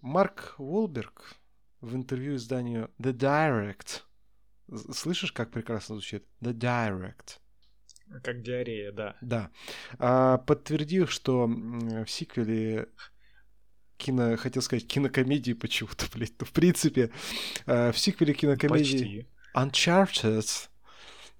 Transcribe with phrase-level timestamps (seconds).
[0.00, 1.34] Марк Уолберг
[1.80, 4.02] в интервью изданию The Direct.
[4.92, 6.24] Слышишь, как прекрасно звучит?
[6.40, 7.38] The Direct.
[8.22, 9.16] Как диарея, да.
[9.20, 9.50] Да.
[9.98, 12.88] А, подтвердил, что в сиквеле
[13.96, 17.10] кино, хотел сказать, кинокомедии почему-то, блядь, ну, в принципе,
[17.66, 19.26] в сиквеле кинокомедии Почти.
[19.54, 20.68] Uncharted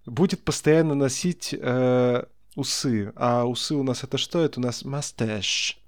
[0.06, 2.24] будет постоянно носить э,
[2.56, 3.12] усы.
[3.16, 4.42] А усы у нас это что?
[4.42, 5.79] Это у нас мастеш.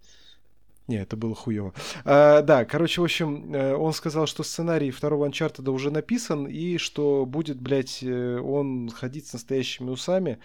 [0.92, 1.72] Не, это было хуево.
[2.04, 6.76] А, да, короче, в общем, э, он сказал, что сценарий второго Анчартеда уже написан, и
[6.76, 10.38] что будет, блядь, э, он ходить с настоящими усами,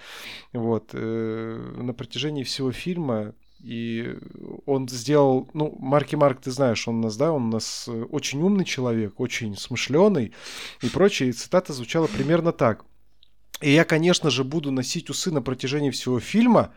[0.53, 3.33] вот, э, на протяжении всего фильма.
[3.59, 4.15] И
[4.65, 8.41] он сделал, ну, Марки Марк, ты знаешь, он у нас, да, он у нас очень
[8.41, 10.31] умный человек, очень смышленый
[10.81, 11.27] и прочее.
[11.27, 12.85] И цитата звучала примерно так.
[13.59, 16.73] И я, конечно же, буду носить усы на протяжении всего фильма,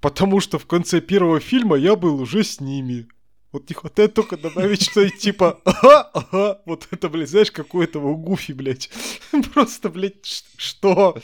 [0.00, 3.08] потому что в конце первого фильма я был уже с ними.
[3.52, 8.16] Вот не хватает только добавить что-нибудь типа ага, ага, вот это, блядь, знаешь, какое-то у
[8.16, 8.90] Гуфи, блядь.
[9.54, 11.16] Просто, блядь, что?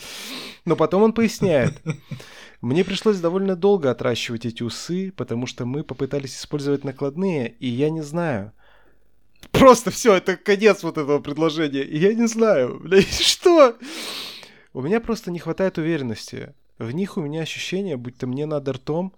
[0.64, 1.80] Но потом он поясняет.
[2.60, 7.90] Мне пришлось довольно долго отращивать эти усы, потому что мы попытались использовать накладные, и я
[7.90, 8.52] не знаю.
[9.52, 11.82] Просто все, это конец вот этого предложения.
[11.82, 13.76] И я не знаю, блядь, что?
[14.72, 16.54] У меня просто не хватает уверенности.
[16.78, 19.14] В них у меня ощущение, будто мне над ртом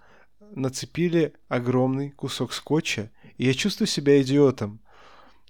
[0.55, 4.81] нацепили огромный кусок скотча, и я чувствую себя идиотом.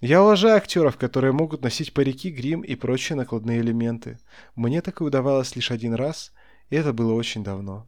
[0.00, 4.19] Я уважаю актеров, которые могут носить парики, грим и прочие накладные элементы.
[4.55, 6.33] Мне такое удавалось лишь один раз,
[6.70, 7.87] и это было очень давно.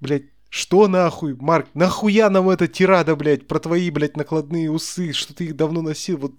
[0.00, 5.34] Блять, что нахуй, Марк, нахуя нам эта тирада, блядь, про твои, блядь, накладные усы, что
[5.34, 6.32] ты их давно носил, вот...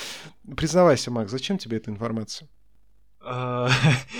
[0.56, 2.48] Признавайся, Марк, зачем тебе эта информация?
[3.22, 3.70] А,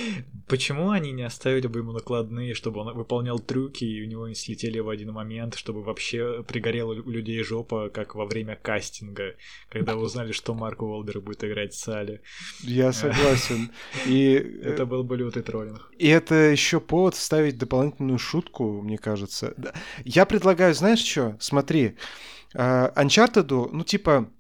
[0.47, 4.35] почему они не оставили бы ему накладные, чтобы он выполнял трюки и у него не
[4.35, 9.37] слетели в один момент, чтобы вообще пригорела у людей жопа, как во время кастинга,
[9.71, 12.21] когда узнали, что Марк Уолберг будет играть Салли.
[12.61, 13.71] Я согласен.
[14.07, 15.91] И это был бы лютый троллинг.
[15.97, 19.55] И это еще повод вставить дополнительную шутку, мне кажется.
[20.05, 21.37] Я предлагаю, знаешь что?
[21.41, 21.97] Смотри,
[22.55, 24.31] а, Uncharted, ну типа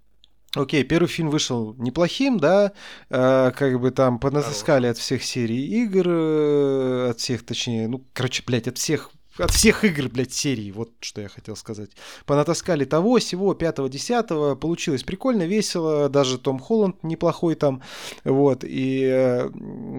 [0.56, 2.72] Окей, первый фильм вышел неплохим, да,
[3.09, 8.43] э, как бы там понатаскали от всех серий игр, э, от всех, точнее, ну, короче,
[8.44, 11.91] блядь, от всех от всех игр, блядь, серии, вот что я хотел сказать.
[12.27, 17.81] Понатаскали того, всего, пятого, десятого, получилось прикольно, весело, даже Том Холланд неплохой там,
[18.25, 19.50] вот, и, э,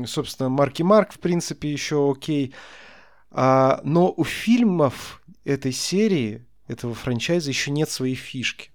[0.05, 2.53] собственно, Марки Марк, в принципе, еще окей.
[3.31, 8.70] А, но у фильмов этой серии, этого франчайза еще нет своей фишки.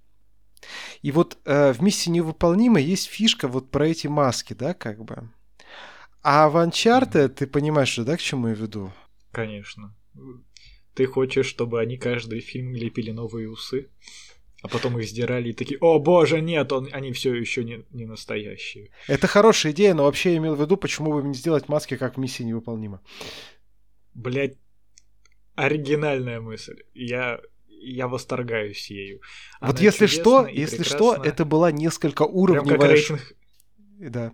[1.06, 5.30] И вот э, в миссии невыполнима есть фишка вот про эти маски, да, как бы.
[6.20, 8.90] А в Uncharted, ты понимаешь, что, да, к чему я веду?
[9.30, 9.94] Конечно.
[10.94, 13.88] Ты хочешь, чтобы они каждый фильм лепили новые усы?
[14.62, 18.04] А потом их сдирали и такие, о боже, нет, он, они все еще не, не
[18.04, 18.90] настоящие.
[19.06, 22.16] Это хорошая идея, но вообще я имел в виду, почему бы не сделать маски как
[22.16, 23.00] в миссии невыполнима.
[24.12, 24.58] Блять,
[25.54, 26.82] оригинальная мысль.
[26.94, 27.38] Я
[27.92, 29.20] я восторгаюсь ею.
[29.60, 32.78] Она вот если что, если что, это была несколько уровневая...
[32.78, 33.32] Прям как рейтинг...
[33.98, 34.32] Да,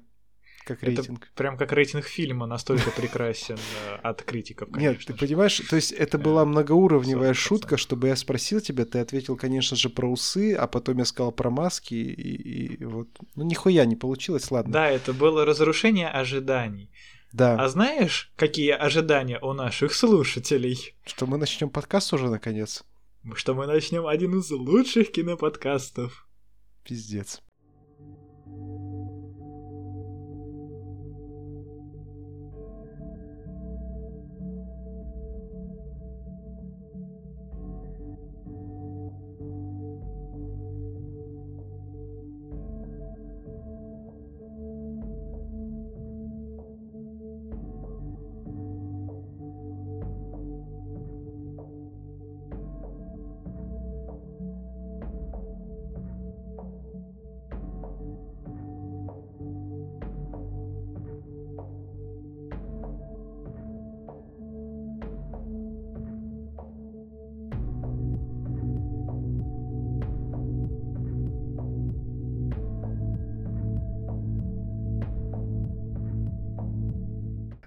[0.65, 1.25] как рейтинг.
[1.25, 3.57] Это прям как рейтинг фильма настолько прекрасен
[3.89, 8.61] э, от критиков, Нет, ты понимаешь, то есть это была многоуровневая шутка, чтобы я спросил
[8.61, 12.85] тебя, ты ответил, конечно же, про усы, а потом я сказал про маски, и, и
[12.85, 14.73] вот, ну нихуя не получилось, ладно.
[14.73, 16.91] Да, это было разрушение ожиданий.
[17.33, 17.57] Да.
[17.57, 20.95] А знаешь, какие ожидания у наших слушателей?
[21.07, 22.85] Что мы начнем подкаст уже наконец
[23.35, 26.27] что мы начнем один из лучших киноподкастов.
[26.85, 27.41] Пиздец.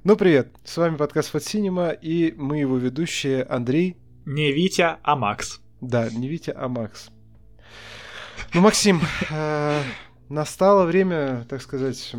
[0.08, 3.98] Ну, привет, с вами подкаст Фат Синема, и мы его ведущие Андрей.
[4.24, 5.62] Не Витя, а Макс.
[5.82, 7.10] Да, не Витя, а Макс.
[8.54, 9.82] Ну, Максим, э,
[10.30, 12.16] настало время, так сказать...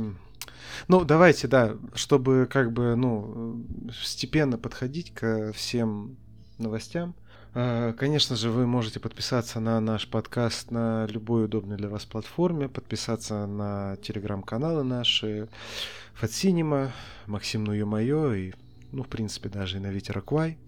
[0.88, 6.17] Ну, давайте, да, чтобы как бы, ну, степенно подходить ко всем
[6.59, 7.15] новостям.
[7.58, 12.69] А, конечно же, вы можете подписаться на наш подкаст на любой удобной для вас платформе,
[12.69, 15.49] подписаться на телеграм-каналы наши,
[16.12, 16.93] Фатсинема,
[17.25, 18.53] Максим Ну Ё-Моё и,
[18.93, 20.58] ну, в принципе, даже и на Ветерок Вай.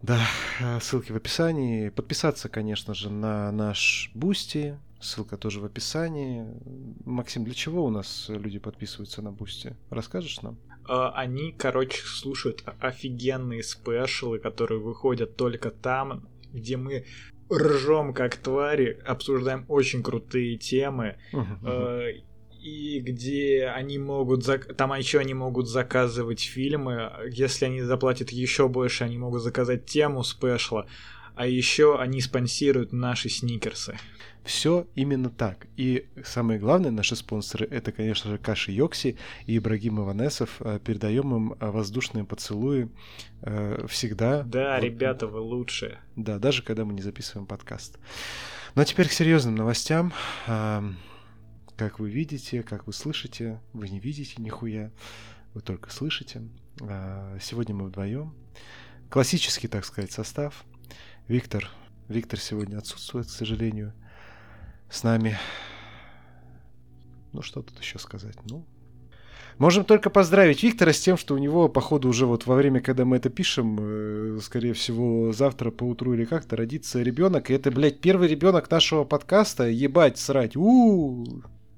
[0.00, 0.22] Да,
[0.62, 1.90] а, ссылки в описании.
[1.90, 6.46] Подписаться, конечно же, на наш Бусти, ссылка тоже в описании.
[7.04, 9.76] Максим, для чего у нас люди подписываются на Бусти?
[9.90, 10.56] Расскажешь нам?
[10.86, 17.04] А, они, короче, слушают офигенные спешлы, которые выходят только там, где мы
[17.52, 21.16] ржем как твари, обсуждаем очень крутые темы.
[21.32, 22.22] Uh-huh,
[22.64, 24.74] и где они могут зак...
[24.74, 30.24] там еще они могут заказывать фильмы, если они заплатят еще больше, они могут заказать тему
[30.24, 30.86] спешла,
[31.34, 33.98] а еще они спонсируют наши сникерсы.
[34.44, 35.66] Все именно так.
[35.78, 40.60] И самое главное, наши спонсоры, это, конечно же, Каши Йокси и Ибрагим Иванесов.
[40.60, 42.90] Э, Передаем им э, воздушные поцелуи
[43.40, 44.42] э, всегда.
[44.42, 45.98] Да, вот, ребята, вы лучшие.
[46.14, 47.98] Да, даже когда мы не записываем подкаст.
[48.74, 50.12] Ну а теперь к серьезным новостям.
[50.46, 54.92] Как вы видите, как вы слышите, вы не видите нихуя,
[55.54, 56.42] вы только слышите.
[57.40, 58.34] Сегодня мы вдвоем.
[59.10, 60.64] Классический, так сказать, состав.
[61.28, 61.68] Виктор.
[62.08, 63.92] Виктор сегодня отсутствует, к сожалению
[64.94, 65.38] с нами.
[67.32, 68.36] Ну, что тут еще сказать?
[68.48, 68.64] Ну,
[69.58, 73.04] Можем только поздравить Виктора с тем, что у него, походу, уже вот во время, когда
[73.04, 77.50] мы это пишем, э, скорее всего, завтра по утру или как-то родится ребенок.
[77.50, 79.68] И это, блядь, первый ребенок нашего подкаста.
[79.68, 80.56] Ебать, срать.
[80.56, 81.24] У,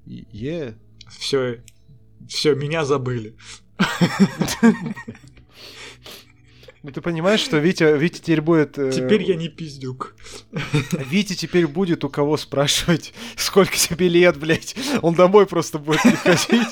[0.05, 0.75] е.
[1.19, 1.63] Все,
[2.27, 3.35] все, меня забыли.
[6.83, 8.77] Ну ты понимаешь, что Витя, Витя теперь будет...
[8.77, 10.15] Э, теперь я не пиздюк.
[10.91, 14.75] Витя теперь будет у кого спрашивать, сколько тебе лет, блядь.
[15.01, 16.67] Он домой просто будет приходить.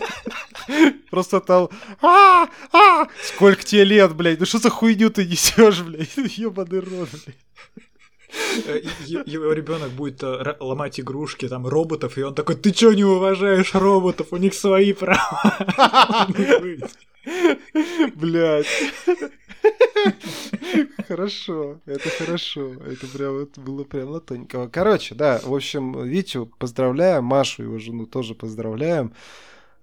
[1.10, 1.70] Просто там,
[2.02, 7.10] а, а, сколько тебе лет, блядь, ну что за хуйню ты несешь, блядь, ебаный рот,
[7.12, 7.38] блядь.
[8.66, 8.82] Э,
[9.26, 13.74] его ребенок будет э, ломать игрушки, там, роботов, и он такой, ты чё не уважаешь
[13.74, 16.28] роботов, у них свои права.
[18.16, 18.68] Блядь.
[21.08, 22.74] Хорошо, это хорошо.
[22.74, 24.68] Это прям это было прям латоньково.
[24.68, 29.14] Короче, да, в общем, Витю поздравляем, Машу, его жену тоже поздравляем.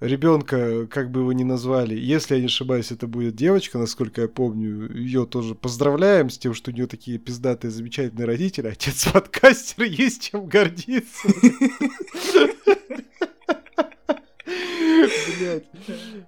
[0.00, 4.28] Ребенка, как бы его ни назвали, если я не ошибаюсь, это будет девочка, насколько я
[4.28, 9.84] помню, ее тоже поздравляем с тем, что у нее такие пиздатые, замечательные родители, отец подкастер,
[9.84, 11.28] есть чем гордиться.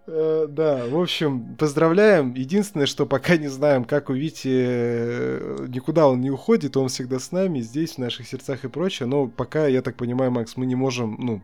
[0.06, 2.34] Э, да, в общем, поздравляем.
[2.34, 7.18] Единственное, что пока не знаем, как у Вити, э, никуда он не уходит, он всегда
[7.18, 9.06] с нами, здесь, в наших сердцах и прочее.
[9.06, 11.42] Но пока, я так понимаю, Макс, мы не можем, ну,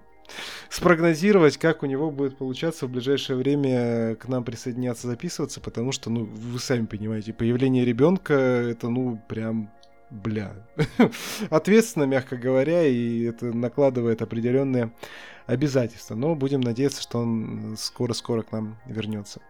[0.69, 6.11] спрогнозировать, как у него будет получаться в ближайшее время к нам присоединяться, записываться, потому что,
[6.11, 9.71] ну, вы сами понимаете, появление ребенка это, ну, прям
[10.11, 10.53] бля,
[11.50, 14.93] ответственно, мягко говоря, и это накладывает определенные
[15.50, 16.14] обязательства.
[16.14, 19.41] Но будем надеяться, что он скоро-скоро к нам вернется.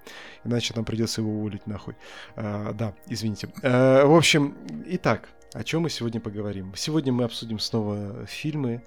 [0.44, 1.94] Иначе нам придется его уволить нахуй.
[2.36, 3.48] А, да, извините.
[3.62, 4.56] А, в общем,
[4.86, 6.72] итак, о чем мы сегодня поговорим?
[6.76, 8.82] Сегодня мы обсудим снова фильмы.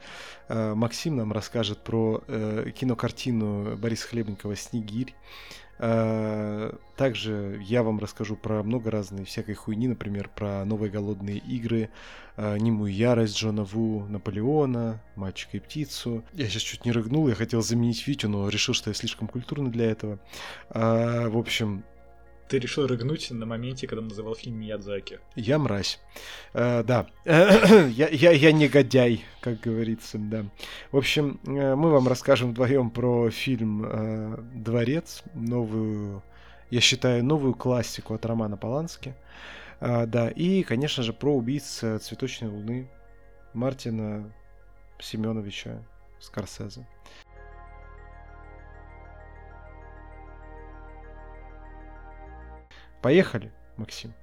[0.50, 5.14] А, Максим нам расскажет про э, кинокартину Бориса Хлебникова «Снегирь».
[5.80, 11.90] А, также я вам расскажу про много разной всякой хуйни, например, про новые голодные игры,
[12.38, 16.24] а, немую ярость Джона Ву, Наполеона, мальчика и птицу.
[16.34, 19.72] Я сейчас чуть не рыгнул, я хотел заменить Витю, но решил, что я слишком культурный
[19.72, 20.20] для этого.
[20.70, 21.84] А, в общем,
[22.48, 25.20] ты решил рыгнуть на моменте, когда называл фильм Миядзаки.
[25.36, 26.00] Я мразь.
[26.54, 27.08] Э, да.
[27.26, 30.46] я, я, я негодяй, как говорится, да.
[30.92, 36.24] В общем, э, мы вам расскажем вдвоем про фильм э, «Дворец», новую,
[36.70, 39.16] я считаю, новую классику от Романа Полански.
[39.80, 42.90] Э, да, и, конечно же, про убийц цветочной луны
[43.54, 44.32] Мартина
[45.00, 45.84] Семеновича
[46.20, 46.86] Скорсезе.
[53.04, 54.14] Поехали, Максим.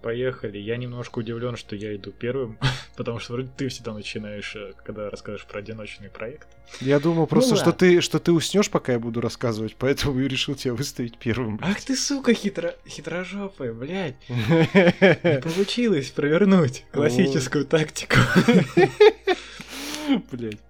[0.00, 0.58] Поехали.
[0.58, 2.56] Я немножко удивлен, что я иду первым,
[2.96, 6.46] потому что вроде ты всегда начинаешь, э, когда расскажешь про одиночный проект.
[6.80, 10.28] Я думал просто, ну, что ты что ты уснешь, пока я буду рассказывать, поэтому и
[10.28, 11.56] решил тебя выставить первым.
[11.56, 11.70] Блядь.
[11.70, 14.14] Ах ты сука хитро хитрожопая, блядь.
[14.28, 18.18] Не получилось провернуть классическую тактику.
[20.30, 20.60] Блядь.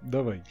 [0.00, 0.42] Давай.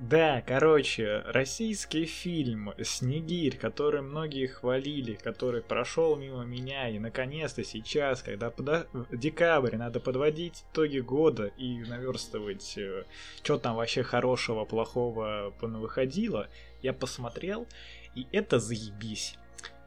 [0.00, 8.22] Да, короче, российский фильм «Снегирь», который многие хвалили, который прошел мимо меня, и наконец-то сейчас,
[8.22, 8.86] когда подо...
[9.12, 13.04] декабрь, надо подводить итоги года и наверстывать, э,
[13.42, 16.48] что там вообще хорошего, плохого выходило,
[16.80, 17.66] я посмотрел,
[18.14, 19.36] и это заебись.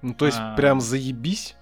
[0.03, 0.55] Ну, то есть, а...
[0.55, 1.55] прям заебись?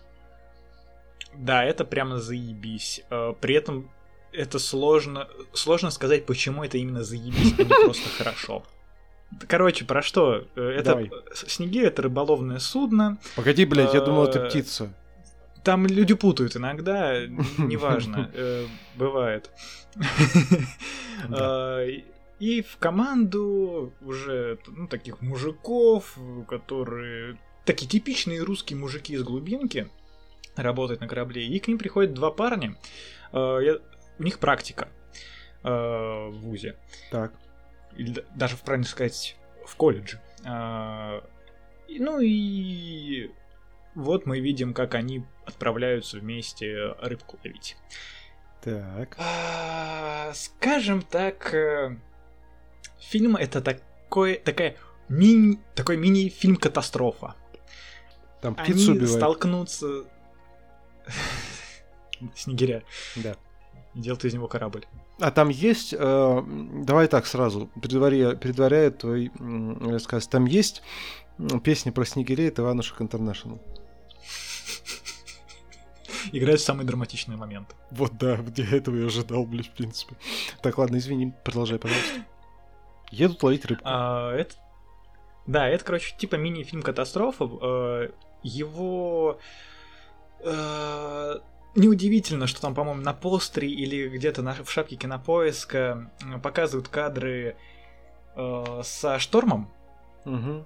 [1.34, 3.01] Да, это прямо заебись.
[3.10, 3.89] Э, при этом
[4.33, 8.63] это сложно, сложно сказать, почему это именно заебись, а не просто хорошо.
[9.47, 10.45] Короче, про что?
[10.55, 11.11] Э, это Давай.
[11.33, 13.17] Снегирь это рыболовное судно.
[13.35, 14.93] Погоди, блядь, я думал, это птица.
[15.63, 17.25] Там люди путают иногда,
[17.57, 18.29] неважно,
[18.95, 19.50] бывает.
[22.39, 29.91] И в команду уже ну, таких мужиков, которые такие типичные русские мужики из глубинки
[30.55, 32.75] работают на корабле, и к ним приходят два парня.
[33.31, 33.77] Э,
[34.21, 34.87] у них практика
[35.63, 36.75] э, в ВУЗе.
[37.09, 37.33] Так.
[37.97, 39.35] Или даже, правильно сказать,
[39.65, 40.21] в колледже.
[40.45, 41.21] Э,
[41.89, 43.31] ну и
[43.95, 47.75] вот мы видим, как они отправляются вместе рыбку ловить.
[48.63, 49.17] Так.
[50.35, 51.51] скажем так,
[52.99, 54.77] фильм это такой, такая
[55.09, 57.35] мини, такой мини-фильм катастрофа.
[58.39, 59.11] Там птицу Они убивают.
[59.11, 60.05] столкнутся...
[62.35, 62.83] Снегиря.
[63.15, 63.35] Да.
[63.93, 64.86] И делают из него корабль.
[65.19, 66.43] А там есть, э,
[66.86, 69.31] давай так сразу, предваряя, предваряя твой э,
[69.91, 70.81] рассказ, там есть
[71.63, 73.60] песня про снегирей от Иванушек Интернешнл.
[76.31, 77.75] Играет в самые драматичные моменты.
[77.91, 80.15] Вот да, где этого я ожидал, блядь, в принципе.
[80.62, 82.25] Так, ладно, извини, продолжай, пожалуйста.
[83.12, 83.83] Едут ловить рыбку.
[83.86, 84.55] А, это...
[85.48, 87.50] Да, это, короче, типа мини-фильм катастрофа.
[87.62, 88.10] Э,
[88.43, 89.39] его...
[91.75, 96.11] Э, неудивительно, что там, по-моему, на постере или где-то на, в шапке кинопоиска
[96.43, 97.55] показывают кадры
[98.35, 99.71] э, со штормом.
[100.25, 100.65] Угу.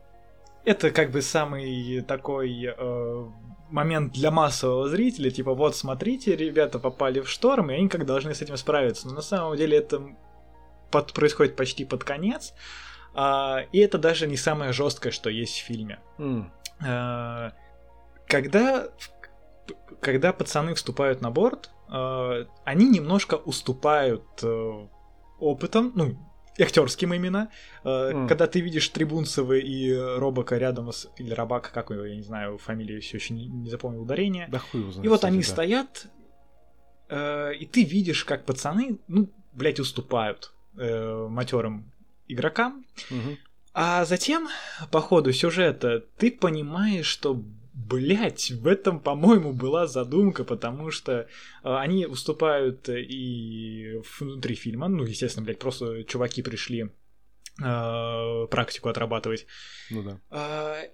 [0.66, 3.26] Это как бы самый такой э,
[3.70, 8.34] момент для массового зрителя, типа вот смотрите, ребята попали в шторм, и они как должны
[8.34, 9.08] с этим справиться.
[9.08, 10.02] Но на самом деле это
[10.92, 12.54] под, происходит почти под конец.
[13.14, 16.00] А, и это даже не самое жесткое, что есть в фильме.
[16.18, 16.46] Mm.
[16.86, 17.52] А,
[18.28, 18.88] когда,
[20.00, 24.88] когда пацаны вступают на борт, а, они немножко уступают а,
[25.40, 26.18] опытом, ну,
[26.58, 27.50] актерским именно.
[27.84, 28.28] Mm.
[28.28, 31.10] Когда ты видишь Трибунцева и Робака рядом с...
[31.18, 34.48] Или Рабака, как его, я не знаю, фамилию все еще не, не запомнил ударение.
[34.50, 35.44] Да хуй узнать, И вот они да.
[35.44, 36.08] стоят,
[37.12, 41.92] и ты видишь, как пацаны, ну, блядь, уступают э, матерым
[42.28, 42.86] игрокам.
[43.12, 43.38] Угу.
[43.74, 44.48] А затем,
[44.92, 47.44] по ходу сюжета, ты понимаешь, что
[47.76, 51.26] Блять, в этом, по-моему, была задумка, потому что э,
[51.64, 54.88] они уступают и внутри фильма.
[54.88, 56.90] Ну, естественно, блядь, просто чуваки пришли
[57.62, 59.46] э, практику отрабатывать.
[59.90, 60.20] Ну да.
[60.32, 60.90] Э,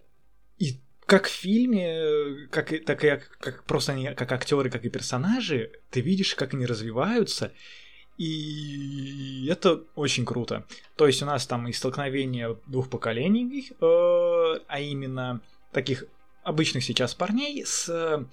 [0.58, 5.72] и как в фильме, как, так и как просто они, как актеры, как и персонажи,
[5.92, 7.52] ты видишь, как они развиваются,
[8.18, 10.66] и это очень круто.
[10.96, 16.06] То есть у нас там и столкновение двух поколений, э, а именно таких
[16.44, 18.26] обычных сейчас парней с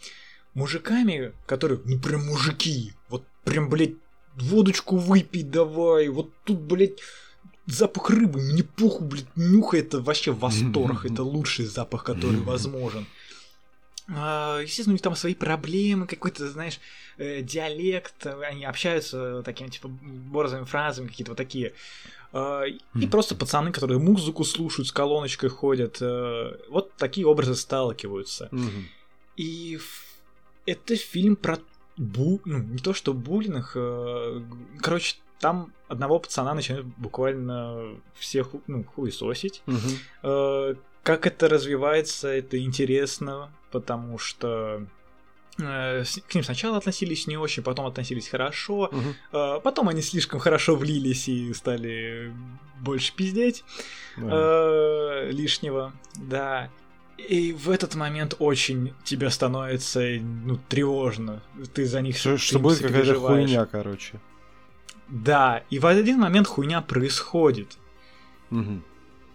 [0.54, 3.94] мужиками, которые, ну прям мужики, вот прям, блядь,
[4.34, 6.98] водочку выпить давай, вот тут, блядь,
[7.66, 13.06] запах рыбы, мне похуй, блядь, нюхай, это вообще восторг, это лучший запах, который возможен.
[14.10, 16.80] А, естественно, у них там свои проблемы, какой-то, знаешь,
[17.18, 21.74] э, диалект, они общаются такими, типа, борзыми фразами, какие-то вот такие.
[22.32, 28.50] А, и просто пацаны, которые музыку слушают, с колоночкой ходят, э, вот такие образы сталкиваются.
[29.36, 29.78] И
[30.66, 31.58] это фильм про
[31.96, 32.40] бу...
[32.44, 34.42] ну, не то что буллинг, э,
[34.80, 39.62] короче, там одного пацана начинают буквально всех, ну, хуесосить.
[41.02, 44.86] Как это развивается, это интересно, потому что э,
[45.58, 49.14] к ним сначала относились не очень, потом относились хорошо, угу.
[49.32, 52.32] э, потом они слишком хорошо влились и стали
[52.80, 53.64] больше пиздеть
[54.16, 54.28] да.
[54.30, 56.70] э, лишнего, да.
[57.16, 61.42] И в этот момент очень тебе становится ну, тревожно.
[61.74, 64.20] Ты за них Что, что будет какая-то хуйня, короче.
[65.08, 67.76] Да, и в один момент хуйня происходит.
[68.52, 68.82] Угу.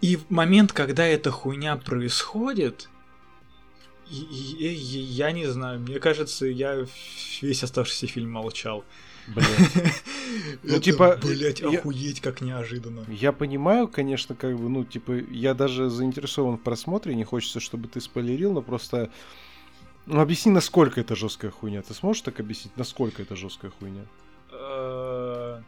[0.01, 2.89] И в момент, когда эта хуйня происходит,
[4.09, 6.85] и, я не знаю, мне кажется, я
[7.41, 8.83] весь оставшийся фильм молчал.
[9.27, 9.47] Блять.
[10.63, 11.19] Ну, типа...
[11.21, 13.05] Блять, охуеть, как неожиданно.
[13.09, 17.87] Я понимаю, конечно, как бы, ну, типа, я даже заинтересован в просмотре, не хочется, чтобы
[17.87, 19.11] ты спойлерил, но просто...
[20.05, 21.81] Ну, объясни, насколько это жесткая хуйня.
[21.81, 24.05] Ты сможешь так объяснить, насколько это жесткая хуйня?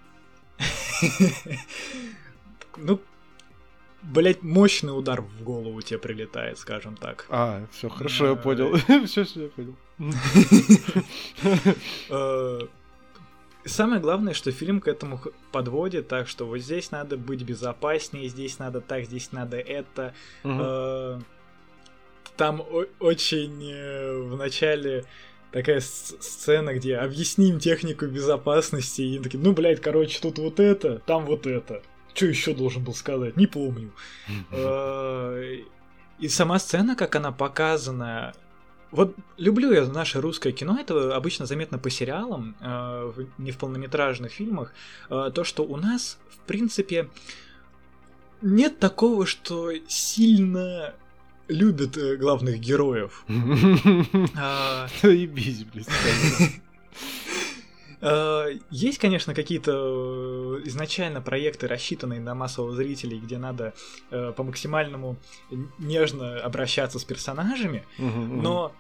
[2.78, 3.00] Ну,
[4.06, 7.26] блять, мощный удар в голову тебе прилетает, скажем так.
[7.30, 8.76] А, все хорошо, я понял.
[9.06, 9.76] Все, все, я понял.
[13.66, 15.20] Самое главное, что фильм к этому
[15.52, 20.14] подводит, так что вот здесь надо быть безопаснее, здесь надо так, здесь надо это.
[22.38, 22.64] Там
[23.00, 25.06] очень в начале
[25.52, 31.26] такая сцена, где объясним технику безопасности, и такие, ну, блядь, короче, тут вот это, там
[31.26, 31.82] вот это.
[32.16, 33.38] Что еще должен был сказать?
[33.38, 33.92] Не помню.
[34.52, 35.58] Э,
[36.18, 38.34] и сама сцена, как она показана,
[38.92, 44.32] вот люблю я наше русское кино, это обычно заметно по сериалам, э, не в полнометражных
[44.32, 44.74] фильмах,
[45.10, 47.10] э, то, что у нас, в принципе,
[48.42, 50.94] нет такого, что сильно
[51.50, 53.26] любят э, главных героев.
[55.02, 55.86] Заебись, блин.
[58.02, 63.74] А, есть, конечно, какие-то э, изначально проекты, рассчитанные на массового зрителей, где надо
[64.12, 65.18] э, по максимальному
[65.78, 68.74] нежно обращаться с персонажами, но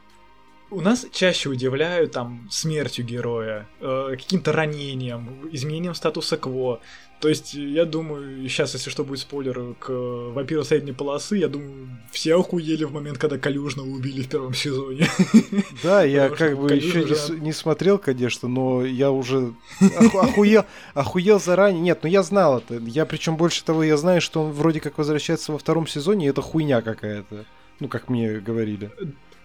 [0.71, 6.81] у нас чаще удивляют там смертью героя, каким-то ранением, изменением статуса кво.
[7.21, 11.87] То есть, я думаю, сейчас, если что будет спойлер к вампиру средней полосы, я думаю,
[12.11, 15.07] все охуели в момент, когда Калюжного убили в первом сезоне.
[15.83, 17.03] Да, я как бы еще
[17.39, 19.53] не, смотрел, конечно, но я уже
[20.13, 21.81] охуел, охуел заранее.
[21.81, 22.75] Нет, ну я знал это.
[22.75, 26.29] Я причем больше того, я знаю, что он вроде как возвращается во втором сезоне, и
[26.29, 27.45] это хуйня какая-то.
[27.79, 28.91] Ну, как мне говорили.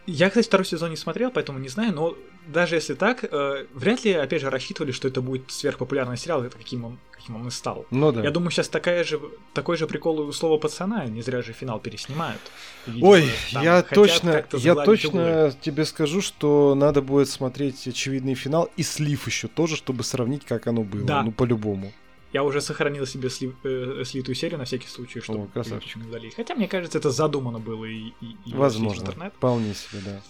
[0.07, 2.17] Я, кстати, второй сезон не смотрел, поэтому не знаю, но
[2.47, 6.57] даже если так, э, вряд ли, опять же, рассчитывали, что это будет сверхпопулярный сериал, это
[6.57, 7.87] каким он, каким он и стал.
[7.91, 8.23] Ну да.
[8.23, 9.21] Я думаю, сейчас такая же,
[9.53, 12.41] такой же прикол у слова пацана, не зря же финал переснимают.
[12.87, 15.55] Видимо, Ой, я точно, я точно углы.
[15.61, 20.67] тебе скажу, что надо будет смотреть очевидный финал и слив еще тоже, чтобы сравнить, как
[20.67, 21.05] оно было.
[21.05, 21.23] Да.
[21.23, 21.93] Ну, по-любому.
[22.33, 26.35] Я уже сохранил себе сли, э, слитую серию на всякий случай, чтобы О, не удалить.
[26.37, 29.35] Хотя, мне кажется, это задумано было и, и, и Возможно, интернет.
[29.35, 30.23] вполне себе, да.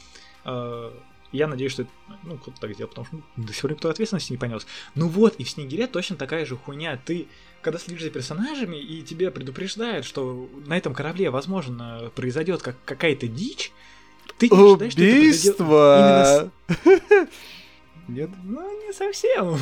[0.45, 0.99] А,
[1.33, 1.90] я надеюсь, что это,
[2.25, 4.66] ну, кто-то так сделал, потому что ну, до сих пор никто ответственности не понес.
[4.95, 6.99] Ну вот, и в Снегире точно такая же хуйня.
[7.04, 7.28] Ты,
[7.61, 13.28] когда следишь за персонажами, и тебе предупреждают, что на этом корабле, возможно, произойдет как какая-то
[13.28, 13.73] дичь,
[14.38, 17.28] ты не ожидаешь, что это именно...
[18.09, 18.30] Нет?
[18.42, 19.59] Ну, не совсем.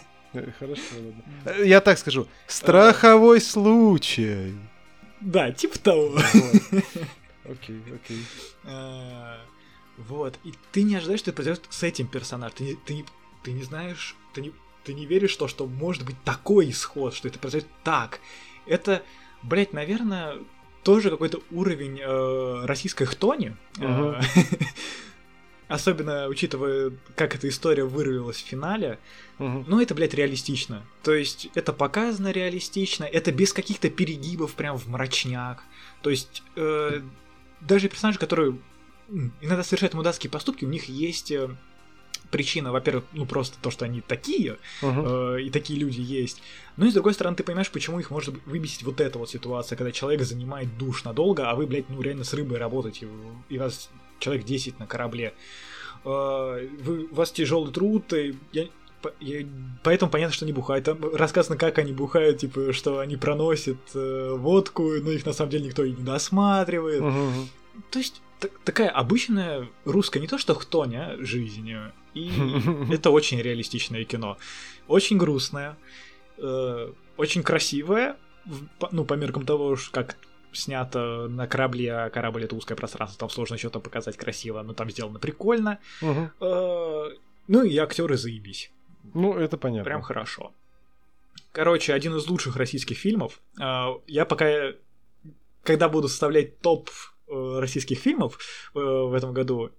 [0.58, 1.22] Хорошо, ладно.
[1.44, 2.26] Э, я так скажу.
[2.46, 4.54] Страховой случай.
[5.20, 6.18] Да, типа того.
[7.44, 8.24] Окей, окей.
[8.64, 9.36] Э,
[9.98, 10.38] вот.
[10.44, 12.56] И ты не ожидаешь, что это произойдет с этим персонажем.
[12.56, 13.04] Ты, ты,
[13.42, 14.52] ты не знаешь, ты не,
[14.84, 18.20] ты не веришь в то, что может быть такой исход, что это произойдет так.
[18.66, 19.02] Это,
[19.42, 20.38] блять, наверное,
[20.82, 23.52] тоже какой-то уровень э, российской хтони.
[23.76, 24.20] Uh-huh.
[25.72, 28.98] Особенно учитывая, как эта история вырвалась в финале.
[29.38, 29.64] Угу.
[29.66, 30.82] Ну, это, блядь, реалистично.
[31.02, 35.62] То есть, это показано реалистично, это без каких-то перегибов прям в мрачняк.
[36.02, 37.00] То есть, э,
[37.62, 38.58] даже персонажи, которые
[39.40, 41.48] иногда совершают мудацкие поступки, у них есть э,
[42.30, 45.38] причина, во-первых, ну просто то, что они такие, uh-huh.
[45.38, 46.42] э, и такие люди есть.
[46.76, 49.76] Но и с другой стороны, ты понимаешь, почему их может выбесить вот эта вот ситуация,
[49.78, 53.08] когда человек занимает душ надолго, а вы, блядь, ну реально с рыбой работаете,
[53.48, 53.88] и вас
[54.22, 55.34] человек 10 на корабле.
[56.04, 58.68] А, вы, у вас тяжелый труд, и я,
[59.20, 59.46] я,
[59.82, 60.84] поэтому понятно, что они бухают.
[60.84, 65.50] Там рассказано, как они бухают, типа, что они проносят э, водку, но их на самом
[65.50, 67.02] деле никто и не досматривает.
[67.02, 67.48] Угу.
[67.90, 68.22] То есть
[68.64, 71.70] такая обычная русская, не то что хтоня, жизнь.
[72.14, 72.30] И
[72.90, 74.38] это очень реалистичное кино.
[74.88, 75.76] Очень грустное,
[76.38, 78.16] э, очень красивое,
[78.90, 80.16] ну, по меркам того, как
[80.52, 84.90] снято на корабле, а корабль это узкое пространство, там сложно что-то показать красиво, но там
[84.90, 85.78] сделано прикольно.
[86.00, 86.30] Угу.
[87.48, 88.70] Ну и актеры заебись.
[89.14, 89.84] Ну, это понятно.
[89.84, 90.52] Прям хорошо.
[91.52, 93.40] Короче, один из лучших российских фильмов.
[93.60, 94.72] А, я пока,
[95.62, 96.88] когда буду составлять топ
[97.28, 98.38] э, российских фильмов
[98.74, 99.70] э, в этом году,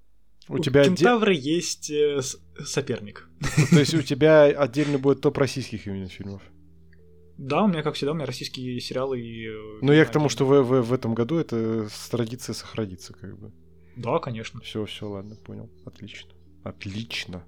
[0.47, 1.55] у, у тебя Кентавра отде...
[1.55, 2.21] есть э,
[2.63, 3.27] соперник.
[3.71, 6.41] То есть у тебя отдельно будет топ российских именно фильмов?
[7.37, 9.47] Да, у меня, как всегда, у меня российские сериалы и...
[9.47, 13.37] Э, ну, я к тому, что в, в, в этом году эта традиция сохранится, как
[13.37, 13.51] бы.
[13.95, 14.61] Да, конечно.
[14.61, 15.69] Все, все, ладно, понял.
[15.85, 16.29] Отлично.
[16.63, 17.43] Отлично.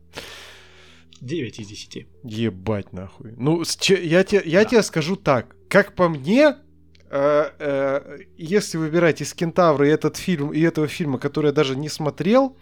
[1.22, 2.08] 9 из 10.
[2.24, 3.34] Ебать нахуй.
[3.38, 4.70] Ну, я, тебе, я да.
[4.70, 5.56] тебе скажу так.
[5.70, 6.58] Как по мне,
[7.10, 11.76] э, э, если выбирать из Кентавра и этот фильм, и этого фильма, который я даже
[11.76, 12.58] не смотрел,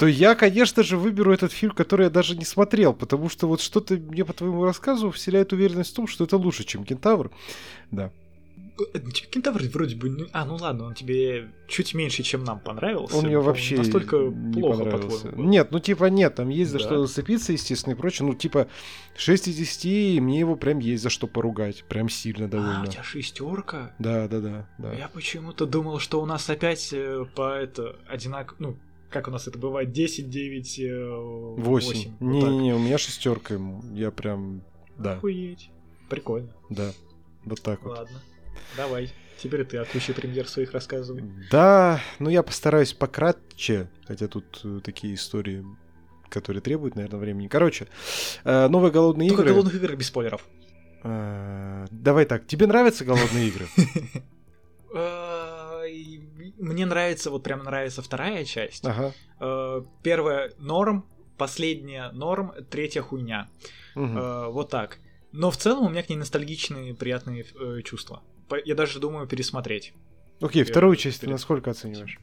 [0.00, 3.60] то я, конечно же, выберу этот фильм, который я даже не смотрел, потому что вот
[3.60, 7.30] что-то мне по твоему рассказу вселяет уверенность в том, что это лучше, чем Кентавр.
[7.90, 8.10] Да.
[8.94, 10.26] Э, Кентавр вроде бы...
[10.32, 13.14] А, ну ладно, он тебе чуть меньше, чем нам понравился.
[13.14, 15.42] Он мне вообще настолько не плохо, по-твоему.
[15.42, 16.84] Нет, ну типа нет, там есть за да.
[16.84, 18.26] что зацепиться, естественно, и прочее.
[18.26, 18.68] Ну типа
[19.18, 21.84] 6 из 10, и мне его прям есть за что поругать.
[21.90, 22.80] Прям сильно довольно.
[22.80, 23.94] А, у тебя шестерка?
[23.98, 24.66] Да, да, да.
[24.78, 24.94] да.
[24.94, 28.56] Я почему-то думал, что у нас опять э, по это одинаково...
[28.60, 28.76] Ну,
[29.10, 30.80] как у нас это бывает, 10, 9,
[31.58, 32.12] 8.
[32.20, 33.58] Не-не-не, у меня шестерка,
[33.92, 34.62] я прям,
[34.96, 35.14] да.
[35.14, 35.70] Охуеть.
[36.08, 36.50] Прикольно.
[36.68, 36.92] Да,
[37.44, 37.98] вот так вот.
[37.98, 38.20] Ладно,
[38.76, 39.10] давай.
[39.38, 41.24] Теперь ты о куче премьер своих рассказывай.
[41.50, 45.64] Да, ну я постараюсь пократче, хотя тут э, такие истории
[46.28, 47.48] который требует, наверное, времени.
[47.48, 47.88] Короче,
[48.44, 49.54] э, новые голодные Только игры.
[49.54, 50.46] голодных игр без спойлеров.
[51.02, 53.66] Э, Давай так, тебе нравятся голодные игры?
[56.60, 58.84] Мне нравится, вот прям нравится вторая часть.
[58.84, 59.12] Ага.
[59.40, 61.06] Э, Первая норм,
[61.38, 63.48] последняя норм, третья хуйня.
[63.94, 64.18] мгм.
[64.18, 64.98] Э, Вот так.
[65.32, 68.22] Но в целом у меня к ней ностальгичные, приятные э, чувства.
[68.64, 69.94] Я даже думаю пересмотреть.
[70.40, 72.18] Окей, э, вторую часть ты насколько оцениваешь?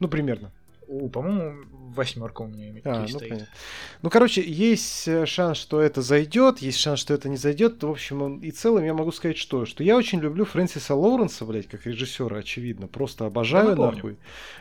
[0.00, 0.50] Ну, примерно.
[0.86, 3.28] У, по-моему, восьмерка у меня А, ну, стоит.
[3.30, 3.48] понятно.
[4.02, 7.82] Ну, короче, есть э, шанс, что это зайдет, есть шанс, что это не зайдет.
[7.82, 11.44] В общем, он- и целом я могу сказать, что, что я очень люблю Фрэнсиса Лоуренса,
[11.44, 12.86] блядь, как режиссера, очевидно.
[12.86, 13.94] Просто обожаю, напомню.
[13.96, 14.16] нахуй.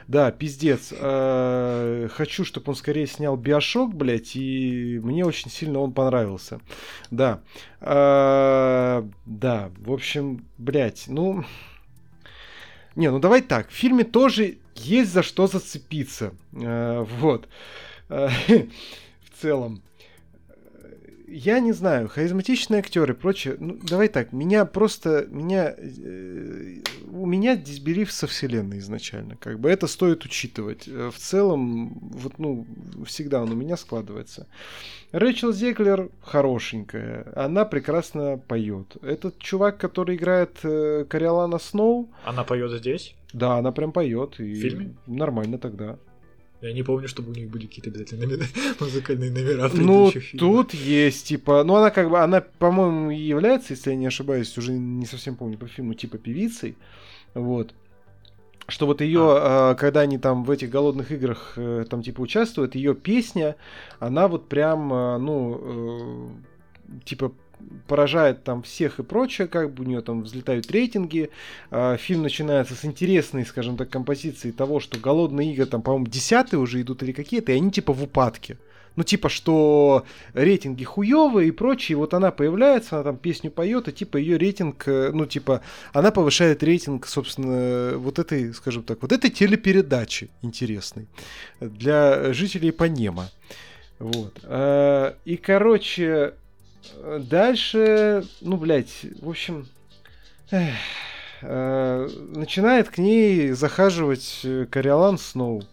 [0.07, 0.93] Да, пиздец.
[0.97, 6.59] Э, Хочу, чтобы он скорее снял Биошок, блядь, и мне очень сильно он понравился.
[7.11, 7.41] Да.
[7.81, 11.43] Э, Да, в общем, блядь, ну...
[12.95, 13.69] Не, ну давай так.
[13.69, 16.33] В фильме тоже есть за что зацепиться.
[16.53, 17.47] Э, Вот.
[18.09, 19.81] Э, В целом.
[21.27, 23.55] Я не знаю, харизматичные актеры и прочее.
[23.59, 26.81] Ну, давай так, меня просто, меня, э,
[27.11, 30.87] у меня дисбелив со вселенной изначально, как бы это стоит учитывать.
[30.87, 32.67] В целом, вот, ну,
[33.05, 34.45] всегда он у меня складывается.
[35.11, 38.97] Рэйчел Зеглер хорошенькая, она прекрасно поет.
[39.01, 43.15] Этот чувак, который играет э, Кориолана Сноу, Она поет здесь.
[43.33, 44.39] Да, она прям поет.
[44.39, 44.95] И В фильме?
[45.07, 45.97] Нормально тогда.
[46.61, 48.41] Я не помню, чтобы у них были какие-то обязательно
[48.79, 53.97] музыкальные номера Ну, тут есть, типа, ну, она как бы, она, по-моему, является, если я
[53.97, 56.77] не ошибаюсь, уже не совсем помню по фильму, типа певицей,
[57.33, 57.73] вот.
[58.69, 62.95] Что вот ее, когда они там в этих голодных играх э, там типа участвуют, ее
[62.95, 63.57] песня,
[63.99, 66.31] она вот прям, э, ну,
[66.87, 67.33] э, типа
[67.87, 71.29] поражает там всех и прочее, как бы у нее там взлетают рейтинги.
[71.71, 76.59] А, Фильм начинается с интересной, скажем так, композиции того, что голодные игры там, по-моему, десятые
[76.59, 78.57] уже идут или какие-то, и они типа в упадке.
[78.95, 81.93] Ну, типа, что рейтинги хуевые и прочее.
[81.93, 85.61] И вот она появляется, она там песню поет, и типа ее рейтинг, э, ну, типа,
[85.93, 91.07] она повышает рейтинг, собственно, вот этой, скажем так, вот этой телепередачи интересной
[91.59, 93.29] для жителей Панема.
[93.97, 94.39] Вот.
[94.43, 96.35] А, И, короче,
[97.19, 99.67] дальше, ну, блядь, в общем,
[100.51, 100.75] эх,
[101.41, 105.63] э, начинает к ней захаживать э, Кориолан Сноу,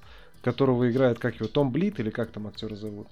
[0.43, 3.09] которого играет, как его, Том Блит, или как там актера зовут.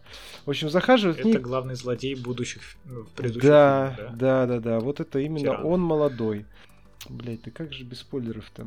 [0.46, 1.34] В общем, захаживает к ней...
[1.34, 5.66] Это главный злодей будущих ну, предыдущих Да, фильмах, да, да, да, вот это именно Тиран.
[5.66, 6.46] он молодой.
[7.08, 8.66] Блять, ты как же без спойлеров-то?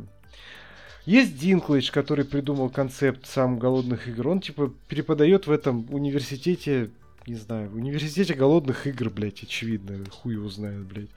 [1.05, 4.27] Есть Динклэйдж, который придумал концепт сам голодных игр.
[4.27, 6.91] Он типа преподает в этом университете,
[7.27, 11.09] не знаю, в университете голодных игр, блять, очевидно, хуй его знает, блять.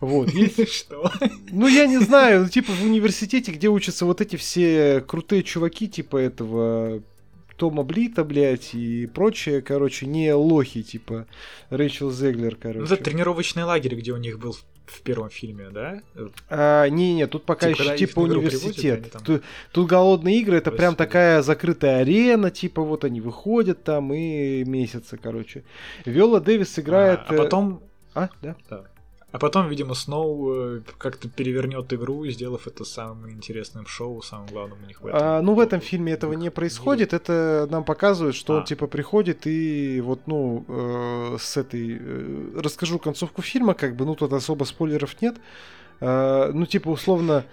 [0.00, 0.30] Вот,
[0.70, 1.10] Что?
[1.50, 5.88] ну, я не знаю, ну, типа в университете, где учатся вот эти все крутые чуваки,
[5.88, 7.02] типа этого
[7.56, 11.26] Тома Блита, блядь, и прочее, короче, не лохи, типа
[11.70, 12.94] Рэйчел Зеглер, Ну, короче.
[12.94, 14.56] это тренировочный лагерь, где у них был
[14.92, 16.00] в- первом фильме, да?
[16.48, 18.74] А, не-не, тут пока Типа, еще типа университет.
[19.00, 21.06] привозят, там- Тут, тут голодные игры, это прям Господи.
[21.08, 25.64] такая закрытая арена, типа вот они выходят там и месяцы, короче.
[26.04, 27.20] Виола Дэвис играет...
[27.20, 27.82] А, а э, потом,
[28.14, 28.56] А, да?
[29.32, 34.78] А потом, видимо, Сноу э, как-то перевернет игру, сделав это самым интересным шоу, самым главным
[34.82, 35.20] у них в этом.
[35.22, 37.14] А, ну, в этом фильме этого не происходит.
[37.14, 38.64] Это нам показывает, что он А.
[38.64, 41.98] типа приходит и вот, ну, э, с этой.
[41.98, 45.36] э, расскажу концовку фильма, как бы, ну, тут особо спойлеров нет.
[46.00, 47.44] А, ну, типа, условно,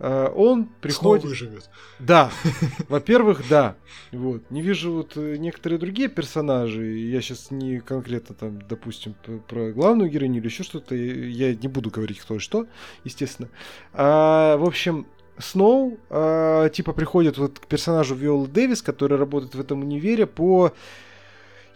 [0.00, 1.24] он Сноу приходит.
[1.24, 1.70] выживет.
[1.98, 2.30] Да,
[2.88, 3.76] во-первых, да.
[4.12, 4.50] Вот.
[4.50, 6.84] Не вижу вот э, некоторые другие персонажи.
[6.84, 9.14] Я сейчас не конкретно там, допустим,
[9.48, 10.94] про главную героиню или еще что-то.
[10.94, 12.66] Я не буду говорить кто и что,
[13.04, 13.48] естественно.
[13.92, 15.06] А, в общем,
[15.38, 20.72] Сноу, а, типа, приходит вот к персонажу Виолы Дэвис, который работает в этом универе по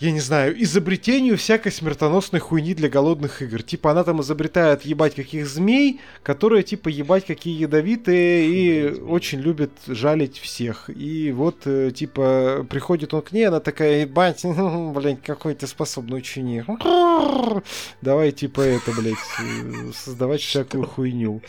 [0.03, 3.63] я не знаю, изобретению всякой смертоносной хуйни для голодных игр.
[3.63, 9.71] Типа она там изобретает ебать каких змей, которые типа ебать какие ядовитые и очень любит
[9.87, 10.91] жалить всех.
[10.91, 16.19] И вот э, типа приходит он к ней, она такая, ебать, блядь, какой ты способный
[16.19, 16.67] ученик.
[18.03, 21.43] Давай типа это, блядь, э, создавать всякую хуйню.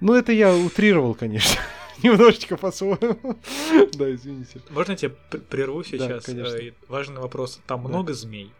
[0.00, 1.58] Ну это я утрировал, конечно.
[2.02, 3.36] Немножечко по-своему.
[3.94, 4.60] Да, извините.
[4.70, 5.10] Можно я тебя
[5.50, 6.24] прерву сейчас?
[6.24, 6.56] конечно.
[6.56, 7.60] Э, Важный вопрос.
[7.66, 7.88] Там Да.
[7.88, 8.52] много змей?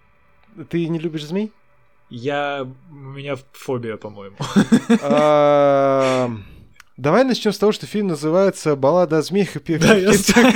[0.70, 1.52] Ты не любишь змей?
[2.10, 2.66] Я...
[2.90, 4.36] У меня фобия, по-моему.
[6.96, 10.54] Давай начнем с того, что фильм называется «Баллада о змеях и пе- Да, я птицах».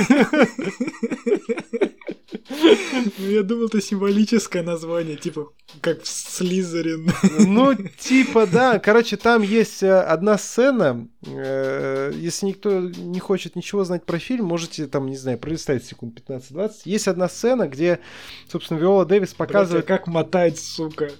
[3.17, 7.11] Ну, я думал, это символическое название, типа как Слизерин.
[7.39, 8.79] Ну, типа, да.
[8.79, 11.07] Короче, там есть э, одна сцена.
[11.25, 16.19] Э, если никто не хочет ничего знать про фильм, можете там, не знаю, пролистать секунд
[16.27, 16.71] 15-20.
[16.85, 17.99] Есть одна сцена, где,
[18.51, 19.85] собственно, Виола Дэвис показывает...
[19.85, 21.11] Братья, как мотать, сука.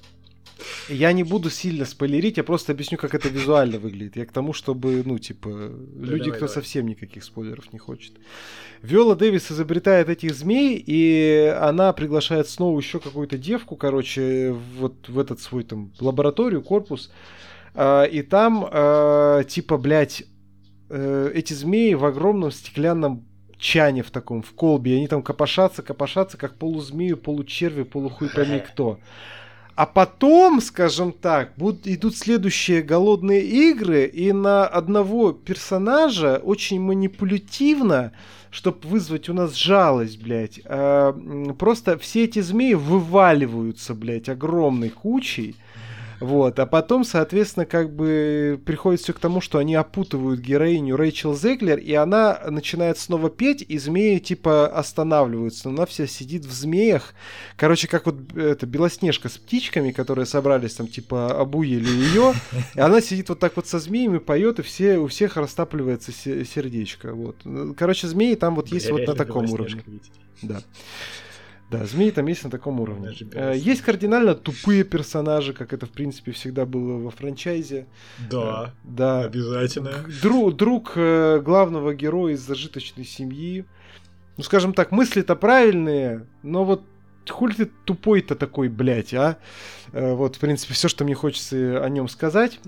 [0.90, 4.16] Я не буду сильно спойлерить, я просто объясню, как это визуально выглядит.
[4.16, 6.54] Я к тому, чтобы, ну, типа, да, люди, давай, кто давай.
[6.54, 8.14] совсем никаких спойлеров не хочет.
[8.82, 15.20] Виола Дэвис изобретает этих змей, и она приглашает снова еще какую-то девку, короче, вот в
[15.20, 17.12] этот свой там лабораторию, корпус.
[17.76, 20.24] А, и там, а, типа, блядь,
[20.90, 23.26] э, эти змеи в огромном стеклянном
[23.60, 24.96] чане в таком, в колбе.
[24.96, 29.00] Они там копошатся, копошатся, как полузмею, получерви, полухуй пойми кто.
[29.80, 38.12] А потом, скажем так, будут, идут следующие голодные игры, и на одного персонажа очень манипулятивно,
[38.52, 41.14] чтобы вызвать у нас жалость, блядь, э,
[41.58, 45.56] просто все эти змеи вываливаются, блядь, огромной кучей.
[46.20, 51.34] Вот, а потом, соответственно, как бы приходит все к тому, что они опутывают героиню Рэйчел
[51.36, 55.70] Зеглер, и она начинает снова петь, и змеи типа останавливаются.
[55.70, 57.14] Но она вся сидит в змеях.
[57.56, 62.34] Короче, как вот это Белоснежка с птичками, которые собрались там, типа, обуели ее.
[62.76, 67.14] И она сидит вот так вот со змеями, поет, и все, у всех растапливается сердечко.
[67.14, 67.38] Вот.
[67.78, 69.84] Короче, змеи там вот есть вот на таком уровне.
[70.42, 70.62] Да.
[71.70, 73.16] Да, змеи там есть на таком уровне.
[73.34, 77.86] Э, есть кардинально тупые персонажи, как это, в принципе, всегда было во франчайзе.
[78.30, 79.24] Да, э, да.
[79.26, 79.92] обязательно.
[80.22, 83.66] Друг, друг э, главного героя из зажиточной семьи.
[84.38, 86.84] Ну, скажем так, мысли-то правильные, но вот
[87.30, 89.38] хули ты тупой-то такой, блядь, а?
[89.92, 92.60] Вот, в принципе, все, что мне хочется о нем сказать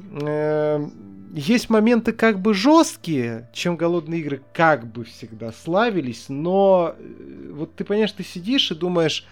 [1.34, 7.76] есть моменты как бы жесткие, чем голодные игры как бы всегда славились, но э, вот
[7.76, 9.26] ты понимаешь, ты сидишь и думаешь,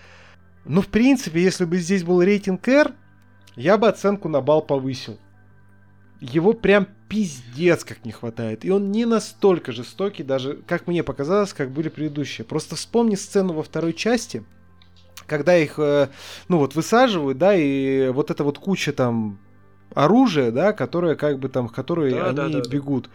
[0.66, 2.94] ну, в принципе, если бы здесь был рейтинг R,
[3.56, 5.20] я бы оценку на бал повысил.
[6.22, 8.64] Его прям пиздец как не хватает.
[8.64, 12.46] И он не настолько жестокий, даже, как мне показалось, как были предыдущие.
[12.46, 14.44] Просто вспомни сцену во второй части,
[15.26, 16.10] когда их, э,
[16.48, 19.40] ну вот, высаживают, да, и вот эта вот куча там
[19.94, 23.10] оружие, да, которое как бы там, в которое да, они да, да, бегут.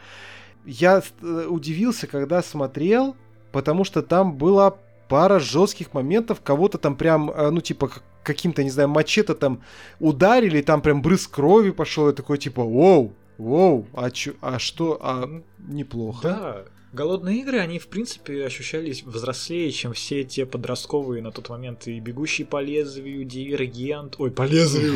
[0.65, 3.17] Я э, удивился, когда смотрел,
[3.53, 4.77] потому что там была
[5.09, 7.91] пара жестких моментов, кого-то там прям, э, ну, типа,
[8.23, 9.61] каким-то, не знаю, мачете там
[10.01, 14.99] ударили, там прям брызг крови пошел, и такой, типа, воу, воу, а, чё, а что,
[15.01, 16.23] а неплохо.
[16.23, 21.89] Да, Голодные игры, они, в принципе, ощущались взрослее, чем все те подростковые на тот момент
[21.89, 24.95] и «Бегущий по лезвию», «Дивергент», ой, по лезвию,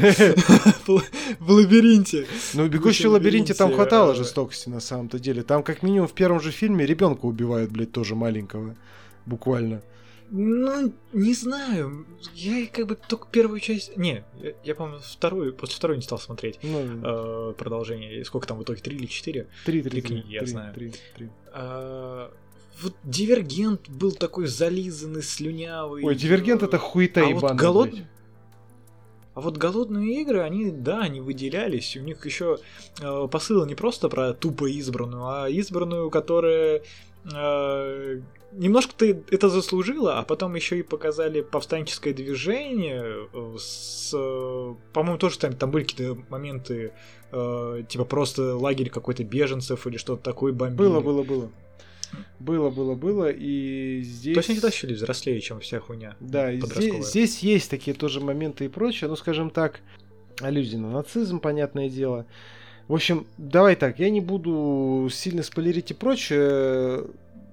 [1.40, 2.28] в лабиринте.
[2.54, 5.42] Ну, «Бегущий в лабиринте» там хватало жестокости на самом-то деле.
[5.42, 8.76] Там, как минимум, в первом же фильме ребенка убивают, блядь, тоже маленького.
[9.26, 9.82] Буквально.
[10.30, 12.06] Ну, не знаю.
[12.34, 13.96] Я как бы только первую часть...
[13.96, 18.24] Не, я, я помню, вторую, после второй не стал смотреть ну, э, продолжение.
[18.24, 19.48] Сколько там в итоге, три или четыре?
[19.64, 20.74] Три, три, три книги, я знаю.
[20.74, 21.30] Три, три.
[21.58, 22.30] А,
[22.80, 26.04] вот Дивергент был такой зализанный, слюнявый.
[26.04, 27.90] Ой, Дивергент это хуета а вот голод...
[29.34, 31.96] А вот голодные игры, они, да, они выделялись.
[31.96, 32.58] У них еще
[33.00, 36.82] э, посыл не просто про тупо избранную, а избранную, которая
[37.32, 38.20] э,
[38.52, 45.18] немножко ты это заслужила, а потом еще и показали повстанческое движение э, с, э, по-моему,
[45.18, 46.92] тоже там, там были какие-то моменты,
[47.32, 50.76] э, типа просто лагерь какой-то беженцев или что-то такое бомбили.
[50.76, 51.50] Было, было, было.
[52.38, 54.34] Было, было, было, и здесь...
[54.34, 58.64] То есть они тащили взрослее, чем вся хуйня Да, здесь, здесь есть такие тоже моменты
[58.64, 59.80] и прочее, ну, скажем так,
[60.40, 62.24] аллюзии на нацизм, понятное дело.
[62.86, 67.04] В общем, давай так, я не буду сильно спойлерить и прочее,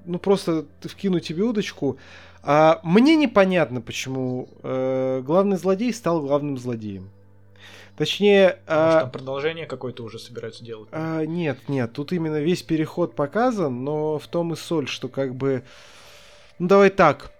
[0.05, 1.97] ну просто вкину тебе удочку.
[2.43, 7.09] А мне непонятно, почему э, главный злодей стал главным злодеем.
[7.97, 8.47] Точнее...
[8.47, 10.89] Может, а, там продолжение какое-то уже собираются делать?
[10.91, 15.33] А, нет, нет, тут именно весь переход показан, но в том и соль, что как
[15.33, 15.63] бы...
[16.59, 17.31] Ну, давай так.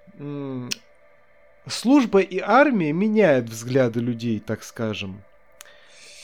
[1.67, 5.21] Служба и армия меняют взгляды людей, так скажем.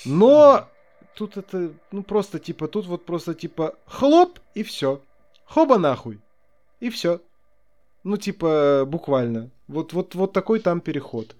[0.05, 0.67] Но
[1.15, 5.01] тут это, ну просто типа, тут вот просто типа хлоп и все.
[5.45, 6.19] Хоба нахуй.
[6.81, 7.21] И все.
[8.03, 9.51] Ну, типа, буквально.
[9.67, 11.35] Вот, вот, вот такой там переход.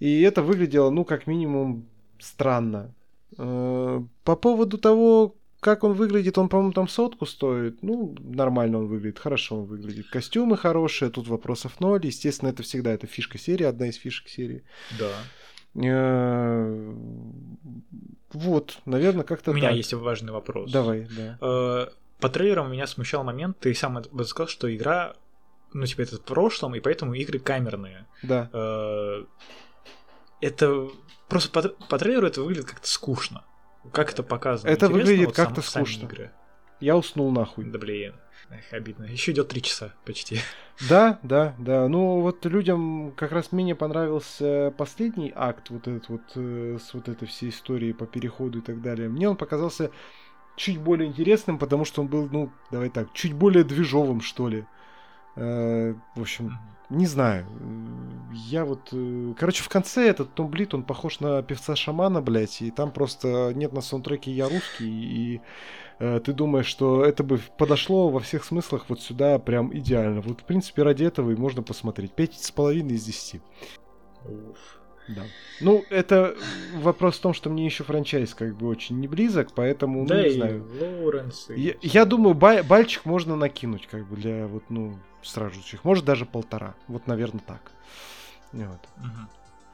[0.00, 1.86] И это выглядело, ну, как минимум,
[2.18, 2.94] странно.
[3.38, 7.82] Э, по поводу того, как он выглядит, он, по-моему, там сотку стоит.
[7.82, 10.08] Ну, нормально он выглядит, хорошо он выглядит.
[10.08, 12.04] Костюмы хорошие, тут вопросов ноль.
[12.04, 14.64] Естественно, это всегда это фишка серии, одна из фишек серии.
[14.98, 15.10] Да.
[15.76, 16.94] Э,
[18.32, 20.70] вот, наверное, как-то У меня есть важный вопрос.
[20.70, 21.88] Давай, да.
[22.24, 25.14] По трейлерам меня смущал момент, ты сам сказал, что игра
[25.74, 28.06] ну, типа, это в прошлом, и поэтому игры камерные.
[28.22, 28.48] Да.
[28.50, 29.24] Э,
[30.40, 30.88] это
[31.28, 33.44] просто по, по трейлеру это выглядит как-то скучно.
[33.92, 34.70] Как это показано?
[34.70, 36.06] Это Интересно, выглядит вот как-то сам- скучно.
[36.06, 36.32] игры?
[36.80, 37.66] Я уснул нахуй.
[37.66, 38.14] Да блин.
[38.50, 39.04] Эх, обидно.
[39.04, 40.38] Еще идет три часа почти.
[40.88, 41.88] Да, да, да.
[41.88, 47.08] Ну вот людям как раз менее понравился последний акт, вот этот вот э, с вот
[47.08, 49.08] этой всей историей по переходу и так далее.
[49.08, 49.90] Мне он показался
[50.56, 54.64] чуть более интересным, потому что он был, ну, давай так, чуть более движовым, что ли.
[55.36, 56.52] Э, в общем,
[56.90, 57.46] не знаю.
[58.32, 58.88] Я вот...
[58.92, 62.92] э, Короче, в конце этот Том Блит, он похож на певца шамана, блядь, и там
[62.92, 65.40] просто нет на саундтреке «Я русский», и
[65.98, 70.20] э, ты думаешь, что это бы подошло во всех смыслах вот сюда прям идеально.
[70.20, 72.12] Вот, в принципе, ради этого и можно посмотреть.
[72.12, 73.40] Пять с половиной из десяти.
[74.24, 74.83] Уф.
[75.08, 75.22] Да.
[75.60, 76.34] Ну, это
[76.74, 80.22] вопрос в том, что мне еще франчайз как бы очень не близок, поэтому, ну, да
[80.22, 80.66] не и знаю.
[80.80, 81.50] Лоуренс.
[81.50, 85.84] и Я, я думаю, ба- бальчик можно накинуть, как бы, для вот, ну, стражущих.
[85.84, 86.74] Может, даже полтора.
[86.88, 87.70] Вот, наверное, так.
[88.52, 88.80] Вот.
[88.96, 89.28] Мгм.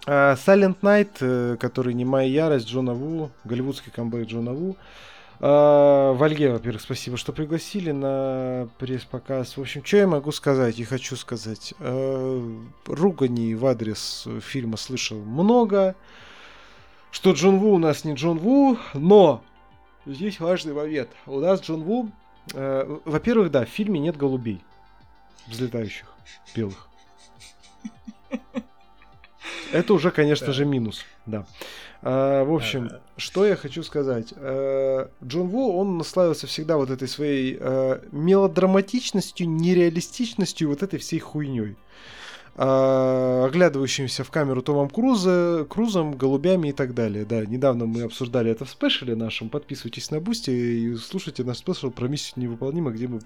[0.07, 4.77] А, Silent Night, э, который не моя ярость, Джона Ву, голливудский камбэк Джона Ву.
[5.43, 9.57] А, Вальге, во-первых, спасибо, что пригласили на пресс-показ.
[9.57, 11.73] В общем, что я могу сказать и хочу сказать.
[11.79, 15.95] Э, Руганий в адрес фильма слышал много.
[17.11, 19.43] Что Джон Ву у нас не Джон Ву, но
[20.07, 21.09] здесь важный момент.
[21.27, 22.11] У нас Джон Ву...
[22.55, 24.63] э, Во-первых, да, в фильме нет голубей
[25.47, 26.07] взлетающих,
[26.55, 26.87] белых.
[29.73, 30.53] Это уже, конечно Да.
[30.53, 31.47] же, минус, да.
[32.03, 34.33] А, в общем, что я хочу сказать.
[34.37, 41.19] Э, Джон Ву, он славился всегда вот этой своей э, мелодраматичностью, нереалистичностью, вот этой всей
[41.19, 41.77] хуйней.
[42.57, 47.25] А, оглядывающимся в камеру Томом Круза, Крузом, голубями и так далее.
[47.25, 49.51] Да, недавно мы обсуждали это в спешле нашем.
[49.51, 53.21] Подписывайтесь на Бусти и слушайте наш спешл про миссию невыполнима, где мы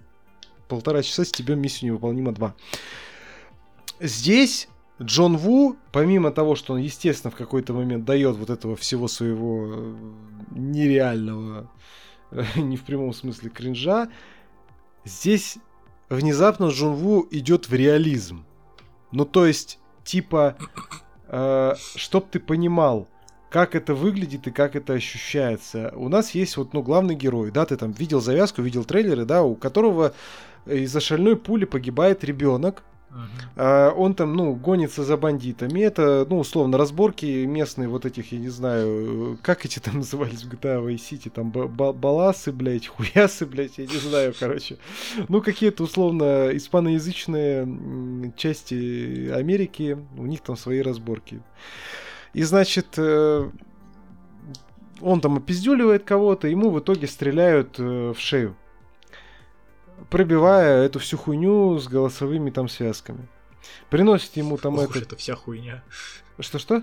[0.68, 2.54] полтора часа стебем миссию невыполнима 2.
[4.00, 4.68] Здесь
[5.02, 9.66] Джон Ву, помимо того, что он, естественно, в какой-то момент дает вот этого всего своего
[9.72, 9.94] э,
[10.52, 11.70] нереального,
[12.30, 14.08] э, не в прямом смысле кринжа,
[15.04, 15.58] здесь
[16.08, 18.44] внезапно Джон Ву идет в реализм.
[19.10, 20.56] Ну, то есть, типа,
[21.26, 23.08] э, чтоб ты понимал,
[23.50, 25.92] как это выглядит и как это ощущается.
[25.96, 29.42] У нас есть вот, ну, главный герой, да, ты там видел завязку, видел трейлеры, да,
[29.42, 30.14] у которого
[30.66, 32.82] из-за шальной пули погибает ребенок,
[33.56, 35.80] А, он там, ну, гонится за бандитами.
[35.80, 40.52] Это, ну, условно, разборки местные вот этих, я не знаю, как эти там назывались в
[40.52, 44.78] GTA Vice City, там ба- ба- баласы, блядь, хуясы, блядь, я не знаю, короче.
[45.28, 51.40] Ну, какие-то, условно, испаноязычные части Америки, у них там свои разборки.
[52.32, 53.50] И, значит, э,
[55.00, 58.56] он там опиздюливает кого-то, ему в итоге стреляют э, в шею
[60.10, 63.26] пробивая эту всю хуйню с голосовыми там связками.
[63.90, 65.06] Приносит ему там Ох уж это...
[65.06, 65.82] это вся хуйня.
[66.38, 66.82] Что-что?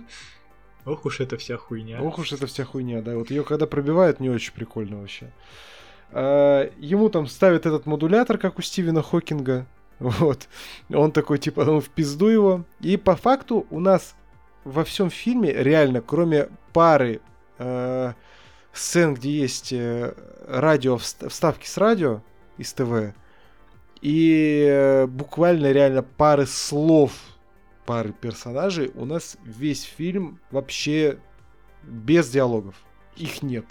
[0.85, 2.01] Ох уж это вся хуйня.
[2.01, 3.15] Ох уж это вся хуйня, да.
[3.15, 5.31] Вот ее когда пробивают, не очень прикольно вообще.
[6.11, 9.65] А, ему там ставят этот модулятор, как у Стивена Хокинга.
[9.99, 10.47] Вот.
[10.91, 12.65] Он такой, типа, ну, в пизду его.
[12.79, 14.15] И по факту у нас
[14.63, 17.21] во всем фильме, реально, кроме пары
[17.59, 18.13] э,
[18.73, 20.15] сцен, где есть э,
[20.47, 22.21] радио, вст- вставки с радио
[22.61, 23.13] из ТВ,
[24.01, 27.11] и э, буквально реально пары слов,
[27.85, 31.19] пары персонажей, у нас весь фильм вообще
[31.83, 32.75] без диалогов.
[33.15, 33.65] Их нет.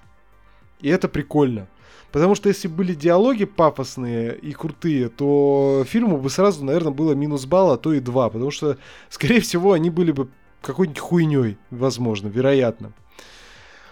[0.80, 1.68] И это прикольно.
[2.12, 7.46] Потому что если были диалоги пафосные и крутые, то фильму бы сразу, наверное, было минус
[7.46, 8.30] балл, а то и два.
[8.30, 10.28] Потому что, скорее всего, они были бы
[10.62, 12.92] какой-нибудь хуйней, возможно, вероятно.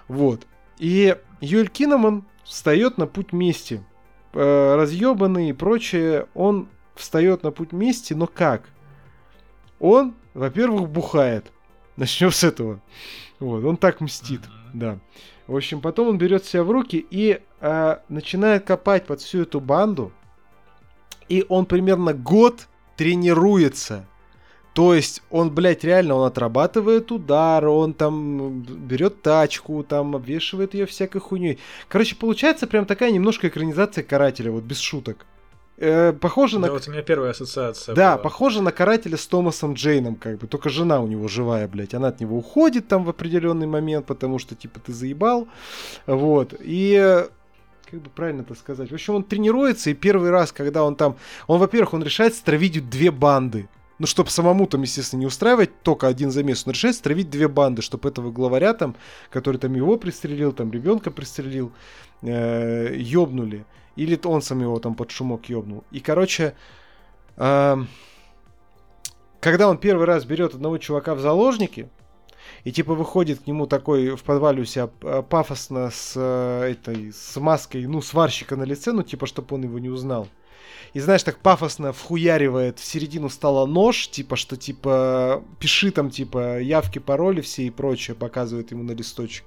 [0.07, 0.47] Вот.
[0.79, 3.83] И Юэль Киноман встает на путь мести.
[4.35, 8.69] Э, разъебанный и прочее, он встает на путь мести, но как?
[9.79, 11.51] Он, во-первых, бухает.
[11.97, 12.81] Начнем с этого.
[13.39, 14.41] Вот, он так мстит,
[14.75, 14.99] да.
[15.47, 19.61] В общем, потом он берет себя в руки и э, начинает копать под всю эту
[19.61, 20.13] банду.
[21.29, 24.07] И он примерно год тренируется.
[24.79, 30.87] То есть он, блядь, реально, он отрабатывает удар, он там берет тачку, там обвешивает ее
[30.87, 31.59] всякой хуйней.
[31.89, 35.27] Короче, получается прям такая немножко экранизация карателя, вот без шуток.
[35.79, 36.69] Э, похоже на...
[36.69, 38.23] Да, вот у меня первая ассоциация Да, была.
[38.23, 40.47] похоже на карателя с Томасом Джейном, как бы.
[40.47, 41.95] Только жена у него живая, блядь.
[41.95, 45.49] Она от него уходит там в определенный момент, потому что, типа, ты заебал.
[46.07, 46.55] Вот.
[46.61, 47.27] И
[47.91, 48.93] как бы правильно это сказать?
[48.93, 51.17] В общем, он тренируется, и первый раз, когда он там...
[51.49, 53.69] Он, во-первых, он решает стравить две банды.
[53.99, 57.83] Ну, чтобы самому там, естественно, не устраивать только один замес, он решает стравить две банды,
[57.83, 58.95] чтобы этого главаря там,
[59.31, 61.73] который там его пристрелил, там ребенка пристрелил,
[62.23, 63.65] э, ёбнули.
[63.97, 65.83] Или он сам его там под шумок ёбнул.
[65.91, 66.55] И, короче,
[69.41, 71.89] когда он первый раз берет одного чувака в заложники,
[72.65, 77.13] и типа выходит к нему такой в подвале у себя э, пафосно с э, этой
[77.13, 80.29] с маской, ну, сварщика на лице, ну, типа, чтобы он его не узнал.
[80.95, 86.61] И знаешь, так пафосно вхуяривает в середину стола нож, типа, что типа пиши там, типа,
[86.61, 89.45] явки, пароли все и прочее, показывает ему на листочек.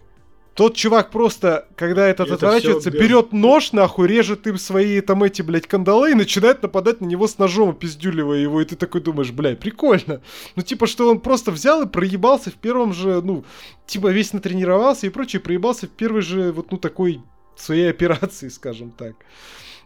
[0.53, 5.41] Тот чувак просто, когда этот это отворачивается, берет нож, нахуй, режет им свои там эти,
[5.41, 8.61] блядь, кандалы и начинает нападать на него с ножом, пиздюливая его.
[8.61, 10.21] И ты такой думаешь, блядь, прикольно.
[10.57, 13.45] Ну, типа, что он просто взял и проебался в первом же, ну,
[13.87, 17.21] типа, весь натренировался и прочее, проебался в первой же, вот, ну, такой
[17.55, 19.15] своей операции, скажем так.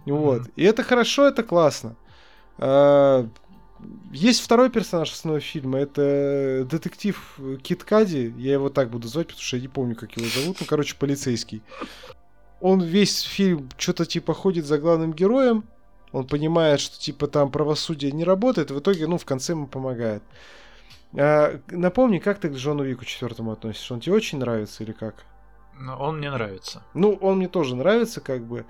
[0.06, 0.41] Вот.
[0.41, 0.53] Mm-hmm.
[0.56, 1.95] И это хорошо, это классно.
[2.58, 3.28] А,
[4.12, 9.41] есть второй персонаж основного фильма, это детектив Кит Кади, я его так буду звать, потому
[9.41, 11.62] что я не помню, как его зовут, ну, короче, полицейский.
[12.62, 15.66] Он весь фильм что-то типа ходит за главным героем,
[16.12, 20.24] он понимает, что типа там правосудие не работает, в итоге, ну, в конце ему помогает.
[21.18, 23.93] А, напомни, как ты к Джону Вику четвертому относишься?
[23.93, 25.26] Он тебе очень нравится или как?
[25.78, 26.84] Ну, он мне нравится.
[26.93, 28.66] Ну, он мне тоже нравится, как бы.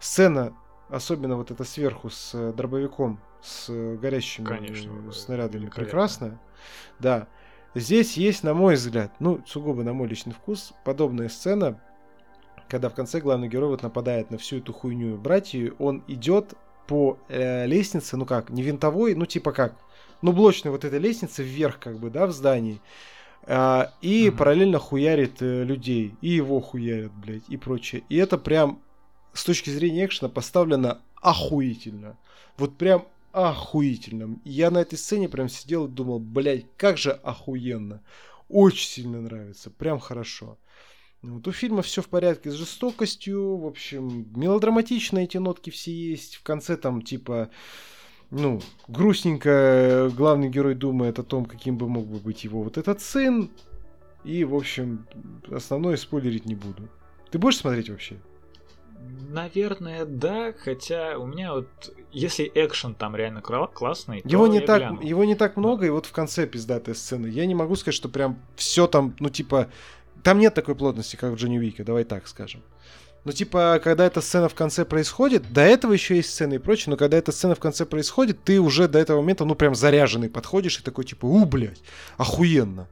[0.00, 0.52] Сцена,
[0.88, 6.40] особенно вот эта сверху с э, дробовиком, с горящими Конечно, снарядами прекрасная.
[6.98, 7.28] Да.
[7.74, 11.80] Здесь есть, на мой взгляд, ну, сугубо на мой личный вкус, подобная сцена,
[12.68, 16.54] когда в конце главный герой вот нападает на всю эту хуйню братью, он идет
[16.86, 19.74] по э, лестнице, ну как, не винтовой, ну типа как,
[20.22, 22.80] ну блочной вот этой лестнице вверх как бы, да, в здании,
[23.46, 24.38] э, и угу.
[24.38, 28.02] параллельно хуярит э, людей, и его хуярят, блядь, и прочее.
[28.08, 28.80] И это прям
[29.38, 32.18] с точки зрения экшена поставлено охуительно.
[32.56, 34.40] Вот прям охуительным.
[34.44, 38.02] Я на этой сцене прям сидел и думал, блядь, как же охуенно.
[38.48, 40.58] Очень сильно нравится, прям хорошо.
[41.22, 46.36] Вот у фильма все в порядке с жестокостью, в общем, мелодраматичные эти нотки все есть.
[46.36, 47.50] В конце там типа,
[48.30, 53.00] ну, грустненько главный герой думает о том, каким бы мог бы быть его вот этот
[53.00, 53.50] сын.
[54.24, 55.06] И, в общем,
[55.50, 56.88] основное спойлерить не буду.
[57.30, 58.16] Ты будешь смотреть вообще?
[59.30, 61.68] Наверное, да, хотя у меня вот,
[62.10, 65.02] если экшен там реально классный, его не так, гляну.
[65.02, 67.26] его не так много, и вот в конце пиздатая сцена.
[67.26, 69.68] Я не могу сказать, что прям все там, ну типа,
[70.22, 72.62] там нет такой плотности, как в Джонни Уике, давай так скажем.
[73.24, 76.92] Ну, типа, когда эта сцена в конце происходит, до этого еще есть сцены и прочее,
[76.92, 80.30] но когда эта сцена в конце происходит, ты уже до этого момента, ну, прям заряженный
[80.30, 81.82] подходишь и такой, типа, у, блядь,
[82.16, 82.88] охуенно.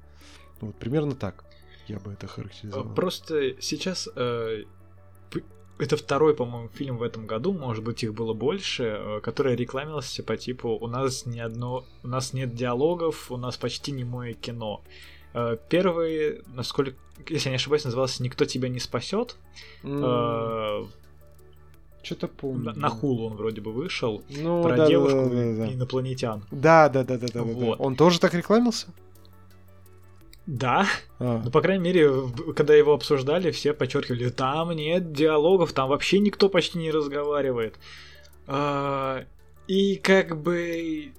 [0.61, 1.47] Вот, примерно так
[1.89, 2.95] я бы это характеризовал.
[2.95, 4.65] Просто сейчас э,
[5.79, 10.23] это второй, по-моему, фильм в этом году, может быть, их было больше, э, который рекламировался
[10.23, 11.85] по типу «У нас ни одно...
[12.03, 14.83] у нас нет диалогов, у нас почти не мое кино».
[15.35, 16.97] Э, первый, насколько,
[17.29, 19.37] если я не ошибаюсь, назывался «Никто тебя не спасет».
[19.83, 20.89] Mm.
[22.03, 22.73] Что-то помню.
[22.77, 24.23] На, Хулу он вроде бы вышел.
[24.29, 26.45] Ну, про да, девушку да, да, да, инопланетян.
[26.53, 27.79] Да, да, да, да, да, вот.
[27.79, 27.85] да.
[27.85, 28.87] Он тоже так рекламился?
[30.47, 30.87] Да.
[31.19, 31.43] А.
[31.45, 32.11] Ну, по крайней мере,
[32.55, 37.77] когда его обсуждали, все подчеркивали, там нет диалогов, там вообще никто почти не разговаривает.
[38.47, 39.25] А,
[39.67, 41.13] и как бы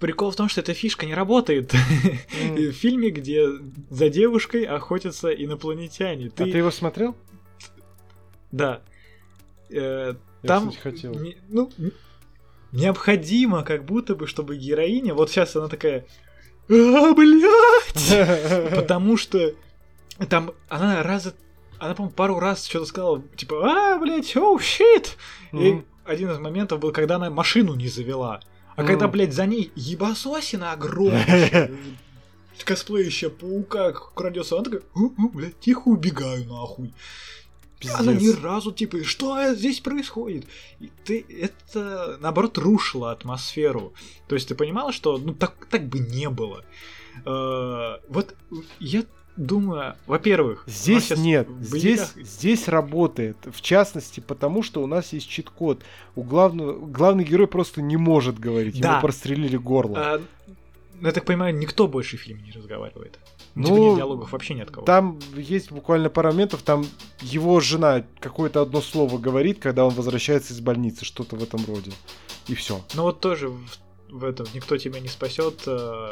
[0.00, 1.72] прикол в том, что эта фишка не работает.
[1.72, 2.70] Mm.
[2.70, 3.46] в фильме, где
[3.88, 6.28] за девушкой охотятся инопланетяне.
[6.28, 6.42] Ты...
[6.42, 7.14] А ты его смотрел?
[8.50, 8.82] Да.
[9.70, 11.14] Э, Я, там, кстати, хотел.
[11.14, 11.70] Не, ну,
[12.72, 16.04] необходимо, как будто бы, чтобы героиня, вот сейчас она такая,
[16.68, 18.70] а, блядь!
[18.74, 19.54] Потому что
[20.28, 21.34] там она раза...
[21.78, 25.16] Она, по-моему, пару раз что-то сказала, типа, а, блядь, оу, щит!
[25.52, 28.40] И один из моментов был, когда она машину не завела.
[28.76, 31.70] А когда, блядь, за ней ебасосина огромная,
[32.64, 36.94] косплеящая паука крадется, она такая, блядь, тихо убегаю нахуй.
[37.82, 38.00] Пиздец.
[38.00, 40.46] Она ни разу, типа, что здесь происходит?
[40.78, 43.92] И ты, это, наоборот, рушило атмосферу.
[44.28, 46.64] То есть ты понимала, что, ну, так, так бы не было.
[47.26, 48.36] Э, вот
[48.78, 49.02] я
[49.36, 55.82] думаю, во-первых, здесь нет, здесь, здесь работает, в частности, потому что у нас есть чит-код.
[56.14, 58.92] У главного, главный герой просто не может говорить, да.
[58.92, 59.98] ему прострелили горло.
[59.98, 60.22] А,
[61.00, 63.18] я так понимаю, никто больше в фильме не разговаривает.
[63.54, 64.86] Ну, типа нет диалогов вообще нет кого.
[64.86, 66.86] Там есть буквально пара моментов, там
[67.20, 71.92] его жена какое-то одно слово говорит, когда он возвращается из больницы, что-то в этом роде.
[72.48, 72.80] И все.
[72.94, 73.60] Ну вот тоже в,
[74.08, 75.62] в этом никто тебя не спасет.
[75.66, 76.08] Э,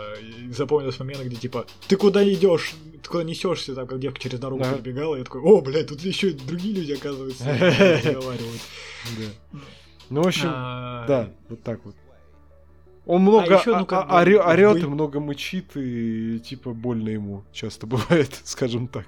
[0.51, 4.62] запомнилось момент, где типа ты куда идешь, ты куда несешься, там как девка через дорогу
[4.62, 4.76] ага.
[4.76, 8.61] перебегала, и я такой, о, блядь, тут еще другие люди оказываются разговаривают.
[10.11, 11.95] Ну в общем, а, да, вот так вот.
[13.07, 14.80] Он много а еще, ну, как а, бы, орет вы...
[14.80, 19.07] и много мычит, и типа больно ему часто бывает, скажем так.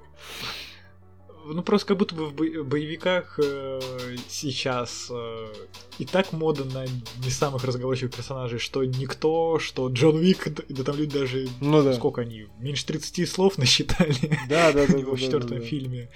[1.47, 3.81] ну просто как будто бы в боевиках э,
[4.29, 5.53] сейчас э,
[5.99, 6.85] и так мода на
[7.23, 11.93] не самых разговорчивых персонажей, что никто, что Джон Уик, да там люди даже, ну, да.
[11.93, 16.09] сколько они, меньше 30 слов насчитали да, да, да, в да, четвертом да, да, фильме.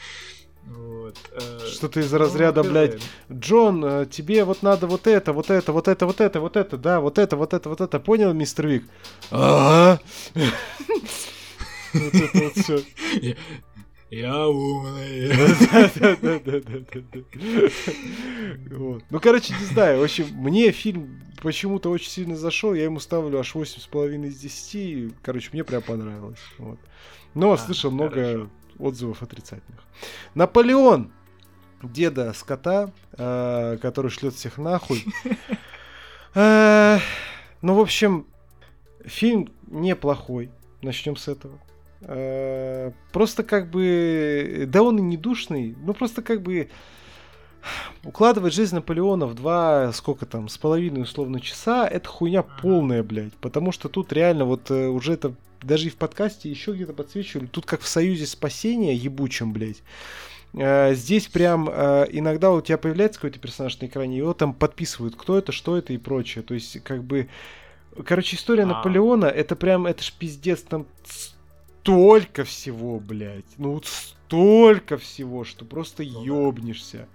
[0.66, 1.16] Вот.
[1.32, 3.00] Э, Что-то из разряда, ну, блядь,
[3.32, 6.76] Джон, э, тебе вот надо вот это, вот это, вот это, вот это, вот это,
[6.76, 8.84] да, вот это, вот это, вот это, понял, мистер Вик?
[9.30, 10.00] Ага.
[11.94, 12.84] Вот это вот все.
[14.10, 15.32] Я умный.
[19.10, 20.00] Ну, короче, не знаю.
[20.00, 22.74] В общем, мне фильм почему-то очень сильно зашел.
[22.74, 25.14] Я ему ставлю аж 8,5 из 10.
[25.22, 26.38] Короче, мне прям понравилось.
[26.58, 26.78] Вот.
[27.34, 29.82] Но а, слышал много отзывов отрицательных.
[30.34, 31.12] Наполеон,
[31.82, 35.04] деда скота, э, который шлет всех нахуй.
[36.38, 36.98] Э,
[37.62, 38.26] ну, в общем,
[39.06, 40.50] фильм неплохой.
[40.82, 41.58] Начнем с этого.
[42.02, 44.66] Э, просто как бы...
[44.68, 46.68] Да он и не душный, ну просто как бы...
[48.04, 53.34] Укладывать жизнь Наполеона в два, сколько там, с половиной условно часа, это хуйня полная, блядь.
[53.34, 57.46] Потому что тут реально вот э, уже это даже и в подкасте еще где-то подсвечивали.
[57.46, 59.82] Тут как в Союзе Спасения ебучем, блядь.
[60.52, 65.14] Uh, здесь прям uh, иногда у тебя появляется какой-то персонаж на экране, его там подписывают,
[65.14, 66.42] кто это, что это и прочее.
[66.42, 67.28] То есть, как бы.
[68.04, 68.66] Короче, история а.
[68.66, 70.86] Наполеона, это прям, это ж пиздец, там
[71.86, 73.44] столько всего, блядь.
[73.58, 77.06] Ну вот столько всего, что просто ну, ёбнешься.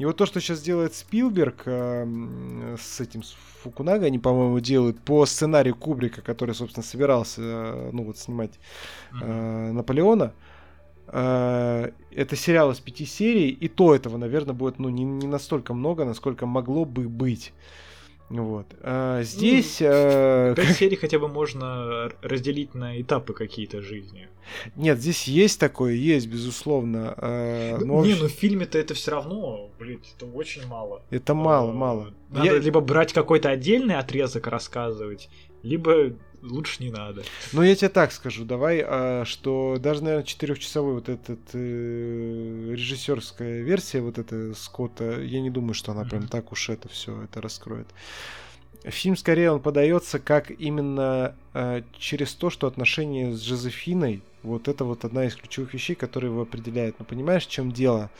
[0.00, 4.98] И вот то, что сейчас делает Спилберг э, с этим с Фукунага, они, по-моему, делают
[4.98, 8.58] по сценарию Кубрика, который, собственно, собирался, э, ну вот, снимать
[9.20, 10.32] э, Наполеона.
[11.08, 15.74] Э, это сериал из пяти серий, и то этого, наверное, будет, ну, не, не настолько
[15.74, 17.52] много, насколько могло бы быть.
[18.30, 18.66] Вот.
[18.80, 19.80] А здесь...
[19.80, 24.28] Ну, э, Пять серий хотя бы можно разделить на этапы какие-то жизни.
[24.76, 27.14] Нет, здесь есть такое, есть, безусловно.
[27.18, 28.04] Э, но...
[28.04, 31.02] Не, ну в фильме-то это все равно, блин, это очень мало.
[31.10, 32.14] Это мало, мало.
[32.30, 32.58] Надо Я...
[32.58, 35.28] либо брать какой-то отдельный отрезок рассказывать,
[35.62, 37.22] либо лучше не надо.
[37.52, 43.62] Ну, я тебе так скажу, давай, а, что даже, наверное, четырехчасовой вот этот э, режиссерская
[43.62, 47.40] версия вот эта Скотта, я не думаю, что она прям так уж это все это
[47.40, 47.88] раскроет.
[48.84, 54.84] Фильм скорее он подается как именно э, через то, что отношения с Жозефиной, вот это
[54.84, 56.98] вот одна из ключевых вещей, которые его определяют.
[56.98, 58.10] Но понимаешь, в чем дело?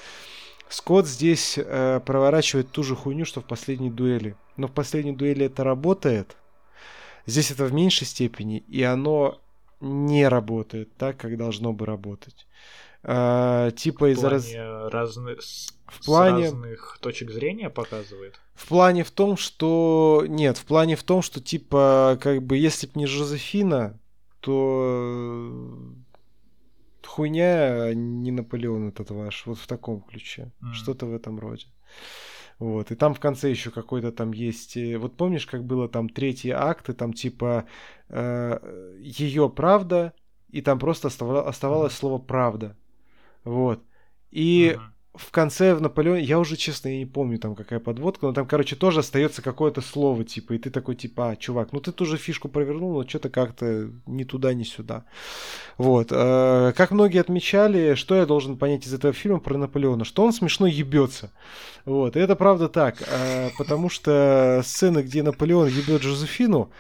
[0.69, 4.37] Скотт здесь э, проворачивает ту же хуйню, что в последней дуэли.
[4.59, 6.37] Но в последней дуэли это работает,
[7.31, 9.41] Здесь это в меньшей степени, и оно
[9.81, 12.47] не работает так, как должно бы работать.
[13.03, 14.53] А, типа из-за раз...
[14.53, 15.41] разных
[15.87, 18.41] в плане разных точек зрения показывает.
[18.55, 22.87] В плане в том, что нет, в плане в том, что типа как бы если
[22.87, 23.99] б не Жозефина,
[24.41, 25.63] то
[27.07, 30.73] хуйня, а не Наполеон этот ваш, вот в таком ключе, mm.
[30.75, 31.67] что-то в этом роде.
[32.61, 34.77] Вот, и там в конце еще какой-то там есть...
[34.77, 37.65] Э, вот помнишь, как было там третий акт, и там типа
[38.09, 40.13] э, ее правда,
[40.51, 42.77] и там просто оставалось слово правда.
[43.45, 43.83] Вот.
[44.31, 48.27] И uh-huh в конце в Наполеоне, я уже, честно, я не помню там какая подводка,
[48.27, 51.81] но там, короче, тоже остается какое-то слово, типа, и ты такой, типа, а, чувак, ну
[51.81, 55.05] ты тоже фишку провернул, но что-то как-то ни туда, ни сюда.
[55.79, 56.09] Вот.
[56.13, 60.33] Э, как многие отмечали, что я должен понять из этого фильма про Наполеона, что он
[60.33, 61.33] смешно ебется.
[61.85, 62.17] Вот.
[62.17, 66.71] И это правда так, э, потому что сцены, где Наполеон ебет Жозефину,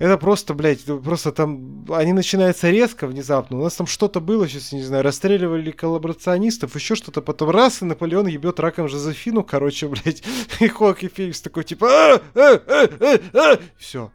[0.00, 3.58] это просто, блядь, просто там они начинаются резко, внезапно.
[3.58, 7.20] У нас там что-то было, сейчас, не знаю, расстреливали коллаборационистов, еще что-то.
[7.20, 10.22] Потом раз, и Наполеон ебет раком Жозефину, короче, блядь.
[10.58, 12.88] И Хоак и Феникс такой, типа, а, а,
[13.34, 13.58] а.
[13.76, 14.10] все.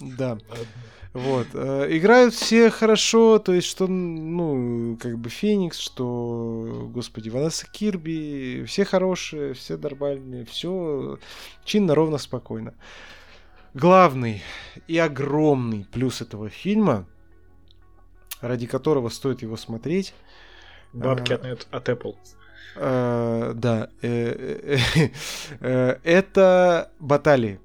[0.00, 0.38] Да.
[0.48, 0.66] Ладно.
[1.12, 1.48] Вот.
[1.54, 8.64] Э, играют все хорошо, то есть, что, ну, как бы Феникс, что, господи, Ванесса Кирби,
[8.66, 11.18] все хорошие, все нормальные, все
[11.64, 12.74] чинно, ровно, спокойно.
[13.74, 14.42] Главный
[14.86, 17.06] и огромный плюс этого фильма,
[18.40, 20.14] ради которого стоит его смотреть...
[20.92, 22.16] Бабки а, от, от Apple.
[22.76, 23.90] А, да.
[24.02, 24.78] Э,
[26.02, 27.60] это баталии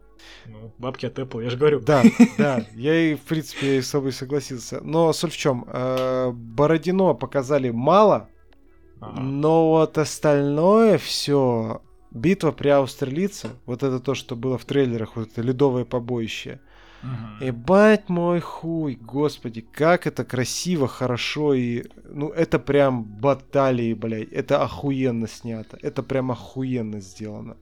[0.47, 1.79] ну, бабки от Apple, я же говорю.
[1.79, 2.03] Да,
[2.37, 4.81] да, я и, в принципе, с собой согласился.
[4.81, 5.65] Но суть в чем?
[5.67, 8.29] Э, Бородино показали мало,
[8.99, 9.19] ага.
[9.19, 15.29] но вот остальное все битва при Аустерлице, вот это то, что было в трейлерах, вот
[15.31, 16.59] это ледовое побоище.
[17.39, 21.83] И бать мой хуй, господи, как это красиво, хорошо и...
[22.03, 27.57] Ну, это прям баталии, блядь, это охуенно снято, это прям охуенно сделано.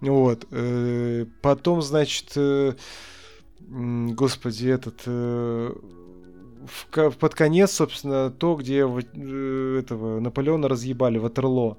[0.00, 0.46] Вот.
[0.50, 2.74] Э, потом, значит, э,
[3.60, 5.02] господи, этот...
[5.06, 5.74] Э,
[6.92, 11.78] под конец, собственно, то, где этого Наполеона разъебали, Ватерло.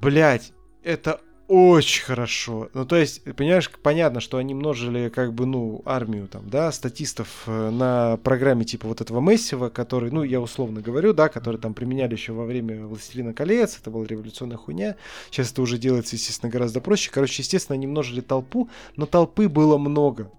[0.00, 0.52] Блять,
[0.82, 2.68] это очень хорошо.
[2.74, 7.44] Ну, то есть, понимаешь, понятно, что они множили, как бы, ну, армию там, да, статистов
[7.46, 11.72] э, на программе типа вот этого Мессива, который, ну, я условно говорю, да, который там
[11.72, 14.96] применяли еще во время «Властелина колец», это была революционная хуйня.
[15.30, 17.10] Сейчас это уже делается, естественно, гораздо проще.
[17.10, 20.30] Короче, естественно, они множили толпу, но толпы было много.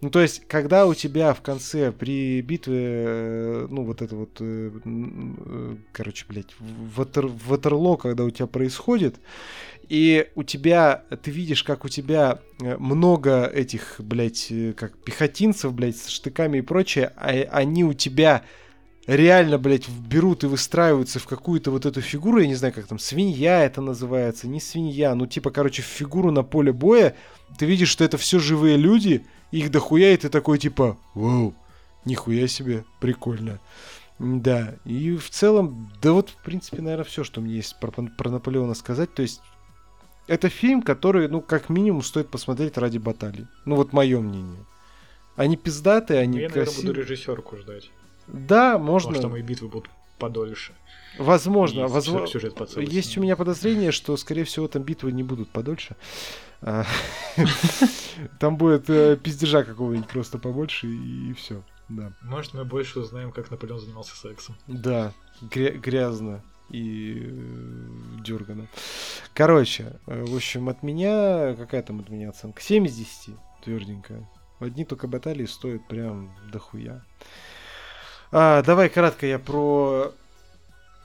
[0.00, 4.36] Ну, то есть, когда у тебя в конце при битве, э, ну, вот это вот,
[4.40, 4.70] э,
[5.92, 9.16] короче, блядь, Ватер, Ватерло, когда у тебя происходит,
[9.88, 15.72] и у тебя, ты видишь, как у тебя э, много этих, блядь, э, как пехотинцев,
[15.72, 18.44] блядь, с штыками и прочее, а они у тебя
[19.06, 22.98] реально, блядь, берут и выстраиваются в какую-то вот эту фигуру, я не знаю, как там,
[22.98, 27.14] свинья это называется, не свинья, ну, типа, короче, фигуру на поле боя,
[27.58, 31.54] ты видишь, что это все живые люди, их дохуя, и ты такой, типа, вау,
[32.04, 33.60] нихуя себе, прикольно.
[34.18, 38.30] Да, и в целом, да вот, в принципе, наверное, все, что мне есть про, про
[38.30, 39.12] Наполеона сказать.
[39.12, 39.40] То есть,
[40.26, 43.46] это фильм, который, ну, как минимум, стоит посмотреть ради баталий.
[43.64, 44.64] Ну, вот мое мнение.
[45.36, 46.76] Они пиздатые, они Я, красивые.
[46.76, 47.90] наверное, буду режиссерку ждать.
[48.28, 49.08] Да, можно.
[49.08, 50.72] Потому что мои битвы будут подольше.
[51.18, 52.38] Возможно, возможно.
[52.80, 55.96] Есть у меня подозрение, что, скорее всего, там битвы не будут подольше.
[56.62, 56.86] А,
[58.40, 61.62] там будет э, пиздежа какого-нибудь просто побольше и все.
[61.88, 62.12] Да.
[62.22, 64.56] Может, мы больше узнаем, как Наполеон занимался сексом.
[64.66, 65.12] Да,
[65.42, 68.66] грязно и э, дергано.
[69.34, 72.62] Короче, э, в общем, от меня, какая там от меня оценка?
[72.62, 74.28] 7 из 10, тверденькая.
[74.60, 77.04] Одни только баталии стоят прям дохуя.
[78.32, 80.12] А, давай кратко я про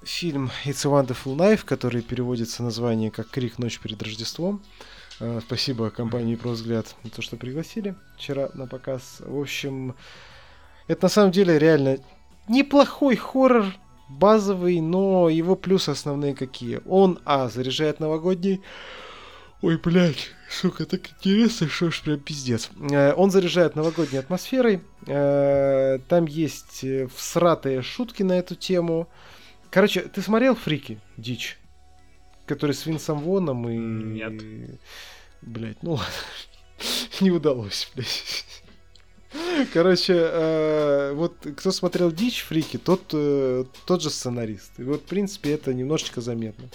[0.04, 4.64] фильм It's a Wonderful Life, который переводится название как «Крик ночь перед Рождеством».
[5.20, 9.18] А, спасибо компании «Про взгляд» за то, что пригласили вчера на показ.
[9.20, 9.96] В общем,
[10.88, 11.98] это на самом деле реально
[12.48, 13.66] неплохой хоррор,
[14.10, 16.82] базовый, но его плюсы основные какие?
[16.86, 18.62] Он, а, заряжает новогодний...
[19.62, 22.70] Ой, блядь, сука, так интересно, что ж прям пиздец.
[22.92, 24.82] Э, он заряжает новогодней атмосферой.
[25.06, 29.10] Э, там есть э, всратые шутки на эту тему.
[29.70, 31.60] Короче, ты смотрел «Фрики», «Дичь»?
[32.46, 33.78] Который с Винсом Воном и...
[33.78, 34.42] Нет.
[35.42, 36.06] Блять, ну ладно.
[37.20, 38.64] Не удалось, блядь.
[39.74, 44.72] Короче, э, вот кто смотрел Дичь Фрики, тот, э, тот же сценарист.
[44.80, 46.70] И вот, в принципе, это немножечко заметно.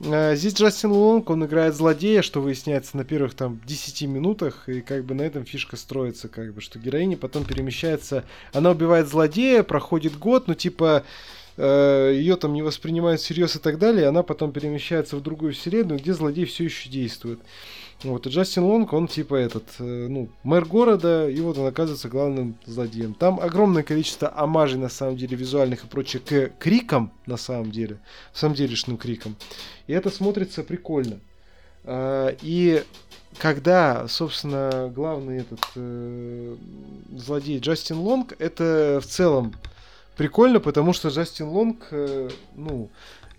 [0.00, 4.80] Э, здесь Джастин Лонг, он играет злодея, что выясняется на первых там 10 минутах, и
[4.80, 9.62] как бы на этом фишка строится, как бы, что героиня потом перемещается, она убивает злодея,
[9.62, 11.04] проходит год, ну типа
[11.56, 16.12] ее там не воспринимают всерьез и так далее, она потом перемещается в другую вселенную, где
[16.12, 17.40] злодей все еще действует.
[18.04, 22.08] Вот, и Джастин Лонг, он типа этот, э, ну, мэр города, и вот он оказывается
[22.08, 23.14] главным злодеем.
[23.14, 27.98] Там огромное количество амажей, на самом деле, визуальных и прочее, к крикам, на самом деле,
[28.32, 29.36] в самом делешным крикам.
[29.86, 31.20] И это смотрится прикольно.
[31.84, 32.82] А, и
[33.38, 36.56] когда, собственно, главный этот э,
[37.16, 39.54] злодей Джастин Лонг, это в целом
[40.16, 42.90] прикольно, потому что Джастин Лонг, э, ну,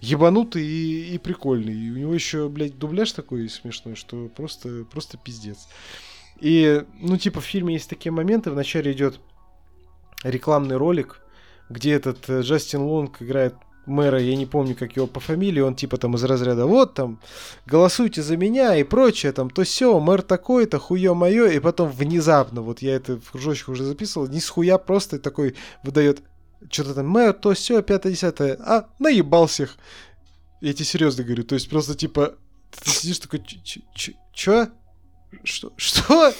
[0.02, 1.74] ебанутый и, и прикольный.
[1.74, 5.68] И у него еще, блядь, дубляж такой смешной, что просто, просто пиздец.
[6.40, 8.52] И, ну, типа, в фильме есть такие моменты.
[8.52, 9.20] Вначале идет
[10.24, 11.22] рекламный ролик,
[11.70, 13.56] где этот э, Джастин Лонг играет
[13.86, 17.20] мэра, я не помню, как его по фамилии, он типа там из разряда, вот там,
[17.66, 22.62] голосуйте за меня и прочее, там, то все, мэр такой-то, хуе мое, и потом внезапно,
[22.62, 26.22] вот я это в кружочек уже записывал, не с хуя просто такой выдает,
[26.70, 29.78] что-то там, мэр, то все, пятое, десятое, а, наебал всех.
[30.62, 32.36] Я тебе серьезно говорю, то есть просто типа,
[32.84, 33.44] ты сидишь такой,
[34.34, 34.70] чё?
[35.44, 35.74] Что?
[35.76, 36.34] Что?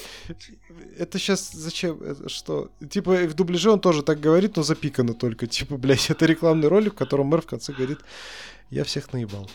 [0.98, 2.02] Это сейчас зачем?
[2.02, 2.72] Это что?
[2.90, 5.48] Типа в дубляже он тоже так говорит, но запикано только.
[5.48, 8.00] Типа, блядь, это рекламный ролик, в котором мэр в конце говорит,
[8.70, 9.50] я всех наебал.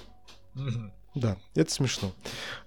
[1.15, 2.13] Да, это смешно.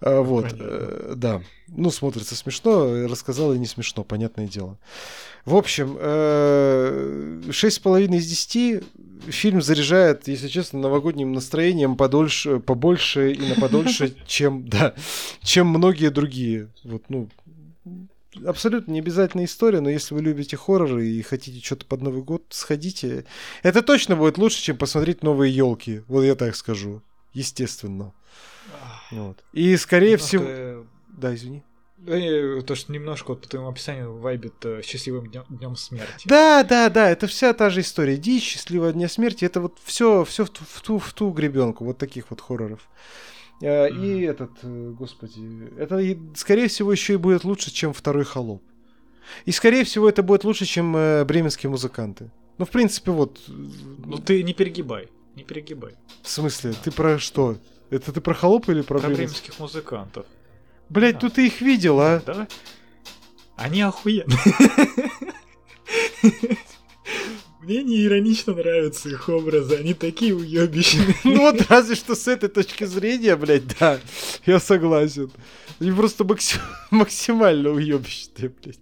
[0.01, 1.41] А, вот, э, да.
[1.69, 4.77] Ну, смотрится смешно, рассказал и не смешно, понятное дело.
[5.45, 8.83] В общем, э, 6,5 из 10
[9.27, 14.93] фильм заряжает, если честно, новогодним настроением подольше, побольше и на подольше, чем, да,
[15.41, 16.67] чем многие другие.
[16.83, 17.29] Вот, ну,
[18.45, 22.43] абсолютно не обязательная история, но если вы любите хорроры и хотите что-то под Новый год,
[22.49, 23.25] сходите.
[23.63, 26.01] Это точно будет лучше, чем посмотреть новые елки.
[26.07, 27.01] Вот я так скажу.
[27.33, 28.13] Естественно.
[29.19, 29.43] Вот.
[29.53, 30.27] И скорее немножко...
[30.27, 30.85] всего...
[31.09, 31.63] Да, извини.
[32.05, 36.27] Э, то, что немножко вот по твоему описанию вайбит э, счастливым днем, днем смерти.
[36.27, 38.17] Да, да, да, это вся та же история.
[38.17, 41.85] Дичь, счастливого дня смерти, это вот все, все в, ту, в ту, в ту гребенку,
[41.85, 42.89] вот таких вот хорроров.
[43.61, 44.05] Mm.
[44.05, 46.01] И этот, господи, это,
[46.35, 48.61] скорее всего, еще и будет лучше, чем второй холоп.
[49.45, 52.29] И, скорее всего, это будет лучше, чем бременские музыканты.
[52.57, 53.39] Ну, в принципе, вот...
[53.47, 55.95] Ну, ты не перегибай, не перегибай.
[56.21, 56.73] В смысле?
[56.83, 57.57] Ты про что?
[57.93, 60.25] Это ты про холопа или про, про бременских музыкантов?
[60.89, 61.19] Блять, да.
[61.23, 62.23] ну ты их видел, а?
[62.25, 62.47] Да.
[63.55, 64.35] Они охуенные.
[67.61, 71.15] Мне не иронично нравятся их образы, они такие уебищные.
[71.23, 73.99] Ну вот разве что с этой точки зрения, блядь, да,
[74.47, 75.31] я согласен.
[75.79, 76.59] Они просто максим...
[76.89, 78.79] максимально уебищные, блядь.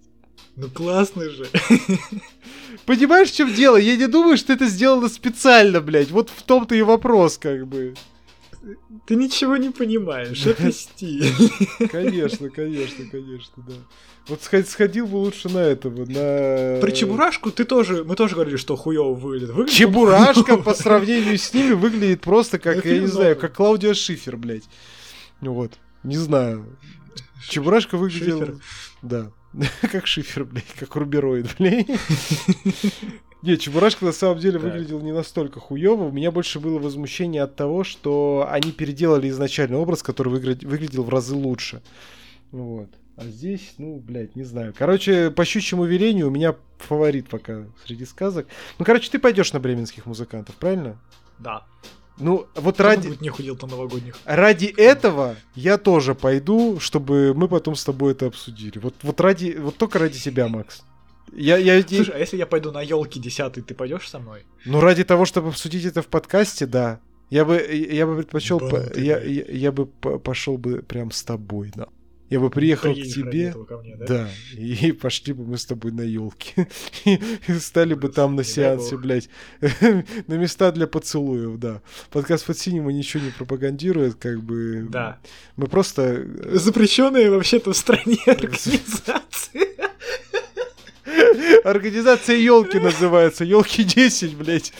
[0.55, 1.47] Ну классный же.
[2.85, 3.75] Понимаешь, в чем дело?
[3.75, 6.11] Я не думаю, что это сделано специально, блядь.
[6.11, 7.93] Вот в том-то и вопрос, как бы.
[9.07, 11.33] Ты ничего не понимаешь, стиль.
[11.91, 13.73] Конечно, конечно, конечно, да.
[14.27, 16.79] Вот сходил бы лучше на этого, на...
[16.79, 19.49] Про Чебурашку ты тоже, мы тоже говорили, что хуёво выглядит.
[19.49, 24.37] выглядит Чебурашка по сравнению с ними выглядит просто как, я не знаю, как Клаудия Шифер,
[24.37, 24.69] блядь.
[25.41, 26.77] Вот, не знаю.
[27.49, 28.61] Чебурашка выглядел...
[29.01, 29.31] Да,
[29.91, 31.87] как Шифер, блядь, как Рубероид, блядь.
[33.41, 34.63] Не, Чебурашка на самом деле так.
[34.63, 36.03] выглядел не настолько хуево.
[36.03, 41.09] У меня больше было возмущение от того, что они переделали изначальный образ, который выглядел в
[41.09, 41.81] разы лучше.
[42.51, 42.89] Вот.
[43.17, 44.73] А здесь, ну, блядь, не знаю.
[44.77, 48.47] Короче, по щучьему велению у меня фаворит пока среди сказок.
[48.79, 50.99] Ну, короче, ты пойдешь на бременских музыкантов, правильно?
[51.39, 51.65] Да.
[52.17, 53.17] Ну, вот Кто ради...
[53.21, 54.17] не худел то новогодних.
[54.25, 58.77] Ради этого я тоже пойду, чтобы мы потом с тобой это обсудили.
[58.77, 59.57] Вот, вот ради...
[59.59, 60.83] Вот только ради себя, Макс.
[61.33, 61.81] Я, я...
[61.81, 64.45] Слушай, а если я пойду на елки 10, ты пойдешь со мной?
[64.65, 66.99] Ну, ради того, чтобы обсудить это в подкасте, да.
[67.29, 71.71] Я бы, я бы предпочел, по, я, я, я бы пошел бы прям с тобой,
[71.73, 71.87] да.
[72.31, 74.05] Я бы приехал к тебе, мне, да?
[74.05, 76.65] да, и пошли бы мы с тобой на елки.
[77.05, 77.19] и
[77.59, 79.27] стали бы там на сеансе, блядь,
[80.27, 81.81] на места для поцелуев, да.
[82.09, 84.87] Подкаст под синим ничего не пропагандирует, как бы.
[84.89, 85.19] Да.
[85.57, 86.25] Мы просто...
[86.25, 89.90] Э, Запрещенные вообще-то в стране организации.
[91.63, 93.43] Организация елки называется.
[93.43, 94.73] Елки 10, блядь.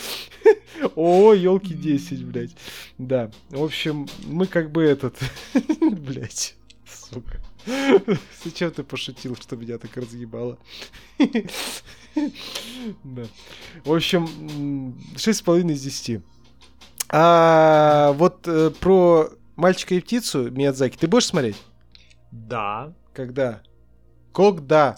[0.96, 2.56] О, елки 10, блядь.
[2.98, 3.32] Да.
[3.50, 5.18] В общем, мы как бы этот.
[5.82, 6.56] блядь.
[6.86, 7.40] Сука.
[8.44, 10.58] Зачем ты пошутил, что меня так разъебало?
[13.04, 13.24] да.
[13.86, 14.26] В общем,
[15.16, 16.22] 6,5 из 10.
[17.14, 21.58] А вот э, про мальчика и птицу Миядзаки ты будешь смотреть?
[22.32, 22.94] Да.
[23.14, 23.62] Когда?
[24.34, 24.96] Когда?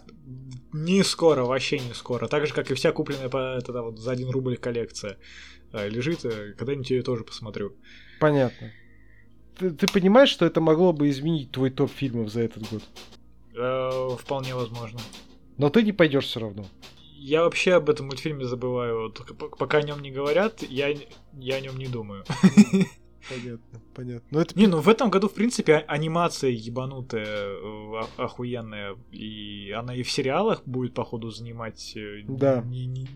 [0.74, 2.28] Не скоро, вообще не скоро.
[2.28, 5.18] Так же, как и вся купленная по, это, вот, за 1 рубль коллекция
[5.72, 6.26] э, лежит.
[6.26, 7.76] Э, когда-нибудь ее тоже посмотрю.
[8.20, 8.72] Понятно.
[9.58, 12.84] Ты, ты понимаешь, что это могло бы изменить твой топ фильмов за этот год?
[13.56, 15.00] Э, вполне возможно.
[15.58, 16.66] Но ты не пойдешь все равно.
[17.16, 19.10] Я вообще об этом мультфильме забываю.
[19.12, 20.94] Только пока о нем не говорят, я,
[21.34, 22.26] я о нем не думаю.
[23.30, 24.28] Понятно, понятно.
[24.32, 24.58] Но это...
[24.58, 28.98] Не, ну в этом году, в принципе, а, анимация ебанутая, э, охуенная.
[29.12, 32.62] И она и в сериалах будет, походу, занимать э, да.
[32.62, 33.08] не, не,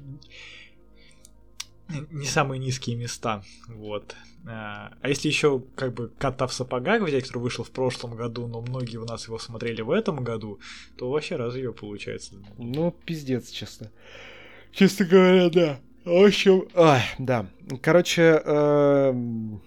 [2.12, 3.44] не самые низкие места.
[3.68, 4.16] Вот.
[4.46, 8.48] А, а если еще как бы кота в сапогах взять, который вышел в прошлом году,
[8.48, 10.60] но многие у нас его смотрели в этом году,
[10.98, 12.36] то вообще разъем получается.
[12.58, 13.92] Ну, пиздец, честно.
[14.72, 15.80] Честно говоря, да.
[16.06, 17.50] В общем, ай, да.
[17.82, 19.62] Короче, эм,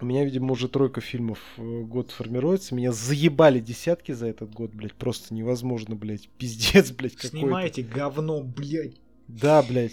[0.00, 2.74] у меня, видимо, уже тройка фильмов э, год формируется.
[2.74, 4.94] Меня заебали десятки за этот год, блядь.
[4.94, 6.28] Просто невозможно, блядь.
[6.38, 7.18] Пиздец, блядь.
[7.18, 8.96] Снимайте говно, блядь.
[9.28, 9.92] Да, блядь.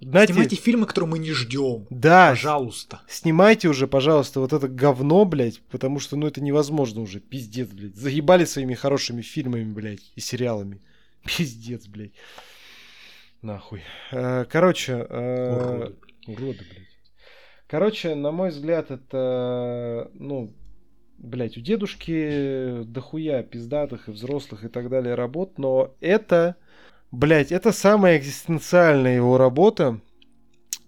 [0.00, 1.86] Знаете, Снимайте фильмы, которые мы не ждем.
[1.90, 2.30] Да.
[2.30, 3.02] Пожалуйста.
[3.06, 7.20] Снимайте уже, пожалуйста, вот это говно, блядь, потому что, ну, это невозможно уже.
[7.20, 7.96] Пиздец, блядь.
[7.96, 10.80] Заебали своими хорошими фильмами, блядь, и сериалами.
[11.24, 12.12] Пиздец, блядь.
[13.42, 13.82] Нахуй.
[14.10, 15.06] Э, короче...
[15.08, 15.96] Э, уроды.
[16.26, 16.89] Уроды, блядь.
[17.70, 20.50] Короче, на мой взгляд, это, ну,
[21.18, 26.56] блядь, у дедушки дохуя пиздатых и взрослых и так далее работ, но это
[27.12, 29.98] Блять, это самая экзистенциальная его работа,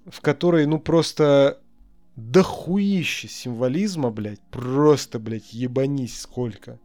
[0.07, 1.59] в которой, ну, просто
[2.14, 6.78] дохуище символизма, блядь, просто, блядь, ебанись сколько.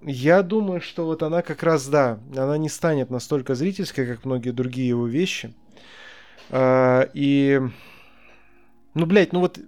[0.00, 4.52] Я думаю, что вот она как раз, да, она не станет настолько зрительской, как многие
[4.52, 5.52] другие его вещи.
[6.48, 7.60] А, и,
[8.98, 9.58] ну, блядь, ну вот,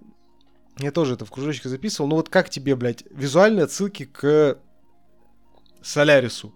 [0.79, 4.59] я тоже это в кружочке записывал, ну вот как тебе, блядь, визуальные отсылки к
[5.83, 6.55] Солярису?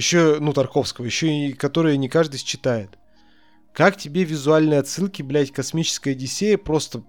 [0.00, 2.98] еще, ну, Тарковского, еще и которые не каждый считает.
[3.72, 7.04] Как тебе визуальные отсылки, блядь, космическая Одиссея просто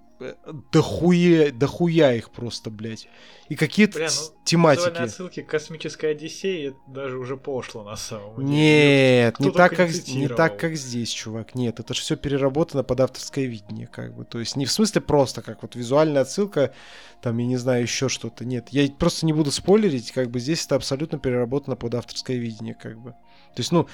[0.71, 3.07] дохуя, дохуя их просто, блядь.
[3.49, 4.97] И какие-то Бля, ну, тематики.
[4.97, 8.47] отсылки к космической Одиссее это даже уже пошло на самом деле.
[8.47, 11.55] Нет, не так, как, не так, как здесь, чувак.
[11.55, 14.23] Нет, это же все переработано под авторское видение, как бы.
[14.23, 16.73] То есть не в смысле просто, как вот визуальная отсылка,
[17.21, 18.45] там, я не знаю, еще что-то.
[18.45, 22.75] Нет, я просто не буду спойлерить, как бы здесь это абсолютно переработано под авторское видение,
[22.75, 23.11] как бы.
[23.11, 23.87] То есть, ну,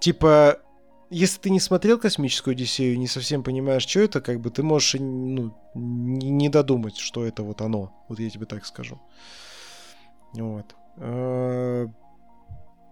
[0.00, 0.60] типа,
[1.12, 4.96] если ты не смотрел космическую Одиссею, не совсем понимаешь, что это, как бы ты можешь
[4.98, 7.92] ну, не додумать, что это вот оно.
[8.08, 9.00] Вот я тебе так скажу.
[10.32, 10.74] Вот.
[10.96, 11.86] Э,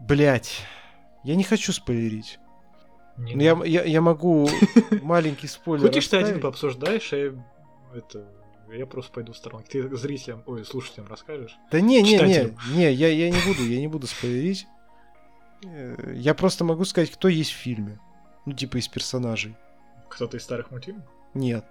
[0.01, 0.63] Блять.
[1.25, 2.39] Я не хочу спойлерить.
[3.19, 4.49] Не я, я, я могу
[5.03, 7.33] маленький спойлер Хочешь, ты один пообсуждаешь, а я,
[7.95, 8.27] это,
[8.73, 9.63] я просто пойду в сторону.
[9.69, 11.55] Ты зрителям, ой, слушателям расскажешь?
[11.71, 14.67] Да не, не, не, не, я, я не буду, я не буду спойлерить.
[15.65, 17.99] Э, я просто могу сказать, кто есть в фильме.
[18.47, 19.57] Ну, типа из персонажей.
[20.09, 21.05] Кто-то из старых мультфильмов?
[21.35, 21.65] Нет.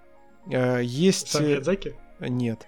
[0.50, 1.28] Э, есть...
[1.28, 1.94] Сам Миядзаки?
[2.20, 2.66] Нет.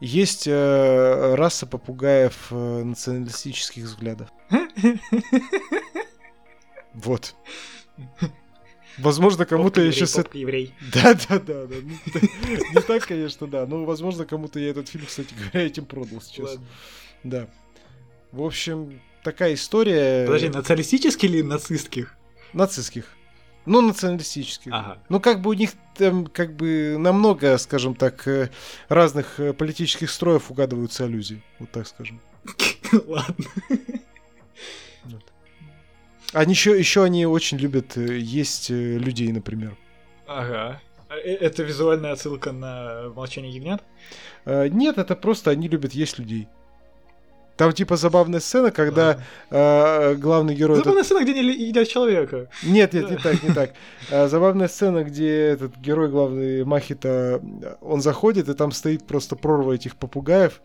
[0.00, 4.28] Есть э, раса попугаев э, националистических взглядов.
[6.94, 7.34] Вот.
[8.98, 10.16] Возможно, кому-то я сейчас...
[10.32, 10.74] еврей.
[10.94, 11.74] Да, да, да, да.
[11.76, 13.66] Не так, конечно, да.
[13.66, 16.56] Но, возможно, кому-то я этот фильм, кстати говоря, этим продал сейчас.
[17.22, 17.48] Да.
[18.32, 20.24] В общем, такая история.
[20.24, 22.16] Подожди, националистических или нацистских?
[22.56, 23.04] Нацистских.
[23.66, 24.72] Ну, националистических.
[24.72, 24.98] Ага.
[25.10, 28.48] Ну, как бы у них там, как бы, намного, скажем так, э,
[28.88, 31.42] разных э, политических строев угадываются аллюзии.
[31.58, 32.18] Вот так скажем.
[33.06, 33.44] Ладно.
[36.32, 39.76] Они еще, еще они очень любят э, есть людей, например.
[40.26, 40.80] Ага.
[41.10, 43.84] А, это визуальная отсылка на молчание ягнят?
[44.46, 46.48] Нет, это просто они любят есть людей.
[47.56, 49.18] Там типа забавная сцена, когда
[49.50, 50.76] э, главный герой...
[50.76, 51.06] Забавная этот...
[51.06, 52.48] сцена, где не едят человека.
[52.62, 53.72] Нет, нет, не так, не так.
[54.10, 57.40] А, забавная сцена, где этот герой главный Махита,
[57.80, 60.60] он заходит, и там стоит просто прорва этих попугаев.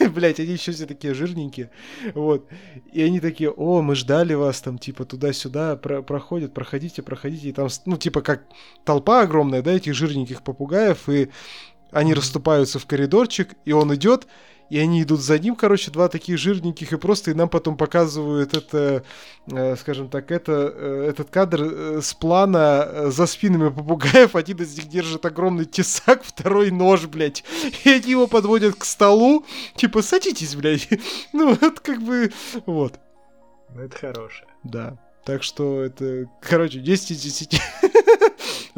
[0.00, 1.70] Блять, они еще все такие жирненькие.
[2.14, 2.48] Вот.
[2.92, 7.48] И они такие, о, мы ждали вас там, типа, туда-сюда, про проходят, проходите, проходите.
[7.48, 8.44] И там, ну, типа, как
[8.84, 11.30] толпа огромная, да, этих жирненьких попугаев, и
[11.90, 14.28] они расступаются в коридорчик, и он идет,
[14.70, 18.54] и они идут за ним, короче, два таких жирненьких, и просто и нам потом показывают
[18.54, 19.02] это,
[19.50, 24.36] э, скажем так, это, э, этот кадр э, с плана за спинами попугаев.
[24.36, 27.44] Один из них держит огромный тесак, второй нож, блядь.
[27.84, 29.44] И они его подводят к столу,
[29.74, 30.88] типа, садитесь, блядь.
[31.32, 32.32] Ну, вот как бы,
[32.66, 32.94] вот.
[33.74, 34.48] Ну, это хорошее.
[34.64, 34.98] Да.
[35.24, 37.60] Так что это, короче, 10 из 10.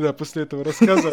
[0.01, 1.11] Да, после этого рассказа.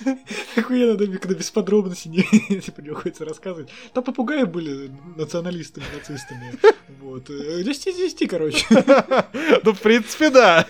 [0.56, 3.68] Охуенно, да, когда без подробностей не типа, приходится рассказывать.
[3.92, 6.54] Там попугаи были националистами, нацистами.
[7.00, 7.26] Вот.
[7.26, 8.66] 10 из 10, короче.
[9.64, 10.66] Ну, в принципе, да.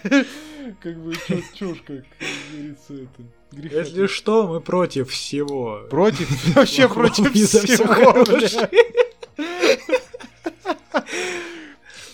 [0.80, 1.14] Как бы
[1.54, 2.04] чушь, как
[2.52, 3.22] говорится, это.
[3.52, 5.86] Греха Если что, мы против всего.
[5.88, 6.56] Против?
[6.56, 8.24] Вообще против всего.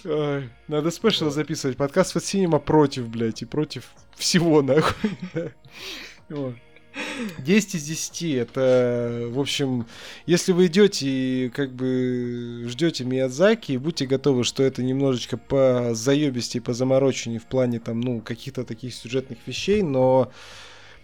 [0.05, 1.77] Ой, надо спешл записывать.
[1.77, 5.11] Подкаст от Синема против, блядь, и против всего, нахуй.
[7.39, 8.23] 10 из 10.
[8.35, 9.87] Это, в общем,
[10.27, 16.57] если вы идете и как бы ждете Миядзаки, будьте готовы, что это немножечко по заебисти
[16.57, 20.33] и по заморочению в плане там, ну, каких-то таких сюжетных вещей, но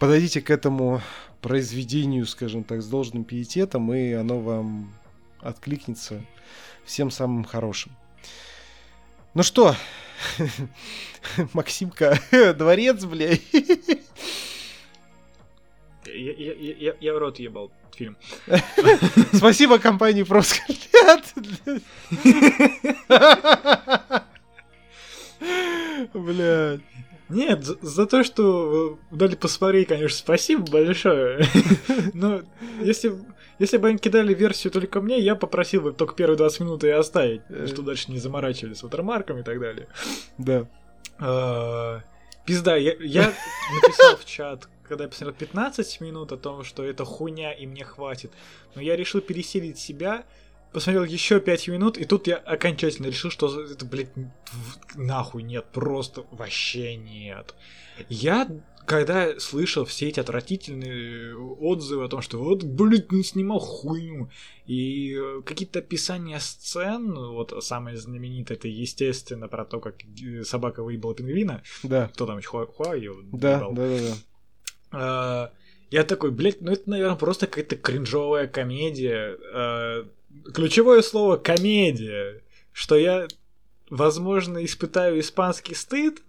[0.01, 1.01] подойдите к этому
[1.41, 4.93] произведению, скажем так, с должным пиететом, и оно вам
[5.39, 6.21] откликнется
[6.85, 7.93] всем самым хорошим.
[9.35, 9.75] Ну что,
[11.53, 12.19] Максимка,
[12.57, 13.43] дворец, блядь.
[16.07, 18.17] Я, я, я, я в рот ебал фильм.
[19.33, 20.79] Спасибо компании Проскальд.
[26.15, 26.81] Блядь.
[27.29, 31.45] Нет, за, за то, что дали посмотреть, конечно, спасибо большое.
[32.15, 32.41] Но
[32.81, 33.13] если,
[33.59, 36.89] если бы они кидали версию только мне, я попросил бы только первые 20 минут и
[36.89, 37.67] оставить, э.
[37.67, 39.89] что дальше не заморачивались с ватермарком и так далее.
[40.39, 40.67] Да.
[41.19, 42.01] А,
[42.45, 43.33] пизда, я, я
[43.75, 47.85] написал в чат, когда я посмотрел 15 минут о том, что это хуйня и мне
[47.85, 48.33] хватит.
[48.75, 50.25] Но я решил переселить себя
[50.73, 54.11] посмотрел еще 5 минут, и тут я окончательно решил, что это, блядь,
[54.95, 57.55] нахуй нет, просто вообще нет.
[58.09, 58.49] Я,
[58.89, 64.31] когда слышал все эти отвратительные отзывы о том, что вот, блядь, он снимал хуйню,
[64.67, 70.83] и э, какие-то описания сцен, вот самое знаменитое, это, естественно, про то, как э, собака
[70.83, 71.63] выебала пингвина.
[71.83, 72.09] Да.
[72.09, 72.41] Кто там?
[72.43, 74.15] Хуа, Хуа ее да, да, да, да.
[74.91, 75.53] А,
[75.91, 79.37] я такой, блядь, ну это, наверное, просто какая-то кринжовая комедия.
[79.53, 80.09] А,
[80.55, 83.29] ключевое слово комедия, что я,
[83.91, 86.23] возможно, испытаю испанский стыд,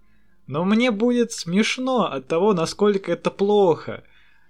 [0.49, 4.03] но мне будет смешно от того, насколько это плохо.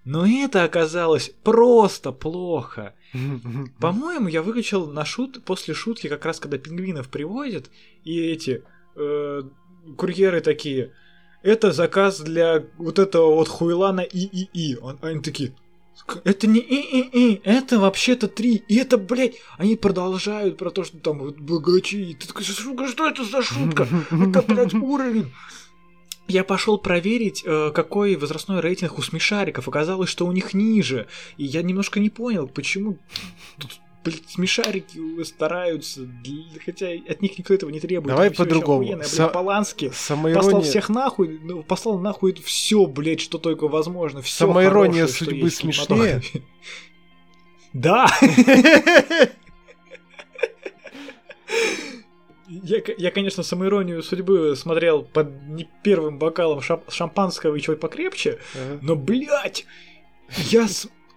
[0.05, 2.93] Но это оказалось просто плохо.
[3.81, 7.69] По-моему, я выключил на шут после шутки, как раз когда пингвинов привозят,
[8.05, 8.63] и эти
[8.95, 9.41] э,
[9.97, 10.93] курьеры такие.
[11.43, 14.77] Это заказ для вот этого вот хуйлана ИИИ.
[15.01, 15.53] Они такие,
[16.23, 18.63] Это не и-и-и, это вообще-то три.
[18.69, 22.15] И это, блядь, они продолжают про то, что там вот богачи.
[22.17, 23.85] Ты такой, сука, что это за шутка?
[24.11, 25.29] Это, блядь, уровень.
[26.29, 29.67] Я пошел проверить, э, какой возрастной рейтинг у смешариков.
[29.67, 31.07] Оказалось, что у них ниже.
[31.37, 32.97] И я немножко не понял, почему
[33.57, 36.07] тут блядь, смешарики стараются,
[36.65, 38.09] хотя от них никто этого не требует.
[38.09, 38.83] Давай по-другому.
[39.01, 40.43] Са- Полански самоирония...
[40.43, 44.21] послал всех нахуй, ну, послал нахуй все, блядь, что только возможно.
[44.21, 46.21] Все Самоирония хорошее, судьбы смешнее.
[47.71, 48.07] Да!
[52.63, 58.79] Я, я, конечно, самоиронию судьбы смотрел под не первым бокалом шампанского и чего покрепче, ага.
[58.81, 59.65] но, блядь,
[60.37, 60.67] я,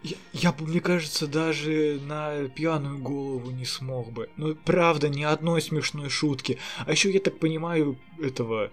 [0.03, 4.28] я, я бы, мне кажется, даже на пьяную голову не смог бы.
[4.36, 6.59] Ну, правда, ни одной смешной шутки.
[6.86, 8.70] А еще, я так понимаю, этого...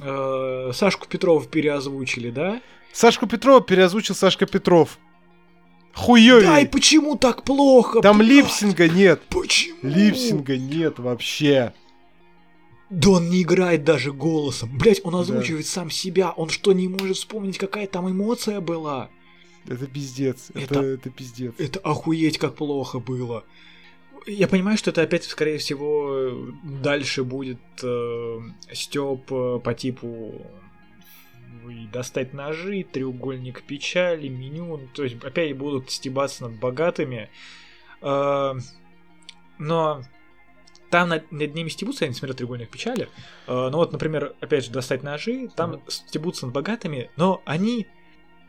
[0.00, 2.60] Э, Сашку Петрова переозвучили, да?
[2.92, 4.98] Сашку Петрова переозвучил Сашка Петров.
[5.94, 6.46] Хуёвей.
[6.46, 8.00] Да, и почему так плохо?
[8.00, 8.30] Там блядь?
[8.30, 9.22] липсинга нет.
[9.30, 9.78] Почему?
[9.82, 11.72] Липсинга нет вообще.
[12.88, 14.78] Да он не играет даже голосом.
[14.78, 15.70] Блять, он озвучивает да.
[15.70, 16.30] сам себя.
[16.30, 19.10] Он что, не может вспомнить, какая там эмоция была?
[19.66, 20.50] Это пиздец.
[20.54, 21.54] Это, это, это пиздец.
[21.58, 23.44] Это охуеть, как плохо было.
[24.26, 26.48] Я понимаю, что это опять, скорее всего,
[26.82, 28.40] дальше будет э,
[28.72, 30.46] стёб э, по типу
[31.92, 34.76] достать ножи, треугольник печали, меню.
[34.76, 37.30] Ну, то есть опять будут стебаться над богатыми.
[38.02, 38.54] Э,
[39.58, 40.02] но
[40.90, 43.08] там над, над ними стебутся, я не смотрел треугольник печали.
[43.46, 45.82] Э, ну вот, например, опять же, достать ножи, там mm.
[45.88, 47.86] стебутся над богатыми, но они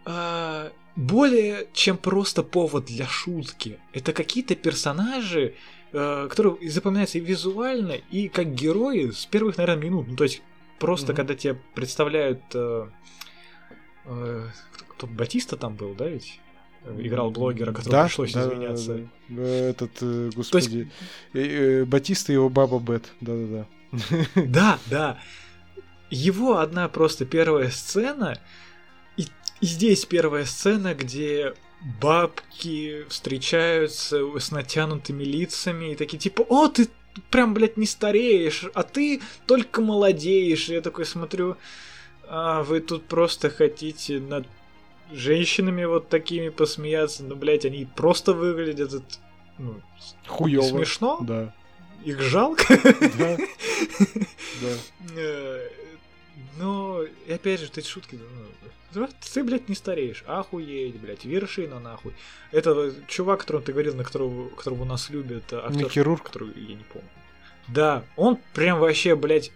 [0.05, 3.79] э, более чем просто повод для шутки.
[3.93, 5.53] Это какие-то персонажи,
[5.93, 10.07] э, которые запоминаются и визуально, и как герои с первых, наверное, минут.
[10.07, 10.41] Ну, то есть,
[10.79, 11.15] просто mm-hmm.
[11.15, 12.41] когда тебе представляют...
[12.53, 12.89] Э,
[14.05, 14.47] э,
[14.89, 16.39] кто Батиста там был, да, ведь?
[16.99, 18.93] Играл блогера, который да, пришлось да, извиняться.
[18.95, 19.43] Да, да, да.
[19.43, 20.91] Этот, э, господи, есть...
[21.33, 23.65] э, э, Батиста и его баба Бет, да-да-да.
[24.45, 25.19] Да, да.
[26.09, 28.39] Его одна просто первая сцена,
[29.17, 29.25] и
[29.61, 31.53] здесь первая сцена, где
[32.01, 36.89] бабки встречаются с натянутыми лицами и такие типа, о, ты
[37.29, 40.69] прям, блядь, не стареешь, а ты только молодеешь.
[40.69, 41.57] И я такой смотрю,
[42.27, 44.45] а вы тут просто хотите над
[45.11, 49.03] женщинами вот такими посмеяться, ну, блядь, они просто выглядят
[49.57, 49.81] ну,
[50.27, 50.67] хуёво.
[50.67, 51.19] Смешно?
[51.21, 51.53] Да.
[52.03, 52.63] Их жалко?
[53.17, 53.37] Да.
[54.59, 54.69] Да.
[55.15, 55.69] Э,
[56.57, 58.17] но, и опять же, эти шутки,
[58.91, 60.23] ну, ты, блядь, не стареешь.
[60.25, 62.13] Охуеть, блядь, вершина нахуй.
[62.51, 66.23] Это чувак, которого ты говорил, на которого, которого у нас любят, э, актер, Хирург.
[66.23, 67.07] который я не помню.
[67.67, 69.51] Да, он прям вообще, блядь,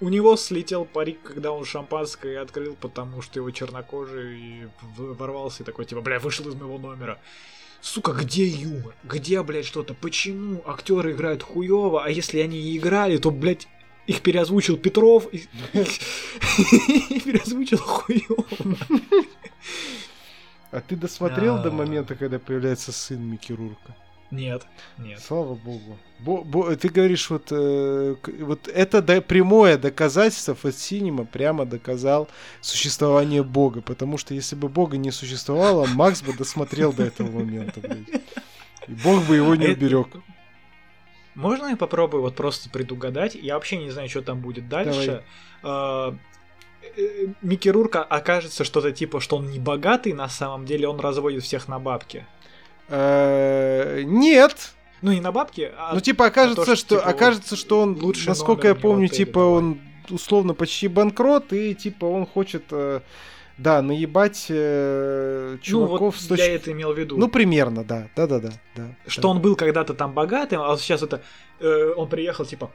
[0.00, 5.84] у него слетел парик, когда он шампанское открыл, потому что его чернокожий ворвался и такой,
[5.84, 7.18] типа, бля, вышел из моего номера.
[7.80, 8.94] Сука, где юмор?
[9.04, 9.94] Где, блядь, что-то?
[9.94, 13.68] Почему актеры играют хуево, а если они и играли, то, блядь,
[14.06, 18.44] их переозвучил Петров и, переозвучил хуёво.
[20.70, 23.94] А ты досмотрел до момента, когда появляется сын Микки Рурка?
[24.34, 24.66] Нет,
[24.98, 25.20] нет.
[25.20, 25.96] Слава богу.
[26.18, 32.28] Бо, бо, ты говоришь, вот, э, вот это до, прямое доказательство, Фэт Синема прямо доказал
[32.60, 37.80] существование Бога, потому что если бы Бога не существовало, Макс бы досмотрел до этого момента,
[37.80, 38.22] блядь.
[38.88, 40.08] И Бог бы его не уберег.
[41.34, 43.34] Можно я попробую вот просто предугадать?
[43.34, 45.24] Я вообще не знаю, что там будет дальше.
[45.62, 46.16] А,
[46.96, 51.42] э, Микки Рурка окажется что-то типа, что он не богатый, на самом деле он разводит
[51.42, 52.26] всех на бабки.
[52.88, 54.72] Э, нет.
[55.02, 58.74] Ну не на бабки, а Ну типа окажется, что типа, окажется, что он, насколько я
[58.74, 59.80] помню, типа он
[60.10, 63.00] условно почти банкрот и типа он хочет э,
[63.56, 66.42] да, наебать э, чуваков ну, вот с точки...
[66.42, 67.16] я это имел в виду.
[67.16, 68.08] Ну, примерно, да.
[68.16, 68.52] Да-да-да.
[68.74, 69.28] да что да.
[69.28, 71.22] он был когда-то там богатым, а сейчас это...
[71.60, 72.72] Э, он приехал, типа,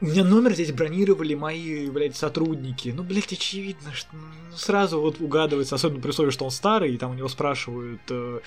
[0.00, 2.92] меня номер здесь бронировали мои, блядь, сотрудники.
[2.94, 6.98] Ну, блядь, очевидно, что ну, сразу вот угадывается, особенно при условии, что он старый, и
[6.98, 8.02] там у него спрашивают...
[8.10, 8.40] Э,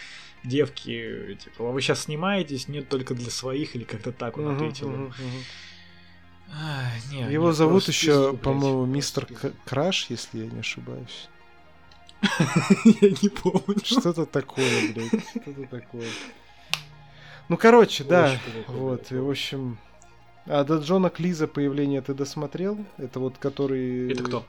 [0.44, 2.68] девки, типа, а вы сейчас снимаетесь?
[2.68, 4.90] Нет, только для своих, или как-то так он ответил.
[4.90, 5.44] Uh-huh, uh-huh.
[6.54, 9.28] А, не, Его зовут еще, по-моему, мистер
[9.66, 11.30] Краш, если я не ошибаюсь.
[13.02, 13.80] Я не помню.
[13.84, 15.10] Что-то такое, блядь.
[15.42, 16.08] Что-то такое.
[17.50, 18.40] Ну, короче, да.
[18.68, 19.80] Вот, и в общем...
[20.46, 22.78] А до Джона Клиза появление ты досмотрел?
[22.98, 24.12] Это вот который...
[24.12, 24.46] Это кто?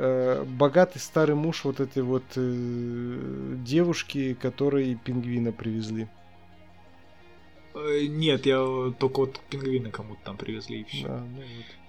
[0.00, 6.06] Э, богатый старый муж вот этой вот э, девушки, которые пингвина привезли.
[7.74, 11.08] Э, нет, я только вот пингвина кому-то там привезли и все.
[11.08, 11.42] Да, ну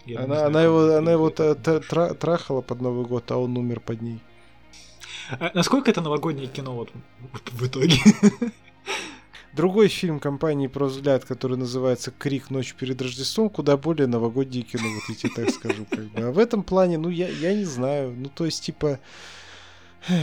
[0.07, 0.17] вот.
[0.17, 4.19] она, знаю, она его, она его трахала под Новый год, а он умер под ней.
[5.39, 6.91] А насколько это новогоднее кино вот
[7.51, 7.97] в итоге?
[9.53, 12.51] Другой фильм компании «Про взгляд», который называется «Крик.
[12.51, 15.85] Ночь перед Рождеством», куда более новогоднее кино, вот тебе так скажу.
[15.89, 16.21] Как бы.
[16.21, 18.13] А в этом плане, ну, я, я не знаю.
[18.15, 18.99] Ну, то есть, типа...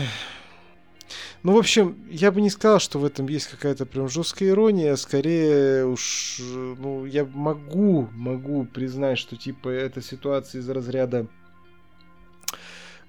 [1.43, 4.97] Ну, в общем, я бы не сказал, что в этом есть какая-то прям жесткая ирония.
[4.97, 11.29] Скорее уж, ну, я могу, могу признать, что, типа, эта ситуация из разряда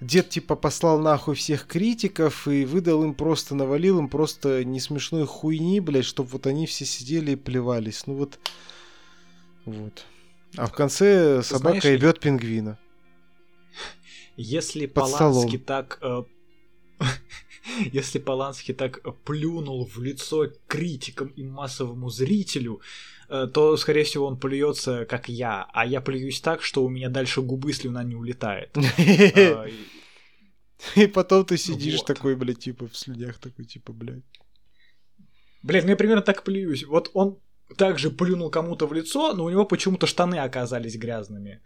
[0.00, 5.26] дед типа послал нахуй всех критиков и выдал им просто, навалил им просто не смешной
[5.26, 8.06] хуйни, блядь, чтобы вот они все сидели и плевались.
[8.06, 8.38] Ну вот,
[9.64, 10.04] вот.
[10.56, 12.78] А в конце собака Знаешь, ебет пингвина.
[14.36, 15.64] Если Под Поланский столом.
[15.64, 15.98] так...
[16.00, 16.22] Э,
[17.92, 22.80] если Поланский так плюнул в лицо критикам и массовому зрителю,
[23.28, 27.10] Э, то, скорее всего, он плюется, как я, а я плююсь так, что у меня
[27.10, 28.74] дальше губы слюна не улетает.
[30.94, 34.22] И потом ты сидишь такой, блядь, типа в слюнях такой, типа, блядь.
[35.62, 36.84] Блядь, ну я примерно так плююсь.
[36.84, 37.38] Вот он
[37.76, 41.60] также плюнул кому-то в лицо, но у него почему-то штаны оказались грязными.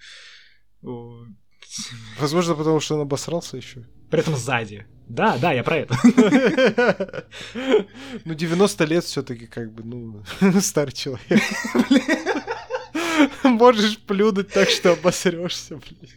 [2.18, 3.86] Возможно, потому что он обосрался еще.
[4.12, 4.84] При этом сзади.
[5.08, 7.24] Да, да, я про это.
[8.26, 10.22] Ну, 90 лет все-таки как бы, ну,
[10.60, 11.40] старый человек.
[13.42, 16.10] Можешь плюнуть так, что обосрешься, блин.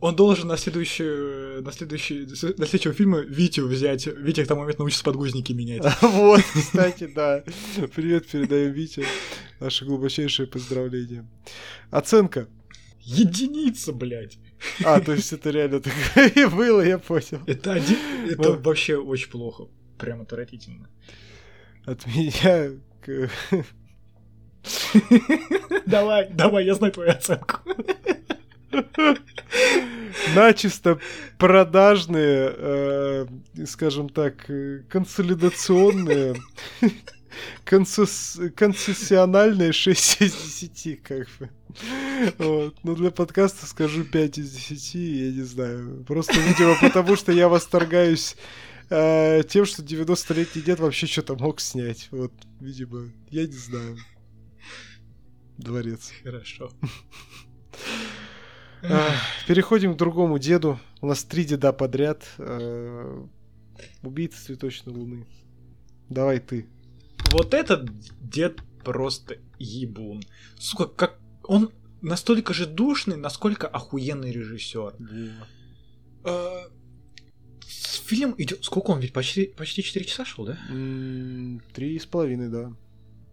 [0.00, 2.20] Он должен на следующую, на следующий,
[2.56, 4.06] на следующего фильма Витю взять.
[4.06, 5.82] Витя к тому моменту научится подгузники менять.
[6.00, 7.44] Вот, кстати, да.
[7.94, 9.04] Привет, передаем Вите.
[9.60, 11.28] Наше глубочайшее поздравление.
[11.90, 12.48] Оценка.
[13.00, 14.38] Единица, блядь.
[14.84, 15.94] А, то есть это реально так
[16.36, 17.42] и было, я понял.
[17.46, 17.96] Это, один,
[18.28, 19.68] это ну, вообще очень плохо.
[19.98, 20.88] Прям отвратительно.
[21.84, 22.70] От меня...
[25.86, 27.60] Давай, давай, я знаю твою оценку.
[30.34, 30.98] Начисто
[31.38, 33.26] продажные, э,
[33.66, 34.50] скажем так,
[34.88, 36.36] консолидационные
[37.64, 38.38] концесс...
[38.56, 41.50] концессиональные 6 из 10, как бы.
[42.38, 42.76] Вот.
[42.82, 46.04] Но для подкаста скажу 5 из 10, я не знаю.
[46.04, 48.36] Просто, видимо, потому что я восторгаюсь
[48.90, 52.08] э, тем, что 90-летний дед вообще что-то мог снять.
[52.10, 53.96] Вот, видимо, я не знаю.
[55.58, 56.10] Дворец.
[56.22, 56.70] Хорошо.
[59.46, 60.78] Переходим к другому деду.
[61.00, 62.24] У нас три деда подряд.
[62.38, 63.24] Э,
[64.02, 65.26] убийца цветочной луны.
[66.08, 66.66] Давай ты.
[67.30, 67.90] Вот этот
[68.20, 70.22] дед просто ебун.
[70.58, 74.94] Сука, как он настолько же душный, насколько охуенный режиссер.
[76.24, 76.70] Yeah.
[78.06, 78.64] Фильм идет.
[78.64, 80.58] Сколько он ведь почти почти 4 часа шел, да?
[81.74, 82.72] Три с половиной, да.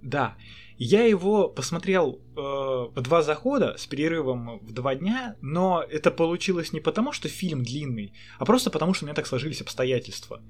[0.02, 0.36] Да.
[0.78, 6.74] Я его посмотрел э, в два захода с перерывом в два дня, но это получилось
[6.74, 10.42] не потому, что фильм длинный, а просто потому, что у меня так сложились обстоятельства.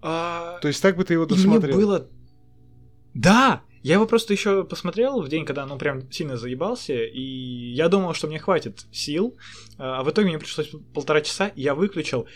[0.00, 0.58] А...
[0.60, 1.76] То есть так бы ты его досмотрел?
[1.76, 2.08] мне было
[3.16, 3.62] да!
[3.82, 7.20] Я его просто еще посмотрел в день, когда ну прям сильно заебался, и
[7.72, 9.36] я думал, что мне хватит сил,
[9.78, 12.26] а в итоге мне пришлось полтора часа, я выключил,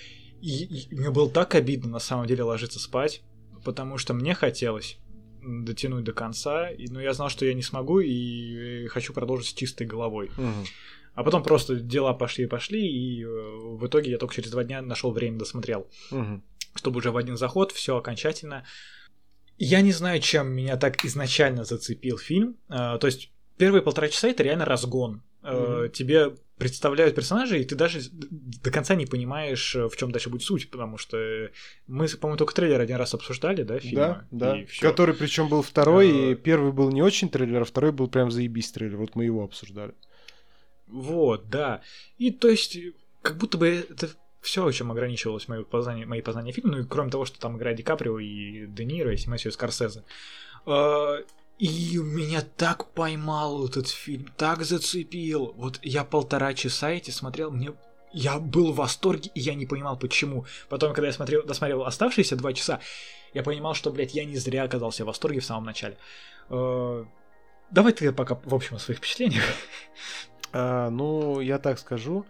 [0.41, 3.23] и, и мне было так обидно на самом деле ложиться спать,
[3.65, 4.99] потому что мне хотелось
[5.43, 9.55] дотянуть до конца, и, но я знал, что я не смогу, и хочу продолжить с
[9.55, 10.31] чистой головой.
[10.39, 10.67] Угу.
[11.15, 14.63] А потом просто дела пошли и пошли, и э, в итоге я только через два
[14.65, 15.89] дня нашел время досмотрел.
[16.13, 16.43] Угу.
[16.77, 18.65] Чтобы уже в один заход все окончательно
[19.65, 22.57] я не знаю, чем меня так изначально зацепил фильм.
[22.69, 25.23] Uh, то есть первые полтора часа это реально разгон.
[25.43, 25.91] Mm-hmm.
[25.91, 30.71] Тебе представляют персонажей, и ты даже до конца не понимаешь, в чем дальше будет суть,
[30.71, 31.51] потому что
[31.87, 33.97] мы, по-моему, только трейлер один раз обсуждали, да, фильм?
[33.97, 34.59] Да, да.
[34.81, 38.71] Который причем был второй, и первый был не очень трейлер, а второй был прям заебись
[38.73, 38.99] трейлер.
[38.99, 39.95] Вот мы его обсуждали.
[40.87, 41.81] Вот, да.
[42.19, 42.77] И то есть,
[43.23, 44.11] как будто бы это
[44.41, 47.77] все, чем ограничивалось мои познания, мои познания фильма, ну и кроме того, что там играет
[47.77, 50.05] Ди Каприо и Де Ниро, и Матью Скорсезе.
[50.67, 51.19] А,
[51.59, 55.53] и меня так поймал этот фильм, так зацепил.
[55.57, 57.75] Вот я полтора часа эти смотрел, мне
[58.13, 60.47] я был в восторге, и я не понимал, почему.
[60.69, 62.81] Потом, когда я смотрел, досмотрел оставшиеся два часа,
[63.35, 65.97] я понимал, что, блядь, я не зря оказался в восторге в самом начале.
[66.49, 67.07] А,
[67.71, 69.45] давай ты пока в общем о своих впечатлениях.
[70.53, 72.27] А, ну, я так скажу.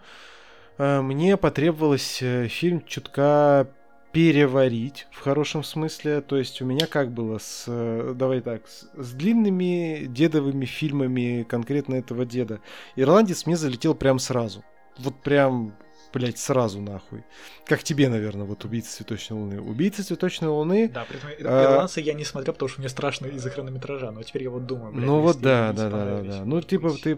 [0.81, 3.69] Э, мне потребовалось э, фильм чутка
[4.13, 6.23] переварить в хорошем смысле.
[6.23, 11.45] То есть у меня как было с, э, давай так, с, с длинными дедовыми фильмами
[11.47, 12.61] конкретно этого деда.
[12.97, 14.65] Ирландец мне залетел прям сразу.
[14.97, 15.77] Вот прям
[16.13, 17.25] блядь, сразу нахуй.
[17.67, 19.61] Как тебе, наверное, вот «Убийца цветочной луны».
[19.61, 20.89] «Убийца цветочной луны».
[20.89, 24.45] Да, при этом ирландца я не смотрел, потому что мне страшно из-за хронометража, но теперь
[24.45, 26.45] я вот думаю, блядь, Ну вот да, да, да, да, да.
[26.45, 27.17] Ну типа ты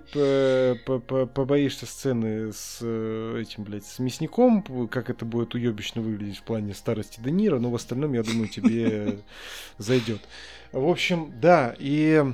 [0.78, 6.74] побоишься сцены с э, этим, блядь, с мясником, как это будет уебищно выглядеть в плане
[6.74, 9.18] старости Де Ниро, но в остальном, я думаю, тебе
[9.78, 10.20] зайдет.
[10.72, 12.24] В общем, да, и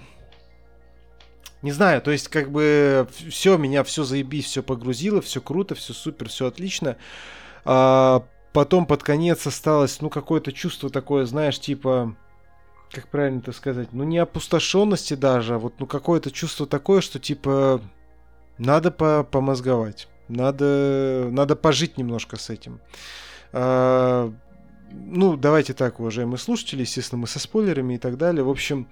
[1.63, 5.93] не знаю, то есть как бы все, меня все заебись, все погрузило, все круто, все
[5.93, 6.97] супер, все отлично.
[7.65, 12.17] А потом под конец осталось, ну, какое-то чувство такое, знаешь, типа,
[12.91, 17.19] как правильно это сказать, ну, не опустошенности даже, а вот, ну, какое-то чувство такое, что,
[17.19, 17.81] типа,
[18.57, 22.81] надо по помозговать, надо, надо пожить немножко с этим.
[23.53, 24.33] А,
[24.91, 28.43] ну, давайте так, уважаемые слушатели, естественно, мы со спойлерами и так далее.
[28.43, 28.89] В общем,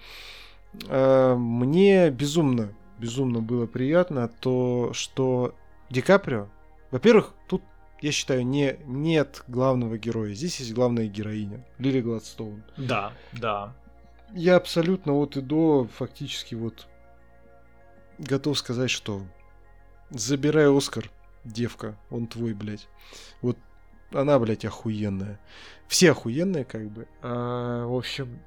[0.89, 5.55] мне безумно, безумно было приятно то, что
[5.90, 6.48] Ди Каприо,
[6.90, 7.62] во-первых, тут,
[8.01, 10.35] я считаю, не, нет главного героя.
[10.35, 12.62] Здесь есть главная героиня, Лили Гладстоун.
[12.77, 13.74] Да, да.
[14.32, 16.86] Я абсолютно от и до фактически вот
[18.19, 19.23] готов сказать, что
[20.11, 21.11] забирай Оскар,
[21.44, 22.89] девка, он твой, блядь.
[23.40, 23.57] Вот
[24.12, 25.39] она, блядь, охуенная.
[25.89, 27.07] Все охуенные, как бы.
[27.23, 28.39] А, в общем,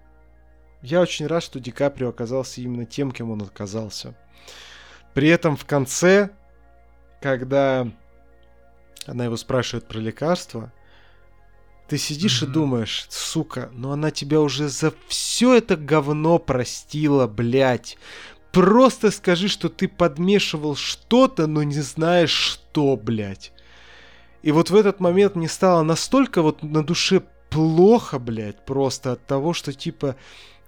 [0.82, 4.16] я очень рад, что Ди Каприо оказался именно тем, кем он оказался.
[5.14, 6.30] При этом в конце,
[7.22, 7.88] когда
[9.06, 10.72] она его спрашивает про лекарства,
[11.88, 12.50] ты сидишь mm-hmm.
[12.50, 17.98] и думаешь, сука, но она тебя уже за все это говно простила, блядь.
[18.52, 23.52] Просто скажи, что ты подмешивал что-то, но не знаешь что, блядь.
[24.42, 29.26] И вот в этот момент мне стало настолько вот на душе плохо, блядь, просто от
[29.26, 30.16] того, что типа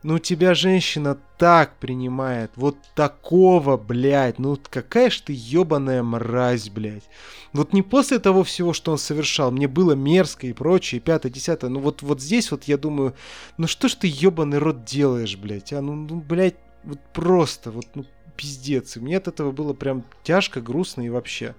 [0.03, 7.09] ну тебя женщина так принимает, вот такого, блядь, ну какая ж ты ебаная мразь, блядь.
[7.53, 11.69] Вот не после того всего, что он совершал, мне было мерзко и прочее, пятое, десятое,
[11.69, 13.13] ну вот, вот здесь вот я думаю,
[13.57, 17.85] ну что ж ты ебаный рот делаешь, блядь, а ну, ну блядь, вот просто, вот,
[17.95, 18.05] ну
[18.35, 18.97] пиздец.
[18.97, 21.53] И мне от этого было прям тяжко, грустно и вообще.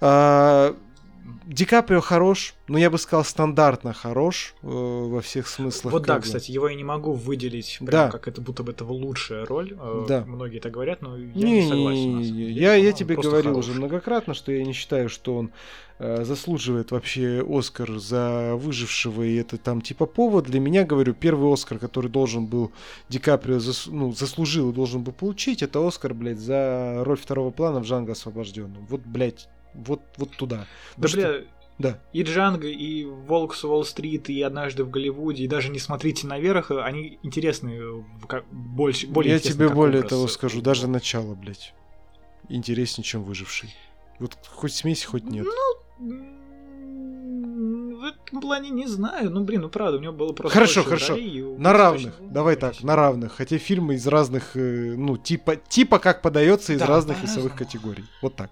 [0.00, 0.76] А,
[1.46, 5.92] Ди Каприо хорош, но я бы сказал стандартно хорош э, во всех смыслах.
[5.92, 6.22] Вот да, бы.
[6.22, 8.10] кстати, его я не могу выделить, прям да.
[8.10, 9.76] как это будто бы это лучшая роль.
[9.78, 10.24] Э, да.
[10.26, 12.18] Многие так говорят, но я не, не согласен.
[12.18, 12.50] Не, не, не.
[12.50, 13.68] Я, я тебе говорил хорош.
[13.68, 15.52] уже многократно, что я не считаю, что он
[15.98, 20.46] э, заслуживает вообще Оскар за выжившего, и это там типа повод.
[20.46, 22.72] Для меня, говорю, первый Оскар, который должен был
[23.08, 27.50] Ди Каприо зас, ну, заслужил и должен был получить, это Оскар, блядь, за роль второго
[27.50, 28.86] плана в Джанго освобожденном.
[28.88, 30.66] Вот, блядь, вот, вот туда.
[30.96, 31.44] Да, бля, что...
[31.78, 31.98] да.
[32.12, 36.70] И Джанго, и Волк с Уолл-стрит, и Однажды в Голливуде, и даже не смотрите наверх,
[36.70, 40.10] они интересные, как, больше, более Я тебе более образ.
[40.10, 41.74] того скажу, даже начало, блядь,
[42.48, 43.74] интереснее, чем Выживший.
[44.18, 45.46] Вот хоть смейся, хоть нет.
[45.98, 46.36] Ну,
[47.96, 49.30] в этом плане не знаю.
[49.30, 50.54] Ну, блин, ну правда, у него было просто...
[50.54, 51.14] Хорошо, хорошо.
[51.14, 52.14] Ролей, на равных.
[52.20, 53.32] Давай так, на равных.
[53.34, 58.04] Хотя фильмы из разных, э, ну, типа, типа как подается из да, разных весовых категорий.
[58.22, 58.50] Вот так.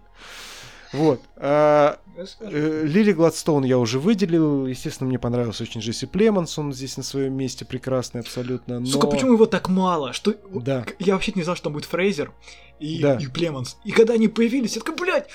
[0.94, 1.20] Вот.
[1.36, 1.98] А,
[2.40, 4.66] э, Лили Гладстоун я уже выделил.
[4.66, 6.56] Естественно, мне понравился очень Джесси Племонс.
[6.58, 8.78] Он здесь на своем месте прекрасный абсолютно.
[8.78, 8.86] Но...
[8.86, 10.12] Сука, почему его так мало?
[10.12, 10.34] Что...
[10.52, 10.86] Да.
[11.00, 12.32] Я вообще не знал, что там будет Фрейзер
[12.78, 13.16] и, да.
[13.16, 13.76] и Племонс.
[13.84, 15.28] И когда они появились, я такой, блядь,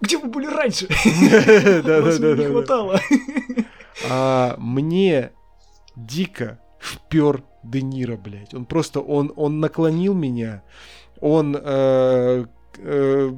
[0.00, 0.88] где вы были раньше?
[1.84, 2.34] Да, да, да.
[2.34, 3.00] Не хватало.
[4.08, 5.30] А мне
[5.94, 8.54] дико впер Де Ниро, блядь.
[8.54, 10.62] Он просто, он, он наклонил меня,
[11.20, 12.46] он э,
[12.78, 13.32] э,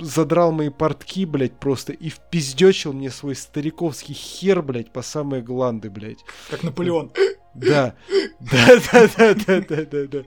[0.00, 5.90] задрал мои портки, блядь, просто и впиздечил мне свой стариковский хер, блядь, по самые гланды,
[5.90, 6.24] блядь.
[6.50, 7.12] Как Наполеон.
[7.54, 7.94] Да,
[8.40, 10.18] да, да, да, да, да, да, да.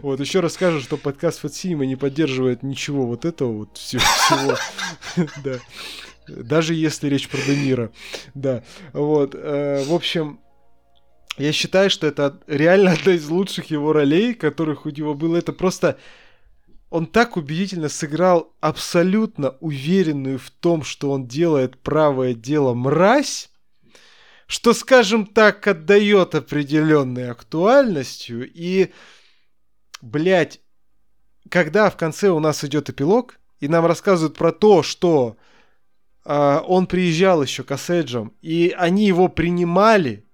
[0.00, 4.56] Вот, еще раз скажу, что подкаст Fat Cinema не поддерживает ничего вот этого вот всего.
[5.44, 5.58] Да.
[6.28, 7.90] Даже если речь про Денира.
[8.34, 8.62] Да.
[8.92, 9.34] Вот.
[9.34, 10.40] Э, в общем,
[11.38, 15.36] я считаю, что это реально одна из лучших его ролей, которых у него было.
[15.36, 15.98] Это просто
[16.90, 23.50] он так убедительно сыграл абсолютно уверенную в том, что он делает правое дело мразь,
[24.46, 28.50] что, скажем так, отдает определенной актуальностью.
[28.52, 28.90] И,
[30.00, 30.60] блядь,
[31.50, 35.36] когда в конце у нас идет эпилог, и нам рассказывают про то, что
[36.24, 40.24] э, он приезжал еще к Аседжам, и они его принимали,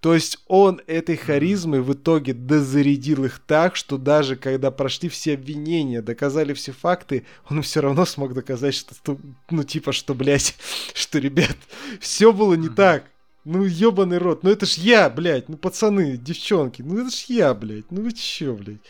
[0.00, 5.34] то есть он этой харизмой в итоге дозарядил их так, что даже когда прошли все
[5.34, 9.18] обвинения, доказали все факты, он все равно смог доказать, что,
[9.50, 10.56] ну типа, что, блядь,
[10.94, 11.56] что, ребят,
[12.00, 13.04] все было не так.
[13.44, 14.42] Ну, ебаный рот.
[14.42, 15.48] Ну, это ж я, блядь.
[15.48, 16.82] Ну, пацаны, девчонки.
[16.82, 17.90] Ну, это ж я, блядь.
[17.90, 18.82] Ну, вы чё, блядь.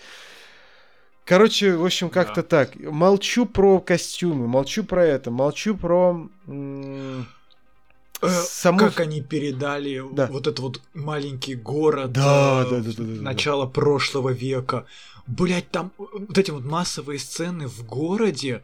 [1.25, 2.49] Короче, в общем, как-то да.
[2.49, 2.75] так.
[2.75, 6.29] Молчу про костюмы, молчу про это, молчу про...
[6.49, 7.29] М-
[8.29, 8.79] Саму...
[8.79, 10.27] Как они передали да.
[10.27, 13.73] вот этот вот маленький город да, э, да, да, да, да, начала да.
[13.73, 14.87] прошлого века.
[15.27, 18.63] Блять, там вот эти вот массовые сцены в городе,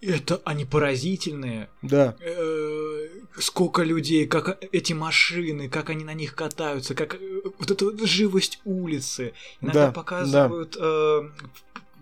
[0.00, 1.68] это они поразительные.
[1.82, 2.16] Да.
[2.20, 3.08] Э,
[3.38, 8.00] сколько людей, как эти машины, как они на них катаются, как э, вот эта вот
[8.02, 9.32] живость улицы.
[9.60, 10.84] Иногда да, показывают да.
[10.84, 11.22] Э,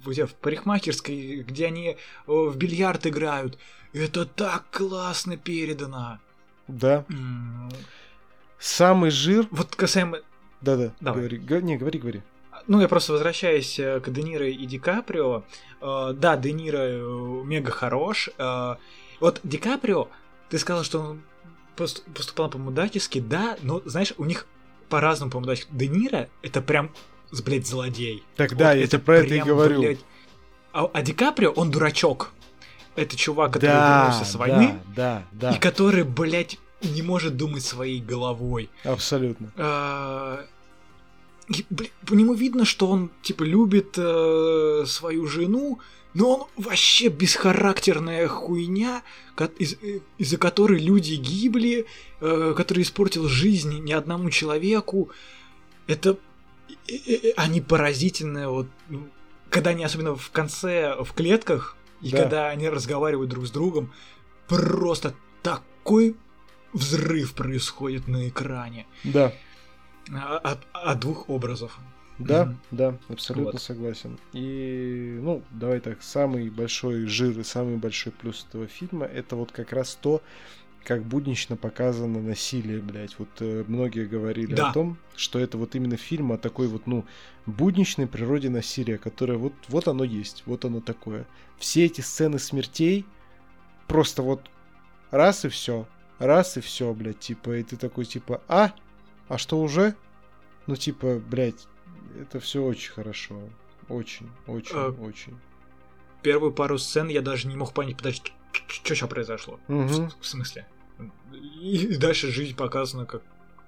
[0.05, 1.97] в парикмахерской, где они э,
[2.27, 3.59] в бильярд играют.
[3.93, 6.19] Это так классно передано.
[6.69, 7.05] Да.
[8.59, 9.47] Самый жир.
[9.51, 10.19] Вот касаемо.
[10.61, 10.93] Да-да.
[11.01, 11.39] Говори.
[11.39, 12.23] Не, говори, говори.
[12.69, 15.43] Ну, я просто возвращаюсь э, к Де Ниро и Ди Каприо.
[15.81, 18.31] Э, да, Де Ниро э, мега хорош.
[19.21, 20.09] Вот Ди Каприо,
[20.49, 21.23] ты сказал, что он
[21.77, 24.47] поступал по-мудачески, да, но, знаешь, у них
[24.89, 25.71] по-разному по-мудачески.
[25.73, 26.91] Де Ниро— это прям,
[27.45, 28.23] блядь, злодей.
[28.37, 29.81] Так вот да, я тебе про это и говорю.
[29.81, 30.01] Блядь...
[30.73, 32.33] А, а Ди Каприо, он дурачок
[32.97, 35.57] это чувак, который да, вернулся с войны, да, да, да.
[35.57, 38.71] и который, блядь, не может думать своей головой.
[38.85, 39.53] Абсолютно.
[39.57, 40.45] А,
[41.49, 45.79] и, блин, по нему видно, что он, типа, любит э, свою жену,
[46.15, 49.03] но он вообще бесхарактерная хуйня,
[49.59, 49.77] из-
[50.19, 51.87] из-за которой люди гибли,
[52.21, 55.11] э, который испортил жизнь ни одному человеку.
[55.87, 56.19] Это...
[56.89, 58.67] Э, э, они поразительные, вот...
[58.89, 59.09] Ну,
[59.51, 62.23] когда они особенно в конце, в клетках, и да.
[62.23, 63.93] когда они разговаривают друг с другом,
[64.49, 66.17] просто такой
[66.73, 68.87] взрыв происходит на экране.
[69.05, 69.33] Да.
[70.43, 71.79] От, от двух образов.
[72.19, 72.57] Да, mm-hmm.
[72.71, 73.63] да, абсолютно вот.
[73.63, 74.19] согласен.
[74.33, 79.51] И, ну, давай так, самый большой жир и самый большой плюс этого фильма это вот
[79.51, 80.23] как раз то,
[80.85, 83.19] как буднично показано насилие, блядь.
[83.19, 84.71] Вот э, многие говорили да.
[84.71, 87.05] о том, что это вот именно фильм о такой вот, ну,
[87.47, 91.27] будничной природе насилия, которое вот, вот оно есть, вот оно такое.
[91.59, 93.07] Все эти сцены смертей
[93.87, 94.51] просто вот
[95.11, 95.87] раз и все,
[96.19, 98.73] раз и все, блядь, типа, и ты такой, типа, а?
[99.29, 99.95] А что уже?
[100.67, 101.67] Ну, типа, блядь,
[102.21, 103.41] это все очень хорошо.
[103.89, 105.37] Очень, очень, а, очень.
[106.23, 108.33] Первую пару сцен я даже не мог понять, подожди,
[108.69, 109.59] что сейчас произошло?
[109.69, 110.11] Угу.
[110.21, 110.67] В, смысле?
[111.61, 113.23] И дальше жизнь показана, как,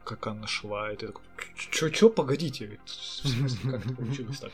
[0.04, 0.92] как она шла.
[0.92, 1.24] И ты такой,
[1.56, 2.78] чё, чё, погодите?
[2.84, 2.90] В
[3.28, 4.52] смысле, как это получилось так?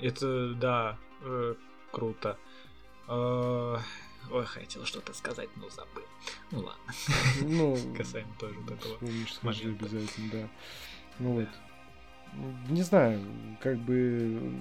[0.00, 1.54] Это, да, э,
[1.90, 2.36] круто.
[3.08, 3.78] Э,
[4.30, 6.04] ой, хотел что-то сказать, но забыл.
[6.50, 6.94] Ну ладно.
[7.42, 10.48] Ну, Касаемо тоже этого Помнишь, скажи обязательно, да.
[11.18, 11.48] Ну вот.
[12.68, 13.20] Не знаю,
[13.62, 14.54] как бы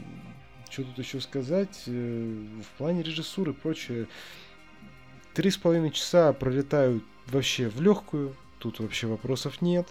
[0.69, 1.83] что тут еще сказать?
[1.87, 4.07] Э, в плане режиссуры и прочее,
[5.33, 9.87] три с половиной часа пролетают вообще в легкую, тут вообще вопросов нет.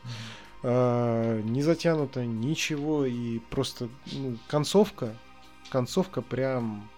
[0.63, 5.17] А, не затянуто ничего, и просто ну, концовка,
[5.71, 6.89] концовка прям...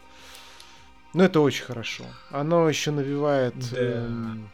[1.15, 2.05] Ну, это очень хорошо.
[2.31, 3.55] Оно еще навевает...
[3.71, 3.79] Да.
[3.79, 4.51] Эм,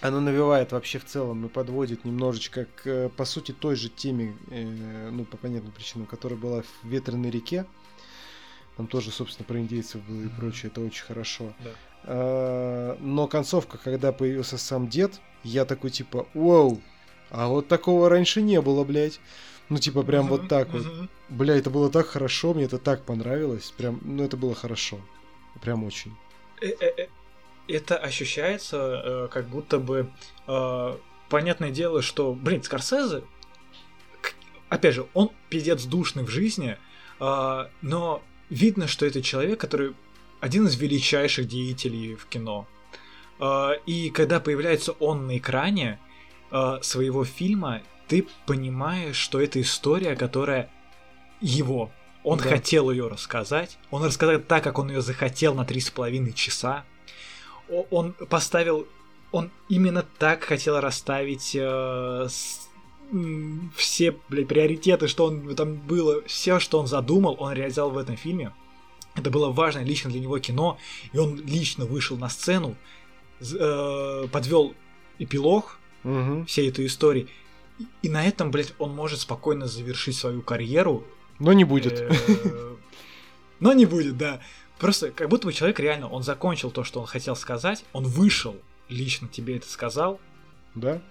[0.00, 4.36] оно навевает вообще в целом и подводит немножечко к, э, по сути, той же теме,
[4.50, 7.66] э, ну, по понятным причинам, которая была в «Ветреной реке»,
[8.76, 11.52] там тоже, собственно, про индейцев было и прочее, это очень хорошо.
[11.62, 11.70] Да.
[12.04, 16.80] А, но концовка, когда появился сам дед, я такой типа, вау,
[17.30, 19.20] а вот такого раньше не было, блядь.
[19.68, 21.00] Ну, типа, прям uh-huh, вот так uh-huh.
[21.00, 21.08] вот.
[21.30, 23.72] Бля, это было так хорошо, мне это так понравилось.
[23.76, 25.00] Прям, ну, это было хорошо.
[25.62, 26.14] Прям очень.
[26.60, 27.06] Э, э,
[27.68, 30.10] это ощущается, как будто бы...
[31.30, 33.22] Понятное дело, что, блин, Скорсезе,
[34.68, 36.76] опять же, он пиздец душный в жизни,
[37.18, 39.94] но видно, что это человек, который
[40.42, 42.66] один из величайших деятелей в кино.
[43.38, 46.00] А, и когда появляется он на экране
[46.50, 50.68] а, своего фильма, ты понимаешь, что это история, которая
[51.40, 51.92] его.
[52.24, 52.50] Он да.
[52.50, 53.78] хотел ее рассказать.
[53.92, 56.84] Он рассказал так, как он ее захотел на три с половиной часа.
[57.90, 58.88] Он поставил,
[59.30, 62.68] он именно так хотел расставить э, с,
[63.76, 68.16] все бля, приоритеты, что он там было, все, что он задумал, он реализовал в этом
[68.16, 68.52] фильме.
[69.14, 70.78] Это было важное лично для него кино,
[71.12, 72.76] и он лично вышел на сцену,
[73.40, 74.74] э, подвел
[75.18, 76.44] эпилог угу.
[76.46, 77.28] всей этой истории,
[77.78, 81.04] и, и на этом, блядь, он может спокойно завершить свою карьеру.
[81.38, 82.00] Но не будет.
[82.00, 82.76] Э,
[83.60, 84.40] но не будет, да.
[84.78, 88.56] Просто как будто бы человек реально, он закончил то, что он хотел сказать, он вышел,
[88.88, 90.20] лично тебе это сказал.
[90.74, 91.02] Да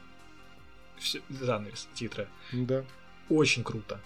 [1.01, 2.27] все, занавес, титры.
[2.51, 2.85] Да.
[3.29, 3.99] Очень круто.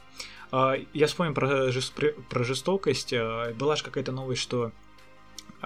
[0.56, 1.69] А, я вспомнил про,
[2.30, 3.14] про жестокость.
[3.14, 4.72] А, была же какая-то новость, что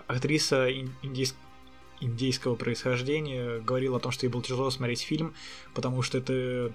[0.07, 0.67] актриса
[1.03, 1.35] индийс...
[2.01, 5.35] индейского происхождения говорила о том, что ей было тяжело смотреть фильм,
[5.75, 6.73] потому что это...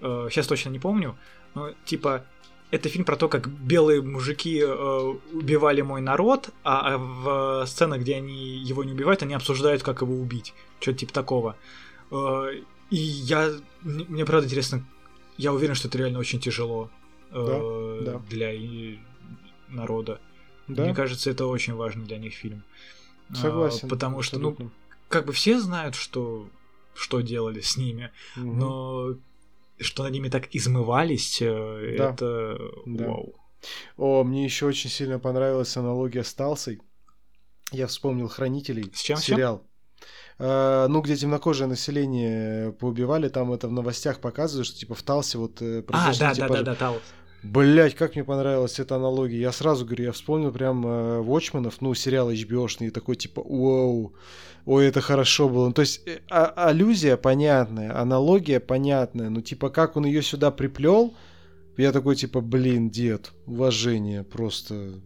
[0.00, 1.18] Сейчас а, точно не помню,
[1.54, 2.24] но типа
[2.70, 8.00] это фильм про то, как белые мужики э, убивали мой народ, а, а в сценах,
[8.00, 10.54] где они его не убивают, они обсуждают, как его убить.
[10.78, 11.56] Что-то типа такого.
[12.10, 12.52] Э,
[12.90, 13.50] и я...
[13.82, 14.86] Мне правда интересно,
[15.36, 16.90] я уверен, что это реально очень тяжело
[17.30, 18.18] э, да, да.
[18.28, 18.52] для
[19.68, 20.20] народа.
[20.68, 20.84] Да.
[20.84, 22.62] Мне кажется, это очень важный для них фильм.
[23.34, 23.86] Согласен.
[23.86, 24.54] А, потому абсолютно.
[24.54, 24.70] что, ну,
[25.08, 26.48] как бы все знают, что,
[26.94, 28.52] что делали с ними, угу.
[28.52, 29.14] но
[29.78, 32.10] что над ними так измывались, э, да.
[32.10, 33.06] это да.
[33.06, 33.34] вау.
[33.96, 36.80] О, мне еще очень сильно понравилась аналогия с Талсой.
[37.72, 38.90] Я вспомнил Хранителей.
[38.94, 39.16] С чем?
[39.18, 39.66] Сериал.
[40.38, 45.36] Uh, ну, где темнокожее население поубивали, там это в новостях показывают, что типа в Талсе
[45.36, 47.02] вот э, А, да, типа, да, да, да, Талс.
[47.42, 49.40] Блять, как мне понравилась эта аналогия.
[49.40, 54.14] Я сразу говорю, я вспомнил прям э, Watchmen'ов, ну, сериал HBO-шный, такой типа, вау,
[54.66, 55.68] ой, это хорошо было.
[55.68, 60.50] Ну, то есть э, а, аллюзия понятная, аналогия понятная, ну, типа, как он ее сюда
[60.50, 61.14] приплел,
[61.78, 65.00] я такой, типа, блин, дед, уважение, просто,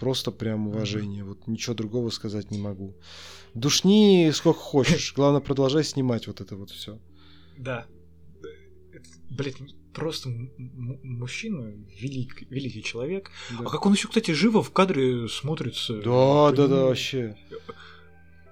[0.00, 1.22] просто прям уважение.
[1.22, 2.94] Вот ничего другого сказать не могу.
[3.52, 6.98] Душни сколько хочешь, главное, продолжай снимать вот это вот все.
[7.58, 7.86] Да.
[9.30, 9.54] Блин,
[9.92, 10.30] просто
[11.02, 13.30] мужчина, велик, великий человек.
[13.50, 13.64] Да.
[13.66, 15.94] А как он еще, кстати, живо в кадре смотрится.
[15.94, 17.36] Да, да, да, вообще.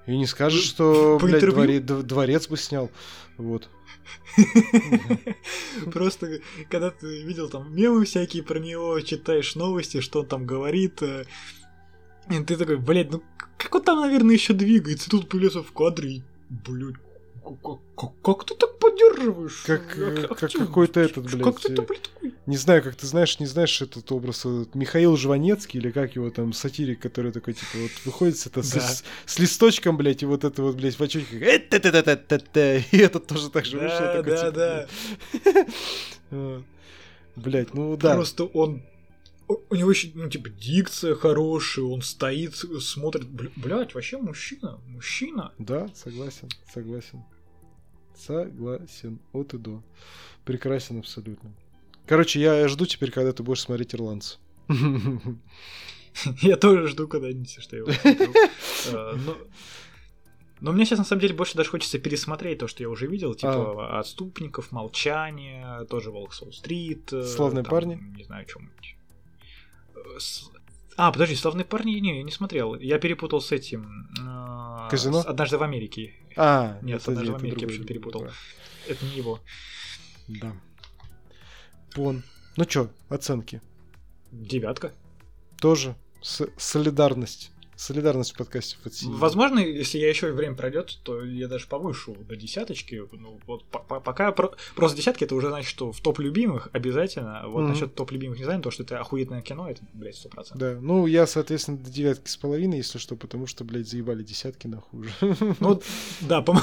[0.07, 2.91] И не скажешь, что, По блядь, дворец, дворец бы снял.
[3.37, 3.69] Вот.
[5.93, 6.41] Просто,
[6.71, 11.25] когда ты видел там мемы всякие про него, читаешь новости, что он там говорит, э,
[12.31, 13.23] и ты такой, блядь, ну
[13.57, 16.97] как он там, наверное, еще двигается, тут появляется в кадре, и, блядь,
[17.97, 19.63] как, как, ты так поддерживаешь?
[19.67, 21.43] Как, э, как, как какой-то этот, блядь.
[21.43, 22.35] Как ты э, блядь, такой?
[22.47, 24.45] Не знаю, как ты знаешь, не знаешь этот образ.
[24.45, 28.63] Вот, Михаил Жванецкий, или как его там, сатирик, который такой, типа, вот выходит с, это,
[28.63, 28.81] да.
[28.81, 31.41] с, с листочком, блядь, и вот это вот, блядь, в очочках.
[31.41, 33.99] И этот тоже так же вышел.
[34.01, 34.89] Да, да, типа,
[36.31, 36.63] да.
[37.37, 38.15] Блять, ну да.
[38.15, 38.83] Просто он
[39.49, 45.53] у него еще, ну, типа, дикция хорошая, он стоит, смотрит, блядь, вообще мужчина, мужчина.
[45.59, 47.23] Да, согласен, согласен.
[48.17, 49.19] Согласен.
[49.33, 49.83] От и до.
[50.45, 51.53] Прекрасен абсолютно.
[52.07, 54.39] Короче, я жду теперь, когда ты будешь смотреть ирландца.
[56.41, 58.33] Я тоже жду когда-нибудь, что я его смотрю.
[58.95, 59.19] А,
[60.61, 63.35] но мне сейчас на самом деле больше даже хочется пересмотреть то, что я уже видел,
[63.35, 64.01] типа а.
[64.01, 67.13] отступников, молчание, тоже Волк Солл-стрит.
[67.13, 68.01] Э, Славные парни.
[68.17, 68.97] Не знаю, чем-нибудь.
[70.97, 72.75] А, подожди, славные парни, не, я не смотрел.
[72.75, 74.09] Я перепутал с этим.
[74.19, 75.23] Э, Казино?
[75.27, 76.15] Однажды в Америке.
[76.37, 78.23] А, нет, это, однажды это в Америке я почему перепутал.
[78.23, 78.31] Да.
[78.89, 79.41] Это не его.
[80.29, 80.53] Да.
[81.95, 82.23] Пон.
[82.57, 83.61] Ну чё, оценки?
[84.33, 84.93] Девятка.
[85.61, 85.97] Тоже.
[86.23, 87.53] С солидарность.
[87.77, 89.03] Солидарность в подкасте ФТС.
[89.05, 93.03] Возможно, если я еще время пройдет, то я даже повышу до десяточки.
[93.13, 94.55] Ну, вот пока про...
[94.75, 97.43] просто десятки это уже значит, что в топ любимых обязательно.
[97.47, 97.69] Вот mm-hmm.
[97.69, 100.59] насчет топ любимых не знаю, то, что это охуенное кино, это, блядь, сто процентов.
[100.59, 104.67] Да, ну я, соответственно, до девятки с половиной, если что, потому что, блядь, заебали десятки
[104.67, 105.11] нахуй уже.
[105.61, 105.81] Ну,
[106.23, 106.59] да, по,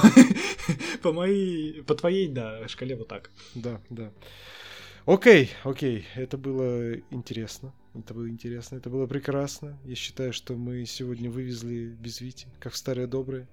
[1.02, 3.30] по моей, по твоей, да, шкале вот так.
[3.54, 4.12] Да, да.
[5.06, 7.72] Окей, окей, это было интересно.
[7.94, 9.78] Это было интересно, это было прекрасно.
[9.84, 13.46] Я считаю, что мы сегодня вывезли без Вити, как в старые добрые.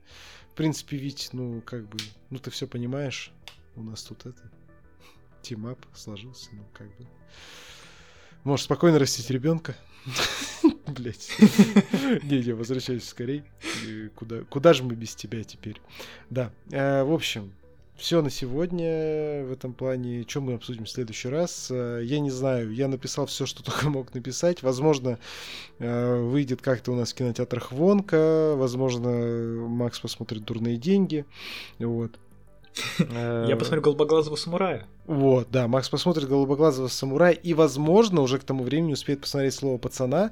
[0.52, 1.98] В принципе, Вить, ну, как бы,
[2.32, 3.32] ну, ты все понимаешь.
[3.76, 4.52] У нас тут это,
[5.44, 7.06] team-up сложился, ну, как бы.
[8.44, 9.76] Можешь спокойно растить ребенка.
[10.88, 11.32] Блять.
[12.24, 13.44] Не, не, возвращайся скорей.
[14.16, 15.80] Куда, куда же мы без тебя теперь?
[16.30, 16.52] Да.
[16.72, 17.54] Э, в общем,
[18.02, 20.26] все на сегодня в этом плане.
[20.28, 21.68] Что мы обсудим в следующий раз?
[21.70, 22.74] Э, я не знаю.
[22.74, 24.64] Я написал все, что только мог написать.
[24.64, 25.20] Возможно,
[25.78, 28.56] э, выйдет как-то у нас в кинотеатрах Вонка.
[28.58, 31.26] Возможно, Макс посмотрит «Дурные деньги».
[31.78, 32.18] Вот.
[33.00, 34.88] Э, я посмотрю «Голубоглазого самурая».
[35.06, 39.78] Вот, да, Макс посмотрит «Голубоглазого самурая» и, возможно, уже к тому времени успеет посмотреть «Слово
[39.78, 40.32] пацана».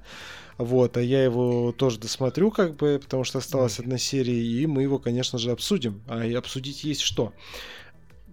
[0.59, 4.81] Вот, а я его тоже досмотрю, как бы, потому что осталась одна серия, и мы
[4.81, 6.01] его, конечно же, обсудим.
[6.05, 7.31] А и обсудить есть что.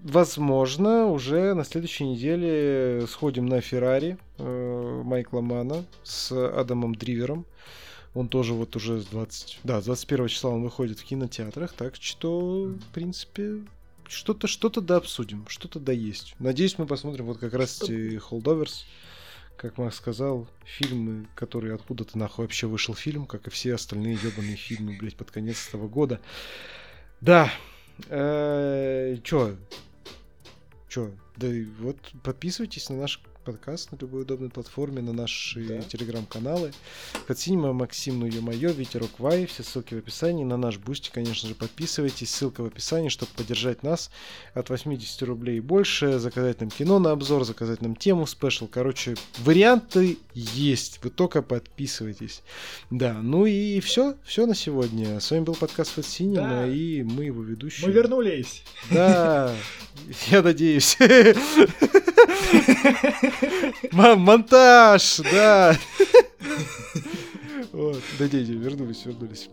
[0.02, 7.46] Возможно, уже на следующей неделе сходим на Феррари э, Майкла Мана с Адамом Дривером.
[8.12, 9.60] Он тоже вот уже с 20...
[9.62, 13.60] Да, 21 числа он выходит в кинотеатрах, так что, в принципе,
[14.08, 16.34] что-то что-то да обсудим, что-то да есть.
[16.40, 18.82] Надеюсь, мы посмотрим вот как раз эти Holdovers
[19.56, 24.56] как Макс сказал, фильмы, которые откуда-то нахуй вообще вышел фильм, как и все остальные ебаные
[24.56, 26.20] фильмы, блядь, под конец этого года.
[27.20, 27.50] Да.
[28.08, 29.56] Э, чё?
[30.88, 31.10] Чё?
[31.36, 35.80] Да вот подписывайтесь на наш подкаст на любой удобной платформе, на наши да.
[35.82, 36.72] телеграм-каналы.
[37.28, 40.42] Катсинема, Максим, ну ё-моё, Ветерок Вай, все ссылки в описании.
[40.42, 42.30] На наш бусти, конечно же, подписывайтесь.
[42.30, 44.10] Ссылка в описании, чтобы поддержать нас
[44.52, 48.66] от 80 рублей и больше, заказать нам кино на обзор, заказать нам тему спешл.
[48.66, 50.98] Короче, варианты есть.
[51.04, 52.42] Вы только подписывайтесь.
[52.90, 55.20] Да, ну и все, все на сегодня.
[55.20, 56.66] С вами был подкаст Фэт Синема, да.
[56.66, 57.86] и мы его ведущие.
[57.86, 58.64] Мы вернулись.
[58.90, 59.54] Да,
[60.32, 60.98] я надеюсь.
[63.92, 65.76] Монтаж, да.
[67.72, 69.48] Вот, да не, вернулись, вернулись.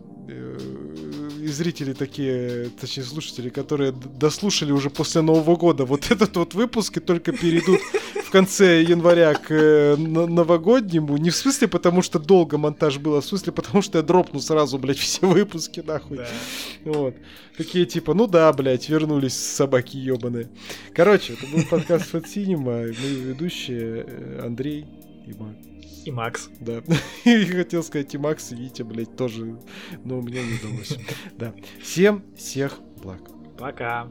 [1.44, 6.96] И зрители такие, точнее слушатели, которые дослушали уже после Нового года вот этот вот выпуск
[6.96, 7.80] и только перейдут
[8.24, 11.18] в конце января к э, новогоднему.
[11.18, 14.40] Не в смысле потому, что долго монтаж был, а в смысле потому, что я дропну
[14.40, 16.16] сразу, блядь, все выпуски, нахуй.
[16.16, 16.28] Да.
[16.86, 17.14] Вот.
[17.58, 20.48] Такие типа, ну да, блядь, вернулись собаки ебаные.
[20.94, 24.86] Короче, это был подкаст Фат Синема, мы ведущие э, Андрей
[25.26, 25.73] и Мак.
[26.04, 26.50] И Макс.
[26.60, 26.82] Да.
[27.24, 29.58] И хотел сказать и Макс, и Витя, блядь, тоже.
[30.04, 30.98] Но у меня не удалось.
[31.38, 31.54] Да.
[31.80, 33.20] Всем всех благ.
[33.58, 34.08] Пока.